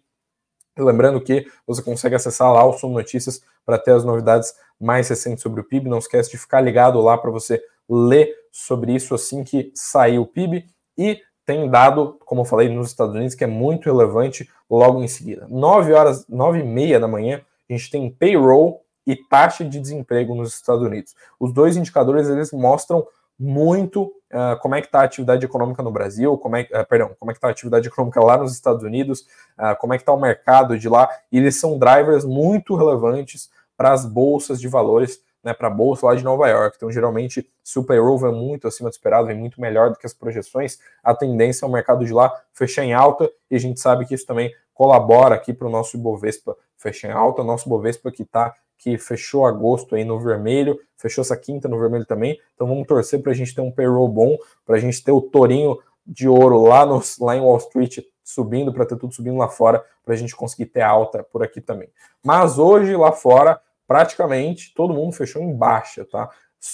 Lembrando 0.77 1.19
que 1.19 1.47
você 1.65 1.81
consegue 1.81 2.15
acessar 2.15 2.53
lá 2.53 2.63
o 2.63 2.73
Som 2.73 2.89
Notícias 2.89 3.41
para 3.65 3.79
ter 3.79 3.91
as 3.91 4.03
novidades 4.03 4.53
mais 4.79 5.09
recentes 5.09 5.41
sobre 5.41 5.61
o 5.61 5.63
PIB. 5.63 5.89
Não 5.89 5.97
esquece 5.97 6.29
de 6.29 6.37
ficar 6.37 6.61
ligado 6.61 7.01
lá 7.01 7.17
para 7.17 7.31
você 7.31 7.61
ler 7.89 8.31
sobre 8.51 8.93
isso 8.93 9.15
assim 9.15 9.43
que 9.43 9.71
sair 9.73 10.19
o 10.19 10.25
PIB. 10.25 10.65
E 10.97 11.19
tem 11.45 11.69
dado, 11.69 12.17
como 12.25 12.41
eu 12.41 12.45
falei, 12.45 12.69
nos 12.69 12.87
Estados 12.87 13.15
Unidos, 13.15 13.35
que 13.35 13.43
é 13.43 13.47
muito 13.47 13.85
relevante 13.85 14.49
logo 14.69 15.01
em 15.01 15.07
seguida. 15.07 15.47
9 15.49 15.93
horas, 15.93 16.27
9 16.27 16.59
e 16.59 16.63
meia 16.63 16.99
da 16.99 17.07
manhã, 17.07 17.41
a 17.69 17.73
gente 17.73 17.89
tem 17.89 18.09
payroll 18.09 18.81
e 19.05 19.15
taxa 19.15 19.63
de 19.63 19.79
desemprego 19.79 20.33
nos 20.33 20.53
Estados 20.53 20.83
Unidos. 20.83 21.15
Os 21.39 21.53
dois 21.53 21.77
indicadores 21.77 22.27
eles 22.27 22.51
mostram 22.51 23.07
muito 23.37 24.11
uh, 24.35 24.59
como 24.59 24.75
é 24.75 24.81
que 24.81 24.87
está 24.87 24.99
a 24.99 25.03
atividade 25.03 25.45
econômica 25.45 25.81
no 25.81 25.91
Brasil, 25.91 26.37
como 26.37 26.57
é, 26.57 26.61
uh, 26.63 26.85
perdão, 26.85 27.15
como 27.17 27.31
é 27.31 27.33
que 27.33 27.37
está 27.37 27.47
a 27.47 27.51
atividade 27.51 27.87
econômica 27.87 28.21
lá 28.21 28.37
nos 28.37 28.53
Estados 28.53 28.83
Unidos, 28.83 29.21
uh, 29.57 29.75
como 29.79 29.93
é 29.93 29.97
que 29.97 30.01
está 30.01 30.11
o 30.11 30.19
mercado 30.19 30.77
de 30.77 30.89
lá, 30.89 31.09
e 31.31 31.37
eles 31.37 31.59
são 31.59 31.79
drivers 31.79 32.25
muito 32.25 32.75
relevantes 32.75 33.49
para 33.77 33.93
as 33.93 34.05
bolsas 34.05 34.59
de 34.59 34.67
valores, 34.67 35.23
né, 35.43 35.53
para 35.53 35.67
a 35.67 35.71
bolsa 35.71 36.07
lá 36.07 36.15
de 36.15 36.23
Nova 36.23 36.47
York. 36.47 36.75
Então, 36.75 36.91
geralmente, 36.91 37.47
se 37.63 37.79
o 37.79 37.83
payroll 37.83 38.17
vem 38.17 38.31
muito 38.31 38.67
acima 38.67 38.89
do 38.89 38.93
esperado, 38.93 39.27
vem 39.27 39.37
muito 39.37 39.61
melhor 39.61 39.91
do 39.91 39.97
que 39.97 40.05
as 40.05 40.13
projeções, 40.13 40.79
a 41.03 41.13
tendência 41.13 41.65
é 41.65 41.67
o 41.67 41.71
mercado 41.71 42.03
de 42.03 42.11
lá 42.13 42.33
fechar 42.51 42.83
em 42.83 42.93
alta, 42.93 43.29
e 43.49 43.55
a 43.55 43.59
gente 43.59 43.79
sabe 43.79 44.05
que 44.05 44.15
isso 44.15 44.25
também 44.25 44.51
colabora 44.73 45.35
aqui 45.35 45.53
para 45.53 45.67
o 45.67 45.69
nosso 45.69 45.95
Ibovespa 45.95 46.55
fechar 46.77 47.09
em 47.09 47.11
alta, 47.11 47.43
nosso 47.43 47.67
Ibovespa 47.67 48.11
que 48.11 48.23
está 48.23 48.53
que 48.77 48.97
fechou 48.97 49.45
agosto 49.45 49.95
aí 49.95 50.03
no 50.03 50.19
vermelho, 50.19 50.79
fechou 50.97 51.21
essa 51.21 51.35
quinta 51.35 51.67
no 51.67 51.79
vermelho 51.79 52.05
também. 52.05 52.39
Então 52.53 52.67
vamos 52.67 52.87
torcer 52.87 53.21
para 53.21 53.31
a 53.31 53.35
gente 53.35 53.53
ter 53.53 53.61
um 53.61 53.71
payroll 53.71 54.07
bom, 54.07 54.37
para 54.65 54.77
a 54.77 54.79
gente 54.79 55.03
ter 55.03 55.11
o 55.11 55.21
tourinho 55.21 55.77
de 56.05 56.27
ouro 56.27 56.61
lá, 56.61 56.85
no, 56.85 57.01
lá 57.19 57.35
em 57.35 57.41
Wall 57.41 57.57
Street 57.57 57.99
subindo, 58.23 58.73
para 58.73 58.85
ter 58.85 58.97
tudo 58.97 59.13
subindo 59.13 59.37
lá 59.37 59.47
fora, 59.47 59.83
para 60.03 60.13
a 60.13 60.17
gente 60.17 60.35
conseguir 60.35 60.67
ter 60.67 60.81
alta 60.81 61.23
por 61.23 61.43
aqui 61.43 61.61
também. 61.61 61.89
Mas 62.23 62.57
hoje 62.57 62.95
lá 62.95 63.11
fora, 63.11 63.59
praticamente 63.87 64.73
todo 64.73 64.93
mundo 64.93 65.13
fechou 65.13 65.41
em 65.41 65.55
baixa, 65.55 66.05
tá? 66.05 66.29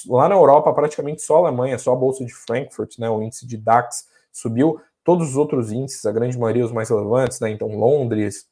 Lá 0.08 0.30
na 0.30 0.36
Europa, 0.36 0.74
praticamente 0.74 1.22
só 1.22 1.36
a 1.36 1.48
Alemanha, 1.48 1.78
só 1.78 1.92
a 1.92 1.96
Bolsa 1.96 2.24
de 2.24 2.34
Frankfurt, 2.34 2.98
né, 2.98 3.10
o 3.10 3.22
índice 3.22 3.46
de 3.46 3.58
DAX 3.58 4.08
subiu, 4.32 4.80
todos 5.04 5.32
os 5.32 5.36
outros 5.36 5.72
índices, 5.72 6.06
a 6.06 6.12
grande 6.14 6.40
maioria 6.40 6.64
os 6.64 6.72
mais 6.72 6.90
relevantes, 6.90 7.42
né, 7.42 7.50
então 7.50 7.68
Londres, 7.68 8.48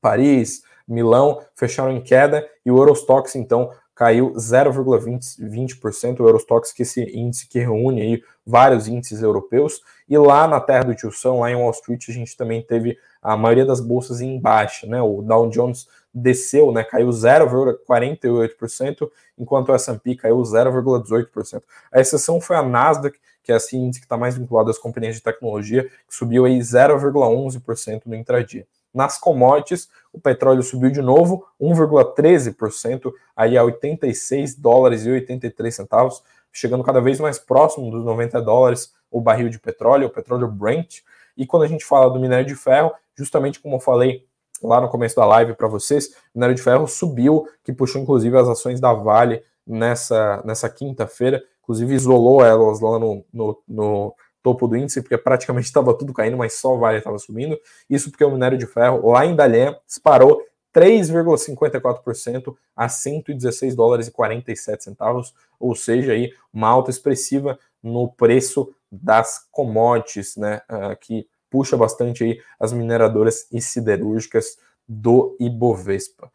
Paris, 0.00 0.62
Milão 0.86 1.42
fecharam 1.54 1.92
em 1.92 2.00
queda 2.00 2.48
e 2.64 2.70
o 2.70 2.78
Eurostox 2.78 3.36
então 3.36 3.70
caiu 3.98 4.32
0,20%, 4.34 6.20
o 6.20 6.28
Eurostox, 6.28 6.72
que 6.72 6.82
é 6.82 6.84
esse 6.84 7.02
índice 7.02 7.48
que 7.48 7.58
reúne 7.58 8.00
aí 8.00 8.22
vários 8.46 8.86
índices 8.86 9.22
europeus, 9.22 9.82
e 10.08 10.16
lá 10.16 10.46
na 10.46 10.60
terra 10.60 10.84
do 10.84 10.94
tio 10.94 11.10
São, 11.10 11.40
lá 11.40 11.50
em 11.50 11.56
Wall 11.56 11.72
Street, 11.72 12.08
a 12.08 12.12
gente 12.12 12.36
também 12.36 12.62
teve 12.62 12.96
a 13.20 13.36
maioria 13.36 13.66
das 13.66 13.80
bolsas 13.80 14.20
em 14.20 14.40
baixa, 14.40 14.86
né? 14.86 15.02
O 15.02 15.20
Dow 15.20 15.50
Jones 15.50 15.88
desceu, 16.14 16.70
né? 16.70 16.84
Caiu 16.84 17.08
0,48%, 17.08 19.10
enquanto 19.36 19.70
o 19.70 19.74
S&P 19.74 20.14
caiu 20.14 20.40
0,18%. 20.40 21.64
A 21.90 22.00
exceção 22.00 22.40
foi 22.40 22.54
a 22.54 22.62
Nasdaq, 22.62 23.18
que 23.42 23.50
é 23.50 23.56
esse 23.56 23.76
índice 23.76 23.98
que 23.98 24.06
está 24.06 24.16
mais 24.16 24.38
vinculado 24.38 24.70
às 24.70 24.78
companhias 24.78 25.16
de 25.16 25.22
tecnologia, 25.22 25.90
que 26.06 26.14
subiu 26.14 26.44
aí 26.44 26.60
0,11% 26.60 28.02
no 28.06 28.14
intradia. 28.14 28.64
Nas 28.92 29.18
commodities, 29.18 29.88
o 30.12 30.20
petróleo 30.20 30.62
subiu 30.62 30.90
de 30.90 31.02
novo 31.02 31.46
1,13%, 31.60 33.12
aí 33.36 33.56
a 33.56 33.64
86 33.64 34.54
dólares 34.54 35.04
e 35.04 35.10
83 35.10 35.74
centavos, 35.74 36.22
chegando 36.52 36.82
cada 36.82 37.00
vez 37.00 37.20
mais 37.20 37.38
próximo 37.38 37.90
dos 37.90 38.04
90 38.04 38.40
dólares 38.40 38.92
o 39.10 39.20
barril 39.20 39.48
de 39.48 39.58
petróleo, 39.58 40.06
o 40.06 40.10
petróleo 40.10 40.48
Brent. 40.48 41.00
E 41.36 41.46
quando 41.46 41.62
a 41.62 41.68
gente 41.68 41.84
fala 41.84 42.12
do 42.12 42.18
minério 42.18 42.46
de 42.46 42.54
ferro, 42.54 42.92
justamente 43.16 43.60
como 43.60 43.76
eu 43.76 43.80
falei 43.80 44.26
lá 44.62 44.80
no 44.80 44.88
começo 44.88 45.16
da 45.16 45.24
live 45.24 45.54
para 45.54 45.68
vocês, 45.68 46.08
o 46.34 46.38
minério 46.38 46.54
de 46.54 46.62
ferro 46.62 46.86
subiu, 46.86 47.46
que 47.62 47.72
puxou 47.72 48.02
inclusive 48.02 48.36
as 48.36 48.48
ações 48.48 48.80
da 48.80 48.92
Vale 48.92 49.42
nessa, 49.66 50.42
nessa 50.44 50.68
quinta-feira, 50.68 51.42
inclusive 51.62 51.94
isolou 51.94 52.44
elas 52.44 52.80
lá 52.80 52.98
no, 52.98 53.24
no, 53.32 53.62
no 53.68 54.14
topo 54.42 54.66
do 54.66 54.76
índice, 54.76 55.02
porque 55.02 55.18
praticamente 55.18 55.66
estava 55.68 55.96
tudo 55.96 56.12
caindo, 56.12 56.36
mas 56.36 56.54
só 56.54 56.74
o 56.74 56.78
Vale 56.78 56.98
estava 56.98 57.18
subindo. 57.18 57.58
Isso 57.88 58.10
porque 58.10 58.24
o 58.24 58.30
minério 58.30 58.58
de 58.58 58.66
ferro 58.66 59.10
lá 59.10 59.24
em 59.24 59.34
Dalian 59.34 59.76
disparou 59.86 60.42
3,54% 60.74 62.54
a 62.76 62.88
116 62.88 63.74
dólares 63.74 64.08
e 64.08 64.10
47 64.10 64.84
centavos, 64.84 65.34
ou 65.58 65.74
seja, 65.74 66.12
aí 66.12 66.32
uma 66.52 66.68
alta 66.68 66.90
expressiva 66.90 67.58
no 67.82 68.08
preço 68.12 68.72
das 68.90 69.46
commodities, 69.50 70.36
né, 70.36 70.60
uh, 70.70 70.96
que 71.00 71.26
puxa 71.50 71.76
bastante 71.76 72.24
aí 72.24 72.40
as 72.60 72.72
mineradoras 72.72 73.46
e 73.52 73.60
siderúrgicas 73.60 74.58
do 74.86 75.36
Ibovespa. 75.40 76.30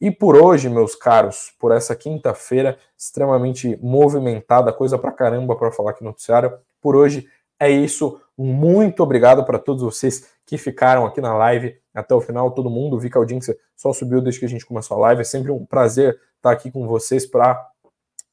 E 0.00 0.10
por 0.10 0.34
hoje, 0.34 0.68
meus 0.68 0.94
caros, 0.94 1.52
por 1.58 1.72
essa 1.72 1.94
quinta-feira 1.94 2.78
extremamente 2.96 3.78
movimentada, 3.82 4.72
coisa 4.72 4.98
pra 4.98 5.12
caramba 5.12 5.54
para 5.56 5.70
falar 5.70 5.90
aqui 5.90 6.02
no 6.02 6.08
noticiário, 6.08 6.58
por 6.80 6.96
hoje 6.96 7.28
é 7.60 7.70
isso. 7.70 8.18
Muito 8.36 9.02
obrigado 9.02 9.44
para 9.44 9.58
todos 9.58 9.82
vocês 9.82 10.26
que 10.46 10.56
ficaram 10.56 11.04
aqui 11.04 11.20
na 11.20 11.34
live 11.34 11.76
até 11.94 12.14
o 12.14 12.20
final. 12.20 12.50
Todo 12.52 12.70
mundo, 12.70 12.98
vi 12.98 13.10
que 13.10 13.18
a 13.18 13.20
audiência 13.20 13.56
só 13.76 13.92
subiu 13.92 14.22
desde 14.22 14.40
que 14.40 14.46
a 14.46 14.48
gente 14.48 14.64
começou 14.64 14.96
a 14.96 15.00
live. 15.00 15.20
É 15.20 15.24
sempre 15.24 15.52
um 15.52 15.66
prazer 15.66 16.18
estar 16.36 16.50
aqui 16.50 16.70
com 16.70 16.86
vocês 16.88 17.26
para 17.26 17.62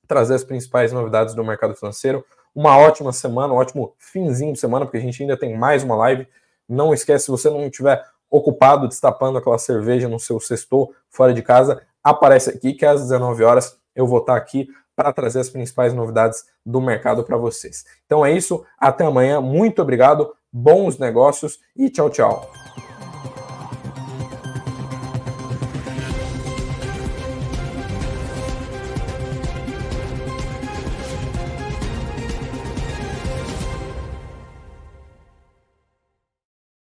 trazer 0.08 0.36
as 0.36 0.46
principais 0.46 0.94
novidades 0.94 1.36
do 1.36 1.44
mercado 1.44 1.76
financeiro. 1.76 2.26
Uma 2.56 2.78
ótima 2.78 3.12
semana, 3.12 3.54
um 3.54 3.58
ótimo 3.58 3.94
finzinho 4.00 4.54
de 4.54 4.60
semana, 4.60 4.86
porque 4.86 4.98
a 4.98 5.02
gente 5.02 5.22
ainda 5.22 5.38
tem 5.38 5.56
mais 5.58 5.84
uma 5.84 5.96
live. 5.98 6.26
Não 6.68 6.94
esquece, 6.94 7.26
se 7.26 7.32
você 7.32 7.50
não 7.50 7.66
estiver 7.66 8.02
ocupado 8.30 8.88
destapando 8.88 9.38
aquela 9.38 9.58
cerveja 9.58 10.08
no 10.08 10.20
seu 10.20 10.40
sextor 10.40 10.90
fora 11.10 11.34
de 11.34 11.42
casa, 11.42 11.82
aparece 12.04 12.50
aqui 12.50 12.74
que 12.74 12.86
às 12.86 13.02
19 13.02 13.44
horas 13.44 13.78
eu 13.94 14.08
vou 14.08 14.20
estar 14.20 14.38
aqui 14.38 14.70
para 14.98 15.14
trazer 15.14 15.40
as 15.40 15.50
principais 15.50 15.94
novidades 15.94 16.44
do 16.66 16.82
mercado 16.82 17.24
para 17.24 17.38
vocês. 17.38 17.86
Então 18.08 18.26
é 18.26 18.32
isso, 18.32 18.66
até 18.80 19.06
amanhã, 19.06 19.40
muito 19.40 19.80
obrigado, 19.80 20.34
bons 20.52 20.98
negócios 20.98 21.60
e 21.76 21.88
tchau, 21.88 22.10
tchau. 22.10 22.52